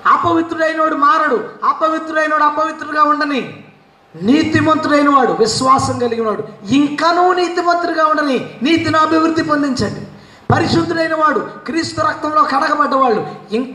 అపవిత్రుడైనవాడు 0.09 0.95
మారడు. 0.95 1.45
అపవిత్రుడైనవాడు 1.65 2.43
అపవిత్రుడుగా 2.43 3.03
ఉండని. 3.03 3.57
నీతిమంతుడైన 4.23 5.09
వాడు 5.09 5.33
విశ్వాసం 5.33 5.99
కలిగిన 5.99 6.27
వాడు 6.27 6.45
ఇంకనూ 6.71 7.33
నీతిమంతుడుగా 7.33 8.07
ఉండని. 8.07 8.51
నీతిని 8.63 8.97
అభివృద్ధి 8.97 9.43
పొందించండి. 9.43 10.01
పరిశుద్ధుడైన 10.53 11.15
వాడు 11.15 11.39
క్రీస్తు 11.39 12.01
రక్తంలో 12.01 12.43
కడగబడ్డవాళ్ళు 12.43 13.27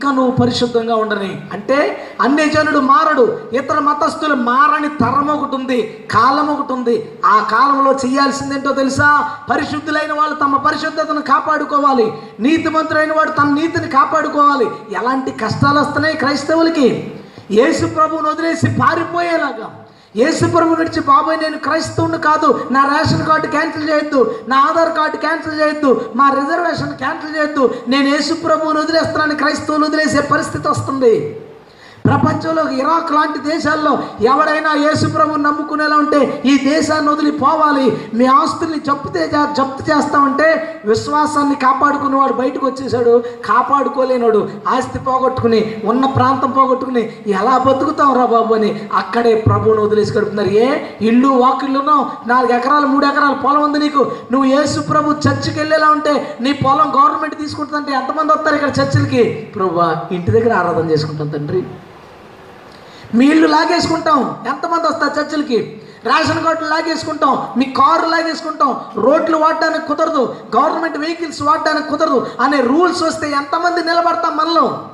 నువ్వు 0.05 0.31
పరిశుద్ధంగా 0.31 0.95
ఉండని. 0.95 1.41
అంటే 1.53 1.77
అన్ని 2.21 2.49
జనుడు 2.49 2.79
మారడు 2.79 3.39
ఇతర 3.53 3.79
మతస్థులు 3.79 4.33
మారని 4.33 4.89
తరం 4.89 5.27
ఒకటి 5.27 5.55
ఉంది 5.55 6.07
కాలం 6.11 6.47
ఒకటి 6.47 6.73
ఉంది. 6.73 7.19
ఆ 7.25 7.47
కాలంలో 7.51 7.91
చేయాల్సిందేంటో 7.91 8.71
తెలుసా? 8.71 9.31
పరిశుద్ధులైన 9.51 10.13
వాళ్ళు 10.13 10.35
తమ 10.35 10.57
పరిశుద్ధతను 10.57 11.21
కాపాడుకోవాలి. 11.21 12.13
నీతిమంతుడైన 12.39 13.13
వాడు 13.13 13.31
తన 13.31 13.49
నీతిని 13.49 13.87
కాపాడుకోవాలి. 13.87 14.65
ఎలాంటి 14.91 15.31
కష్టాలు 15.31 15.79
వస్తున్నాయి 15.79 16.17
క్రైస్తవులకి? 16.17 17.19
యేసు 17.51 17.85
ప్రభువును 17.85 18.29
వదిలేసి 18.29 18.67
పారిపోయేలాగా. 18.67 19.75
యేసు 20.17 20.45
ప్రభు 20.45 20.75
నడిచి 20.75 21.01
బాబాయ్ 21.01 21.37
నేను 21.39 21.57
క్రైస్తవుని 21.57 22.17
కాదు. 22.17 22.67
నా 22.71 22.81
రేషన్ 22.85 23.25
కార్డు 23.25 23.47
క్యాన్సిల్ 23.47 23.89
చేయొద్దు. 23.89 24.35
నా 24.47 24.57
ఆధార్ 24.59 24.97
కార్డు 24.97 25.17
క్యాన్సిల్ 25.17 25.59
చేయొద్దు. 25.61 26.11
మా 26.15 26.29
రిజర్వేషన్ 26.29 26.97
క్యాన్సిల్ 26.97 27.35
చేయొద్దు. 27.35 27.73
నేను 27.87 28.07
యేసుప్రభువుని 28.07 28.79
వదిలేస్తున్నాను. 28.79 29.35
క్రైస్తవులు 29.35 29.85
వదిలేసే 29.85 30.21
పరిస్థితి 30.21 30.67
వస్తుంది. 30.67 31.39
ప్రపంచంలో 32.09 32.63
ఇరాక్ 32.79 33.11
లాంటి 33.11 33.39
దేశాల్లో 33.49 33.93
ఎవడైనా 34.23 34.71
యేసుప్రభు 34.83 35.39
నమ్ముకునేలా 35.39 35.97
ఉంటే 35.97 36.19
ఈ 36.45 36.55
దేశాన్ని 36.63 37.11
వదిలిపోవాలి 37.11 37.85
మీ 38.13 38.25
ఆస్తుల్ని 38.37 38.79
జప్తు 38.79 39.09
జప్తు 39.57 39.83
చేస్తామంటే 39.89 40.47
విశ్వాసాన్ని 40.85 41.55
కాపాడుకునేవాడు 41.55 42.33
బయటకు 42.33 42.65
వచ్చేసాడు 42.65 43.13
కాపాడుకోలేనాడు 43.45 44.41
ఆస్తి 44.67 44.99
పోగొట్టుకుని 44.99 45.59
ఉన్న 45.83 46.05
ప్రాంతం 46.17 46.51
పోగొట్టుకుని 46.51 47.03
ఎలా 47.27 47.57
బతుకుతాం 47.57 48.13
రా 48.13 48.25
బాబు 48.25 48.53
అని 48.53 48.69
అక్కడే 48.93 49.33
ప్రభువుని 49.47 49.81
వదిలేసి 49.81 50.17
గడుపుతున్నారు. 50.17 50.49
ఏ? 50.49 50.67
ఇల్లు 51.01 51.27
వాకిళ్ళునో 51.27 51.97
నాలుగు 52.27 52.53
ఎకరాలు 52.53 52.87
మూడు 52.87 53.05
ఎకరాలు 53.05 53.35
పొలం 53.43 53.63
ఉంది 53.63 53.79
నీకు. 53.79 54.01
నువ్వు 54.31 54.47
యేసు 54.49 54.79
ప్రభు 54.81 55.15
చర్చికి 55.27 55.59
వెళ్ళేలా 55.59 55.89
ఉంటే 55.89 56.37
నీ 56.41 56.53
పొలం 56.53 56.91
గవర్నమెంట్ 56.95 57.37
తీసుకుంటుందంటే 57.37 57.91
ఎంతమంది 57.91 58.33
వస్తారు 58.33 58.55
ఇక్కడ 58.55 58.73
చర్చిలకి? 58.79 59.23
ప్రభు 59.55 59.79
ఇంటి 60.13 60.31
దగ్గర 60.31 60.53
ఆరాధన 60.53 60.91
చేసుకుంటాం 60.91 61.27
తండ్రి. 61.27 61.61
మీ 63.15 63.25
ఇల్లు 63.25 63.47
లాగేసుకుంటాం. 63.47 64.43
ఎంతమంది 64.47 64.87
వస్తారు 64.87 65.19
చర్చిలకి? 65.19 65.81
రేషన్ 66.05 66.43
కార్డులు 66.43 66.69
లాగేసుకుంటాం. 66.69 67.47
మీ 67.57 67.65
కారు 67.65 68.09
లాగేసుకుంటాం. 68.09 68.81
రోడ్లు 68.95 69.37
వాడడానికి 69.37 69.87
కుదరదు. 69.87 70.35
గవర్నమెంట్ 70.55 70.97
వెహికల్స్ 70.97 71.41
వాడడానికి 71.41 71.89
కుదరదు. 71.89 72.27
అనే 72.41 72.61
రూల్స్ 72.61 73.03
వస్తే 73.03 73.31
ఎంతమంది 73.31 73.83
నిలబడతాం 73.83 74.37
మనలో? 74.37 74.87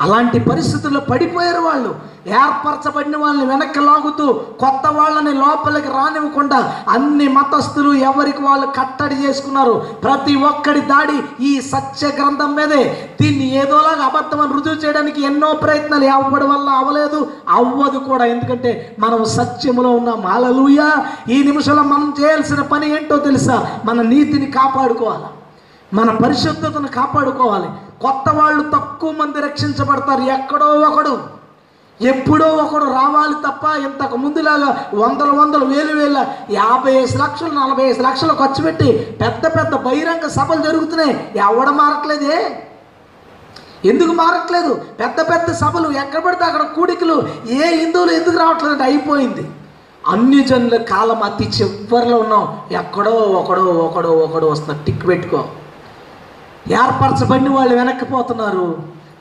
అలాంటి 0.00 0.38
పరిస్థితుల్లో 0.40 1.00
పడిపోయారు 1.00 1.60
వాళ్ళు. 1.60 2.16
ఏర్పరచబడిన 2.26 3.16
వాళ్ళని 3.16 3.46
వెనక్కి 3.46 3.80
లాగుతూ 3.80 4.32
కొత్త 4.32 4.90
వాళ్ళని 4.92 5.32
లోపలికి 5.34 5.88
రానివ్వకుండా 5.88 6.72
అన్ని 6.88 7.28
మతస్థులు 7.28 7.92
ఎవరికి 7.92 8.42
వాళ్ళు 8.42 8.66
కట్టడి 8.66 9.14
చేసుకున్నారు. 9.14 9.72
ప్రతి 9.72 10.34
ఒక్కడి 10.36 10.80
దాడి 10.80 11.44
ఈ 11.44 11.60
సత్య 11.60 12.08
గ్రంథం 12.08 12.54
మీదే. 12.54 13.08
దీన్ని 13.20 13.56
ఏదోలాగా 13.56 14.04
అబద్ధమని 14.04 14.52
రుజువు 14.52 14.74
చేయడానికి 14.74 15.22
ఎన్నో 15.22 15.52
ప్రయత్నాలు 15.52 16.04
అవ్వడం 16.04 16.50
వల్ల 16.50 16.68
అవ్వలేదు. 16.68 17.30
అవ్వదు 17.48 17.98
కూడా. 17.98 18.24
ఎందుకంటే 18.24 18.96
మనం 18.98 19.24
సత్యములో 19.24 19.90
ఉన్నాం. 19.90 20.26
అలలుయ 20.26 20.92
ఈ 21.28 21.42
నిమిషంలో 21.42 21.82
మనం 21.82 22.14
చేయాల్సిన 22.20 22.60
పని 22.60 22.96
ఏంటో 22.96 23.16
తెలుసా? 23.16 23.80
మన 23.84 24.02
నీతిని 24.02 24.46
కాపాడుకోవాలి? 24.46 25.24
మన 25.94 26.10
పరిశుద్ధతను 26.10 26.88
కాపాడుకోవాలి. 26.88 27.68
కొత్త 28.00 28.34
వాళ్ళు 28.34 28.70
తక్కువ 28.70 29.10
మంది 29.10 29.40
రక్షించబడతారు. 29.40 30.20
ఎక్కడో 30.20 30.66
ఒకడు 30.66 31.36
ఎప్పుడో 32.02 32.46
ఒకడు 32.46 32.84
రావాలి 32.84 33.34
తప్ప 33.34 33.64
ఇంతకు 33.76 34.16
ముందులాగా 34.16 34.86
వందల 34.94 35.30
వందల 35.30 35.64
వేలు 35.64 36.00
వేల 36.00 36.26
యాభై 36.50 36.92
ఐదు 36.92 37.18
లక్షలు 37.18 37.48
నలభై 37.48 37.82
ఐదు 37.82 38.02
లక్షలు 38.02 38.34
ఖర్చు 38.34 38.64
పెట్టి 38.64 39.16
పెద్ద 39.20 39.46
పెద్ద 39.46 39.74
బహిరంగ 39.74 40.28
సభలు 40.28 40.62
జరుగుతున్నాయి. 40.62 41.32
ఎవడ 41.36 41.68
మారట్లేదే? 41.68 42.62
ఎందుకు 43.84 44.12
మారట్లేదు? 44.12 44.74
పెద్ద 44.74 45.20
పెద్ద 45.20 45.52
సభలు 45.52 45.88
ఎక్కడ 45.90 46.22
పడితే 46.22 46.44
అక్కడ 46.44 46.62
కూడికలు 46.62 47.22
ఏ 47.48 47.76
హిందువులు 47.76 48.12
ఎందుకు 48.12 48.38
రావట్లేదు 48.38 48.82
అయిపోయింది. 48.82 49.50
అన్ని 50.06 50.44
జనుల 50.44 50.76
కాలం 50.76 51.22
అతి 51.22 51.44
చివరిలో 51.44 52.16
ఉన్నాం. 52.16 52.60
ఎక్కడో 52.70 53.10
ఒకడో 53.10 53.62
ఒకడో 53.62 54.10
ఒకడో 54.10 54.48
వస్తున్నారు 54.48 54.84
టిక్ 54.84 55.06
పెట్టుకో. 55.08 55.44
ఏర్పరచబడిన 56.70 57.50
వాళ్ళు 57.50 57.74
వెనక్కిపోతున్నారు. 57.74 58.76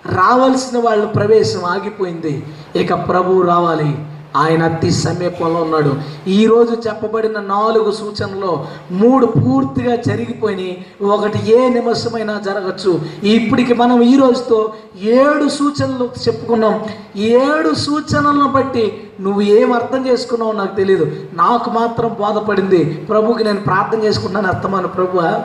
రావాల్సిన 0.05 0.79
వాళ్ళు 0.79 1.05
ప్రవేశం 1.05 1.65
ఆగిపోయింది. 1.65 2.45
ఇక 2.75 2.93
ప్రభువు 2.93 3.41
రావాలి. 3.41 4.05
ఆయన 4.35 4.63
అతి 4.63 4.91
సమీపంలో 4.91 5.61
ఉన్నాడు. 5.61 5.93
ఈరోజు 6.27 6.71
చెప్పబడిన 6.87 7.39
నాలుగు 7.39 7.91
సూచనలో 7.91 8.67
మూడు 8.91 9.25
పూర్తిగా 9.25 9.95
జరిగిపోయినాయి. 9.95 10.85
ఒకటి 11.01 11.39
ఏ 11.51 11.69
నిమిషమైనా 11.69 12.41
జరగచ్చు. 12.45 13.01
ఇప్పటికి 13.23 13.73
మనం 13.73 14.01
ఈ 14.01 14.17
రోజుతో 14.17 14.73
ఏడు 15.01 15.49
సూచనలు 15.49 16.09
చెప్పుకున్నాం. 16.27 16.83
ఏడు 17.15 17.75
సూచనలను 17.75 18.47
బట్టి 18.47 19.11
నువ్వు 19.21 19.41
ఏం 19.41 19.73
అర్థం 19.73 20.07
చేసుకున్నావో 20.07 20.51
నాకు 20.51 20.75
తెలియదు 20.75 21.15
నాకు 21.33 21.69
మాత్రం 21.69 22.15
బోధపడింది. 22.19 22.85
ప్రభుకి 22.85 23.43
నేను 23.43 23.59
ప్రార్థన 23.59 24.03
చేసుకుంటున్నాను. 24.03 24.47
అర్థమాను 24.47 24.87
ప్రభువా 24.87 25.43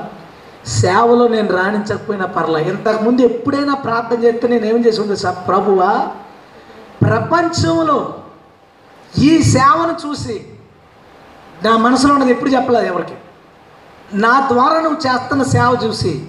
సేవలో 0.66 1.28
నేను 1.28 1.56
రాణించకపోయినా 1.56 2.26
పర్లా. 2.26 2.58
ఇంతకుముందు 2.58 3.22
ఎప్పుడైనా 3.22 3.74
ప్రార్థన 3.74 4.24
చేస్తే 4.24 4.48
నేను 4.48 4.64
ఏం 4.64 4.84
చేసి 4.84 5.00
ఉంది 5.00 5.16
సార్ 5.16 5.48
ప్రభువా 5.48 6.08
ప్రపంచంలో 7.02 8.22
ఈ 9.18 9.42
సేవను 9.42 10.08
చూసి 10.08 10.46
నా 11.64 11.76
మనసులో 11.76 12.14
ఉన్నది 12.14 12.30
ఎప్పుడు 12.30 12.50
చెప్పలేదు 12.50 12.86
ఎవరికి. 12.86 13.14
నా 14.14 14.48
ద్వారా 14.52 14.80
నువ్వు 14.80 14.98
చేస్తున్న 14.98 15.42
సేవ 15.42 15.78
చూసి 15.84 16.26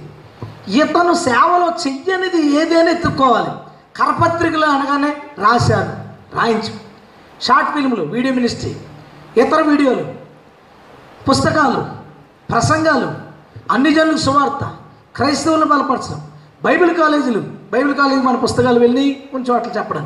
ఇతను 0.68 1.14
సేవలో 1.14 1.74
చెయ్యనిది 1.88 2.62
ఏదైనా 2.62 2.92
ఎత్తుక్కోవాలి. 2.92 3.50
కరపత్రికలు 3.96 4.66
అనగానే 4.66 5.14
రాశాను. 5.38 6.12
రాయించు. 6.36 6.92
షార్ట్ 7.42 7.70
ఫిల్ములు 7.70 8.04
వీడియో 8.04 8.34
మినిస్ట్రీ 8.34 8.76
ఇతర 9.38 9.62
వీడియోలు 9.62 10.14
పుస్తకాలు 11.30 11.86
ప్రసంగాలు 12.52 13.21
అన్ని 13.72 13.94
జనులకు 13.94 14.18
సువార్త. 14.18 14.64
క్రైస్తవులను 15.16 15.66
బలపరచడం. 15.66 16.22
బైబిల్ 16.64 16.92
కాలేజీలు 16.96 17.42
బైబిల్ 17.74 17.96
కాలేజీ 17.96 18.22
మన 18.22 18.36
పుస్తకాలు 18.36 18.80
వెళ్ళి 18.80 19.06
కొంచెం 19.32 19.56
అట్లా 19.56 19.74
చెప్పడం. 19.78 20.06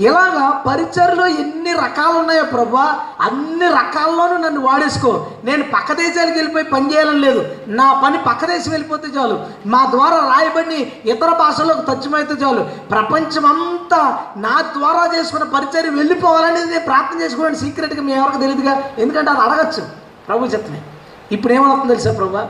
ఇలాగా 0.00 0.62
పరిచయలో 0.66 1.26
ఎన్ని 1.26 1.72
రకాలు 1.72 2.16
ఉన్నాయో 2.18 2.44
ప్రభా 2.44 2.82
అన్ని 3.20 3.66
రకాల్లోనూ 3.66 4.36
నన్ను 4.36 4.60
వాడేసుకో. 4.60 5.12
నేను 5.44 5.64
పక్క 5.64 5.92
దేశాలకు 5.92 6.36
వెళ్ళిపోయి 6.36 6.64
పని 6.64 6.92
చేయాలని 6.92 7.20
లేదు. 7.20 7.42
నా 7.68 7.86
పని 8.04 8.18
పక్క 8.26 8.46
దేశం 8.46 8.70
వెళ్ళిపోతే 8.70 9.08
చాలు. 9.16 9.36
మా 9.66 9.80
ద్వారా 9.94 10.18
రాయబడి 10.32 10.80
ఇతర 11.12 11.30
భాషల్లోకి 11.42 11.84
తచ్చమైతే 11.90 12.34
చాలు. 12.34 12.62
ప్రపంచం 12.90 13.46
అంతా 13.52 14.02
నా 14.36 14.56
ద్వారా 14.76 15.04
చేసుకున్న 15.14 15.46
పరిచయం 15.56 15.96
వెళ్ళిపోవాలనేది 15.96 16.70
నేను 16.70 16.84
ప్రార్థన 16.84 17.22
చేసుకోవడానికి 17.22 17.62
సీక్రెట్గా 17.64 18.02
మీ 18.02 18.12
ఎవరికి 18.12 18.38
తెలియదుగా 18.38 18.76
ఎందుకంటే 18.98 19.30
అది 19.30 19.40
అడగచ్చు. 19.40 19.84
ప్రభు 20.28 20.52
చెప్తున్నాయి 20.54 20.84
ఇప్పుడు 21.32 21.52
ఏమవుతుంది 21.52 21.94
తెలుసా 21.94 22.12
ప్రభా? 22.12 22.44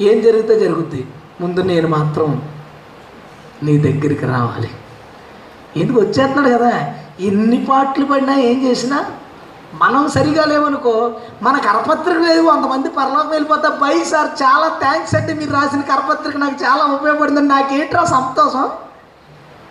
ఏం 0.00 0.20
జరిగితే 0.20 0.58
జరుగుద్ది? 0.58 1.06
ముందు 1.40 1.60
నేను 1.60 1.88
మాత్రం 1.88 2.42
నీ 3.62 3.78
దగ్గరికి 3.78 4.26
రావాలి. 4.26 4.70
ఎందుకు 5.76 6.00
వచ్చేస్తున్నాడు 6.00 6.58
కదా? 6.58 6.94
ఎన్ని 7.20 7.66
పాటలు 7.70 8.04
పడినా 8.04 8.36
ఏం 8.36 8.64
చేసినా 8.64 9.04
మనం 9.74 10.08
సరిగా 10.08 10.44
లేవనుకో 10.44 11.12
మన 11.42 11.58
కరపత్రిక 11.58 12.18
లేదు 12.18 12.42
కొంతమంది 12.42 12.88
పరలోకి 12.88 13.28
వెళ్ళిపోతా 13.28 13.68
బై 13.68 14.04
సార్ 14.04 14.42
చాలా 14.42 14.68
థ్యాంక్స్ 14.80 15.14
అండి 15.14 15.34
మీరు 15.34 15.52
రాసిన 15.52 15.80
కరపత్రిక. 15.80 16.36
నాకు 16.36 16.54
చాలా 16.64 16.84
ఉపయోగపడిందండి 16.84 17.48
నాకేంట్రా 17.48 18.04
సంతోషం? 18.04 18.70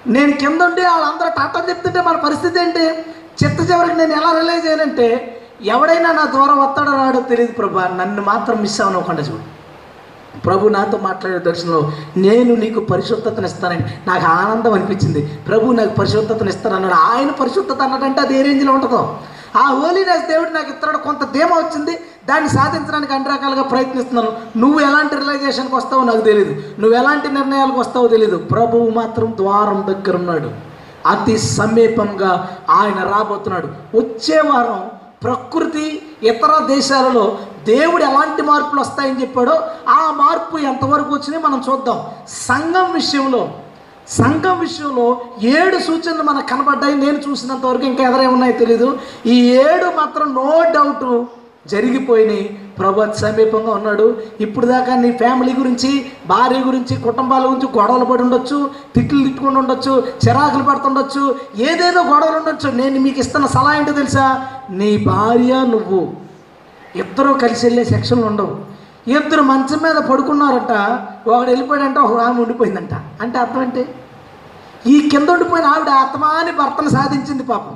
నేను 0.08 0.32
కింద 0.32 0.62
ఉండి 0.62 0.82
వాళ్ళందరూ 0.82 1.30
టాటా 1.30 1.66
చెప్తుంటే 1.70 2.02
మన 2.02 2.16
పరిస్థితి 2.16 2.60
ఏంటి? 2.60 2.88
చిత్త 3.44 3.72
చివరికి 3.72 3.96
నేను 3.96 4.12
ఎలా 4.12 4.40
రిలైజ్ 4.40 4.66
అయ్యానంటే 4.66 5.36
ఎవడైనా 5.62 6.12
నా 6.12 6.26
దూరం 6.26 6.60
వస్తాడో 6.60 6.92
రాడో 6.92 7.20
తెలియదు 7.20 7.52
ప్రభా. 7.52 7.88
నన్ను 7.88 8.22
మాత్రం 8.22 8.62
మిస్ 8.62 8.82
అవ్వకుండా 8.82 9.22
చూడు. 9.22 9.59
ప్రభు 10.46 10.68
నాతో 10.68 11.00
మాట్లాడే 11.04 11.40
దర్శనంలో 11.40 11.92
నేను 12.18 12.56
నీకు 12.56 12.80
పరిశుద్ధతను 12.80 13.46
ఇస్తానని 13.46 13.84
నాకు 14.08 14.26
ఆనందం 14.26 14.74
అనిపించింది. 14.74 15.22
ప్రభు 15.48 15.72
నాకు 15.72 15.96
పరిశుద్ధతను 15.96 16.50
ఇస్తానన్నాడు. 16.50 16.94
ఆయన 16.94 17.32
పరిశుద్ధత 17.32 17.82
అన్నాడంటే 17.82 18.22
అది 18.22 18.40
ఏ 18.40 18.42
రేంజ్లో 18.42 18.74
ఉంటుందో? 18.74 19.20
ఆ 19.58 19.62
హోలీనెస్ 19.62 20.28
దేవుడు 20.28 20.50
నాకు 20.50 20.70
ఇస్తాడు 20.70 20.98
కొంత 20.98 21.24
ధీమ 21.34 21.54
వచ్చింది. 21.54 22.00
దాన్ని 22.30 22.50
సాధించడానికి 22.50 23.14
అన్ని 23.14 23.30
రకాలుగా 23.30 23.64
ప్రయత్నిస్తున్నాను. 23.64 24.32
నువ్వు 24.58 24.80
ఎలాంటి 24.80 25.16
రిలైజేషన్కి 25.16 25.76
వస్తావో 25.76 26.04
నాకు 26.04 26.22
తెలియదు 26.22 26.82
నువ్వు 26.82 26.98
ఎలాంటి 26.98 27.28
నిర్ణయాలకు 27.28 27.80
వస్తావో 27.80 28.08
తెలియదు 28.08 28.38
ప్రభువు 28.38 28.90
మాత్రం 28.90 29.34
ద్వారం 29.38 29.84
దగ్గర 29.88 30.16
ఉన్నాడు. 30.18 30.50
అతి 31.08 31.38
సమీపంగా 31.38 32.50
ఆయన 32.70 33.00
రాబోతున్నాడు. 33.10 33.98
వచ్చే 33.98 34.42
వారం 34.42 34.99
ప్రకృతి 35.24 36.02
ఇతర 36.24 36.52
దేశాలలో 36.68 37.38
దేవుడు 37.66 38.04
ఎలాంటి 38.04 38.42
మార్పులు 38.42 38.82
వస్తాయని 38.82 39.22
చెప్పాడో 39.22 39.56
ఆ 39.90 40.12
మార్పు 40.12 40.58
ఎంతవరకు 40.58 41.14
వచ్చినాయి 41.14 41.44
మనం 41.44 41.64
చూద్దాం. 41.70 41.98
సంఘం 42.28 42.94
విషయంలో 42.94 43.50
సంఘం 44.10 44.60
విషయంలో 44.60 45.22
ఏడు 45.42 45.78
సూచనలు 45.80 46.24
మనకు 46.24 46.48
కనబడ్డాయి. 46.48 46.96
నేను 46.96 47.18
చూసినంత 47.18 47.66
వరకు 47.66 47.84
ఇంకా 47.84 48.04
ఎదరే 48.10 48.28
ఉన్నాయో 48.28 48.52
తెలీదు. 48.52 48.98
ఈ 49.26 49.36
ఏడు 49.52 49.86
మాత్రం 49.86 50.34
నో 50.34 50.64
డౌట్ 50.76 51.04
జరిగిపోయినాయి 51.68 52.44
ప్రభు 52.80 53.02
అతి 53.02 53.20
సమీపంగా 53.20 53.72
ఉన్నాడు. 53.72 54.22
ఇప్పుడు 54.42 54.66
దాకా 54.66 54.96
నీ 54.96 55.12
ఫ్యామిలీ 55.12 55.54
గురించి 55.54 56.12
భార్య 56.28 56.60
గురించి 56.60 56.96
కుటుంబాల 56.96 57.46
గురించి 57.46 57.68
గొడవలు 57.78 58.06
పడి 58.06 58.24
ఉండొచ్చు 58.24 58.70
తిట్లు 58.96 59.24
తిట్టుకుని 59.24 59.58
ఉండొచ్చు 59.58 60.08
చిరాకులు 60.28 60.64
పడుతుండొచ్చు 60.64 61.36
ఏదేదో 61.58 62.02
గొడవలు 62.02 62.38
ఉండొచ్చు. 62.38 62.72
నేను 62.72 63.00
మీకు 63.00 63.20
ఇస్తున్న 63.20 63.46
సలహా 63.46 63.78
ఏంటో 63.78 63.92
తెలుసా? 63.92 64.48
నీ 64.70 64.98
భార్య 64.98 65.54
నువ్వు 65.54 66.14
ఇద్దరు 66.96 67.34
కలిసి 67.34 67.66
వెళ్ళే 67.66 67.84
సెక్షన్లు 67.84 68.26
ఉండవు. 68.26 68.56
ఇద్దరు 69.08 69.42
మంచం 69.42 69.80
మీద 69.84 69.96
పడుకున్నారట 69.96 70.72
ఒకడు 71.30 71.50
వెళ్ళిపోయాడంట 71.50 71.98
ఒక 71.98 72.20
ఆమె 72.20 72.42
ఉండిపోయిందంట. 72.42 72.94
అంటే 73.22 73.40
అర్థం 73.40 73.62
ఏంటి 73.62 73.86
ఈ 74.88 75.10
కింద 75.10 75.30
ఉండిపోయిన 75.30 75.68
ఆవిడ 75.68 75.90
ఆత్మాని 75.90 76.52
భర్తను 76.52 76.90
సాధించింది 76.90 77.44
పాపం. 77.44 77.76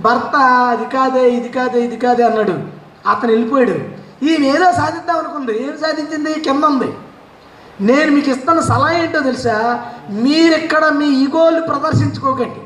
భర్త 0.00 0.36
అది 0.72 0.84
కాదే 0.84 1.30
ఇది 1.30 1.48
కాదే 1.48 1.80
ఇది 1.80 1.96
కాదే 1.96 2.22
అన్నాడు. 2.22 2.79
అతను 3.06 3.30
వెళ్ళిపోయాడు. 3.30 4.00
ఈమె 4.24 4.46
ఏదో 4.46 4.72
సాధిద్దాం 4.72 5.18
అనుకుంది. 5.18 5.62
ఏం 5.62 5.78
సాధించింది? 5.80 6.40
కింద 6.40 6.64
ఉంది. 6.64 6.94
నేను 7.80 8.10
మీకు 8.10 8.30
ఇస్తున్న 8.30 8.60
సలహా 8.60 8.92
ఏంటో 8.92 9.20
తెలుసా? 9.20 9.84
మీరిక్కడ 10.10 10.88
మీ 10.88 11.06
ఈగోలు 11.06 11.60
ప్రదర్శించుకోకండి. 11.60 12.60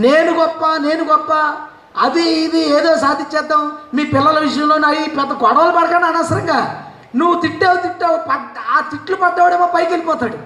నేను 0.00 0.38
గొప్ప 0.38 0.66
నేను 0.66 1.04
గొప్ప. 1.04 1.56
అది 1.98 2.22
ఇది 2.22 2.68
ఏదో 2.68 2.96
సాధించేద్దాం. 2.96 3.72
మీ 3.94 4.04
పిల్లల 4.04 4.38
విషయంలో 4.38 4.74
అవి 4.74 4.96
పెద్ద 4.96 5.32
గొడవలు 5.32 5.70
పడకండి 5.70 6.06
అనవసరంగా. 6.06 6.86
నువ్వు 7.16 7.40
తిట్టావు 7.40 7.76
తిట్టావు 7.76 8.16
పడ్డ 8.16 8.56
ఆ 8.76 8.80
తిట్లు 8.80 9.16
పడ్డవాడేమో 9.16 9.66
పైకి 9.74 9.90
వెళ్ళిపోతాడు. 9.90 10.38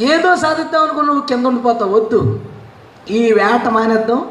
ఏదో 0.00 0.36
సాధిద్దాం 0.36 0.82
అనుకో 0.82 1.00
నువ్వు 1.00 1.20
కింద 1.20 1.46
ఉండిపోతావు. 1.46 2.00
వద్దు. 2.00 2.40
ఈ 3.10 3.32
వేట 3.32 3.68
మానేద్దాం. 3.68 4.28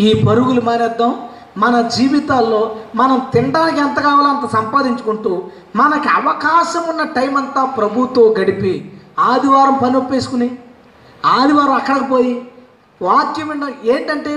ఈ 0.00 0.24
పరుగులు 0.28 0.60
మానేద్దాం. 0.60 1.29
మన 1.60 1.80
జీవితాల్లో 1.88 2.76
మనం 2.94 3.18
తినడానికి 3.32 3.80
ఎంత 3.80 3.98
కావాలో 4.00 4.28
అంత 4.28 4.46
సంపాదించుకుంటూ 4.50 5.32
మనకి 5.76 6.08
అవకాశం 6.08 6.84
ఉన్న 6.88 7.02
టైం 7.02 7.36
అంతా 7.36 7.64
ప్రభుతో 7.64 8.34
గడిపి 8.38 8.92
ఆదివారం 9.18 9.78
పని 9.82 9.96
ఒప్పేసుకుని 9.96 10.48
ఆదివారం 11.24 11.74
అక్కడికి 11.74 12.06
పోయి 12.06 12.32
వాక్యం 13.02 13.48
విన్న 13.48 13.66
ఏంటంటే 13.84 14.30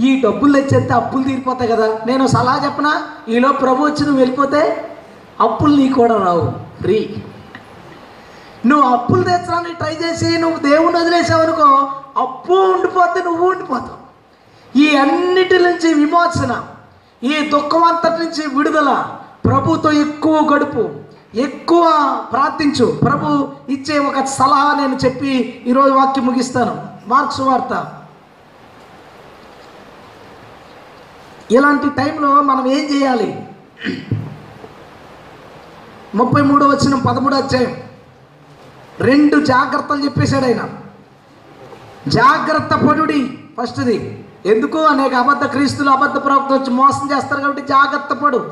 ఈ 0.00 0.20
డబ్బులు 0.20 0.52
తెచ్చేస్తే 0.52 0.94
అప్పులు 0.94 1.22
తీరిపోతాయి 1.22 1.70
కదా. 1.70 2.00
నేను 2.06 2.26
సలహా 2.26 2.64
చెప్పనా? 2.64 2.92
ఈలో 3.28 3.52
ప్రభు 3.52 3.84
వచ్చి 3.84 4.02
నువ్వు 4.02 4.20
వెళ్ళిపోతే 4.20 4.86
అప్పులు 5.40 5.76
నీకు 5.76 5.94
కూడా 5.94 6.16
రావు. 6.16 6.52
ఫ్రీ 6.82 6.98
నువ్వు 8.66 8.88
అప్పులు 8.94 9.22
తెచ్చడానికి 9.22 9.74
ట్రై 9.74 9.94
చేసి 9.94 10.38
నువ్వు 10.38 10.58
దేవుని 10.58 10.96
వదిలేసావు 10.96 11.42
అనుకో 11.42 11.68
అప్పు 12.22 12.52
ఉండిపోతే 12.52 13.22
నువ్వు 13.22 13.50
ఉండిపోతావు. 13.50 14.01
ఈ 14.76 14.96
అన్నిటి 14.96 15.58
నుంచి 15.58 15.94
విమోచన 15.94 16.64
ఈ 17.22 17.48
దుఃఖం 17.48 17.82
అంతటి 17.84 18.24
నుంచి 18.24 18.56
విడుదల 18.56 19.16
ప్రభుతో 19.44 19.92
ఎక్కువ 19.92 20.40
గడుపు 20.40 20.90
ఎక్కువ 21.34 21.84
ప్రార్థించు. 22.32 22.98
ప్రభు 23.02 23.52
ఇచ్చే 23.68 23.98
ఒక 23.98 24.24
సలహా 24.24 24.74
నేను 24.80 24.98
చెప్పి 25.04 25.30
ఈరోజు 25.66 25.94
వాక్యం 25.94 26.26
ముగిస్తాను. 26.26 26.88
మార్క్స్ 27.06 27.40
వార్త. 27.40 28.02
ఇలాంటి 31.50 31.90
టైంలో 31.90 32.42
మనం 32.42 32.66
ఏం 32.66 32.94
చేయాలి? 32.94 33.48
ముప్పై 36.14 36.42
మూడో 36.42 36.66
వచ్చిన 36.66 36.94
పదమూడు 36.94 37.34
అధ్యాయం. 37.34 37.76
రెండు 39.00 39.44
జాగ్రత్తలు 39.44 40.04
చెప్పేశాడు 40.04 40.44
ఆయన. 40.44 40.68
జాగ్రత్త 42.08 42.74
పడుడి 42.74 43.38
ఫస్ట్ది. 43.60 44.24
ఎందుకు 44.46 44.78
అనేక 44.78 45.14
అబద్ధ 45.14 45.44
క్రీస్తులు 45.44 45.90
అబద్ధ 45.90 46.16
ప్రవక్త 46.24 46.52
వచ్చి 46.52 46.70
మోసం 46.70 47.16
చేస్తారు 47.16 47.40
కాబట్టి 47.40 47.62
జాగ్రత్త 47.62 48.14
పడు. 48.14 48.50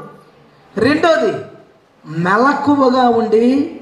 రెండోది 0.77 1.33
మెలకువగా 2.07 3.09
ఉండి 3.09 3.81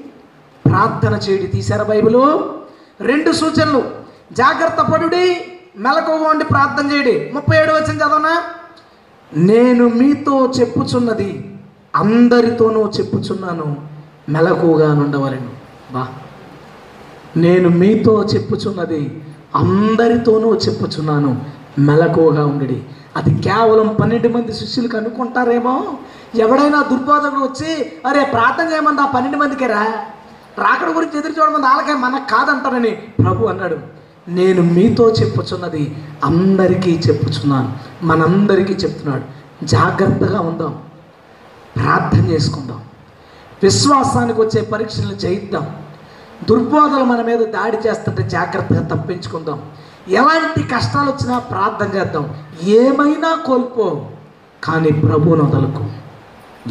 ప్రార్థన 0.65 1.19
చేయడి 1.29 1.47
తీశారు 1.47 1.83
బైబిలు? 1.83 2.53
రెండు 3.01 3.31
సూచనలు. 3.31 3.83
జాగ్రత్త 4.31 4.81
పడుడి 4.81 5.41
మెలకువగా 5.77 6.29
ఉండి 6.29 6.45
ప్రార్థన 6.45 6.91
చేయడి. 6.91 7.31
ముప్పై 7.33 7.57
ఏడు 7.57 7.71
వచ్చిన 7.71 7.97
చదవనా? 7.97 8.43
నేను 9.33 9.87
మీతో 9.87 10.47
చెప్పుచున్నది 10.47 11.59
అందరితోనూ 11.95 12.87
చెప్పుచున్నాను 12.87 13.81
మెలకువగా 14.29 14.93
ఉండవలను 14.93 15.49
బా. 15.91 16.07
నేను 17.37 17.69
మీతో 17.69 18.23
చెప్పుచున్నది 18.23 19.23
అందరితోనూ 19.55 20.55
చెప్పుచున్నాను 20.55 21.58
మెలకువగా 21.79 22.45
ఉండడి. 22.45 22.83
అది 23.15 23.41
కేవలం 23.41 23.97
పన్నెండు 24.01 24.27
మంది 24.27 24.53
శిష్యులకు 24.53 24.97
అనుకుంటారేమో 24.97 25.97
ఎవడైనా 26.35 26.83
దుర్బోధకుడు 26.91 27.41
వచ్చి 27.41 27.91
అరే 28.07 28.25
ప్రార్థన 28.25 28.73
చేయమంది 28.73 29.01
ఆ 29.01 29.05
పన్నెండు 29.05 29.37
మందికి 29.37 29.67
రా 29.67 29.83
రాకడ 30.57 30.89
గురించి 30.89 31.19
ఎదురు 31.19 31.33
చూడమంది? 31.41 31.67
వాళ్ళకే 31.67 31.93
మనకు 31.93 32.29
కాదంటారని 32.29 32.91
ప్రభు 32.91 33.45
అన్నాడు. 33.45 33.77
నేను 34.27 34.61
మీతో 34.61 35.11
చెప్పుచున్నది 35.11 36.03
అందరికీ 36.23 36.91
చెప్పుచున్నాను. 36.91 37.73
మనందరికీ 38.05 38.73
చెప్తున్నాడు. 38.73 39.23
జాగ్రత్తగా 39.65 40.39
ఉందాం. 40.39 40.81
ప్రార్థన 41.75 42.27
చేసుకుందాం. 42.27 42.81
విశ్వాసానికి 43.63 44.41
వచ్చే 44.41 44.61
పరీక్షలను 44.61 45.13
జయిద్దాం. 45.13 45.75
దుర్బోధలు 46.49 47.03
మన 47.03 47.21
మీద 47.21 47.39
దాడి 47.39 47.77
చేస్తుంటే 47.77 48.23
జాగ్రత్తగా 48.23 48.87
తప్పించుకుందాం. 48.95 49.61
ఎలాంటి 50.09 50.63
కష్టాలు 50.75 51.11
వచ్చినా 51.11 51.39
ప్రార్థన 51.39 51.97
చేద్దాం. 51.97 52.35
ఏమైనా 52.63 53.43
కోల్పో 53.45 54.05
కానీ 54.63 54.91
ప్రభువును 54.91 55.43
వదలకు. 55.43 55.83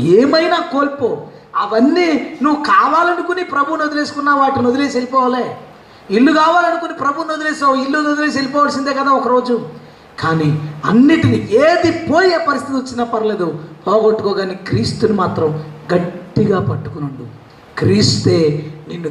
ఏమైనా 0.00 0.58
కోల్పో 0.72 1.26
అవన్నీ 1.56 2.38
నువ్వు 2.42 2.62
కావాలనుకుని 2.62 3.44
ప్రభువుని 3.44 3.82
వదిలేసుకున్నా 3.82 4.34
వాటిని 4.34 4.66
వదిలేసి 4.66 4.96
వెళ్ళిపోవాలే. 4.96 5.56
ఇల్లు 6.10 6.32
కావాలనుకుని 6.32 6.92
ప్రభువుని 6.92 7.32
వదిలేసావు 7.32 7.74
ఇల్లు 7.74 7.98
వదిలేసి 7.98 8.38
వెళ్ళిపోవాల్సిందే 8.38 8.94
కదా 8.94 9.10
ఒకరోజు. 9.10 9.68
కానీ 10.20 10.70
అన్నిటిని 10.84 11.38
ఏది 11.52 11.90
పోయే 11.92 12.38
పరిస్థితి 12.48 12.78
వచ్చినా 12.78 13.04
పర్లేదు 13.04 13.60
పోగొట్టుకోగాని 13.86 14.54
క్రీస్తుని 14.54 15.12
మాత్రం 15.12 15.64
గట్టిగా 15.94 16.60
పట్టుకునుండు. 16.60 17.26
క్రీస్తే 17.78 18.38
నిన్ను 18.88 19.08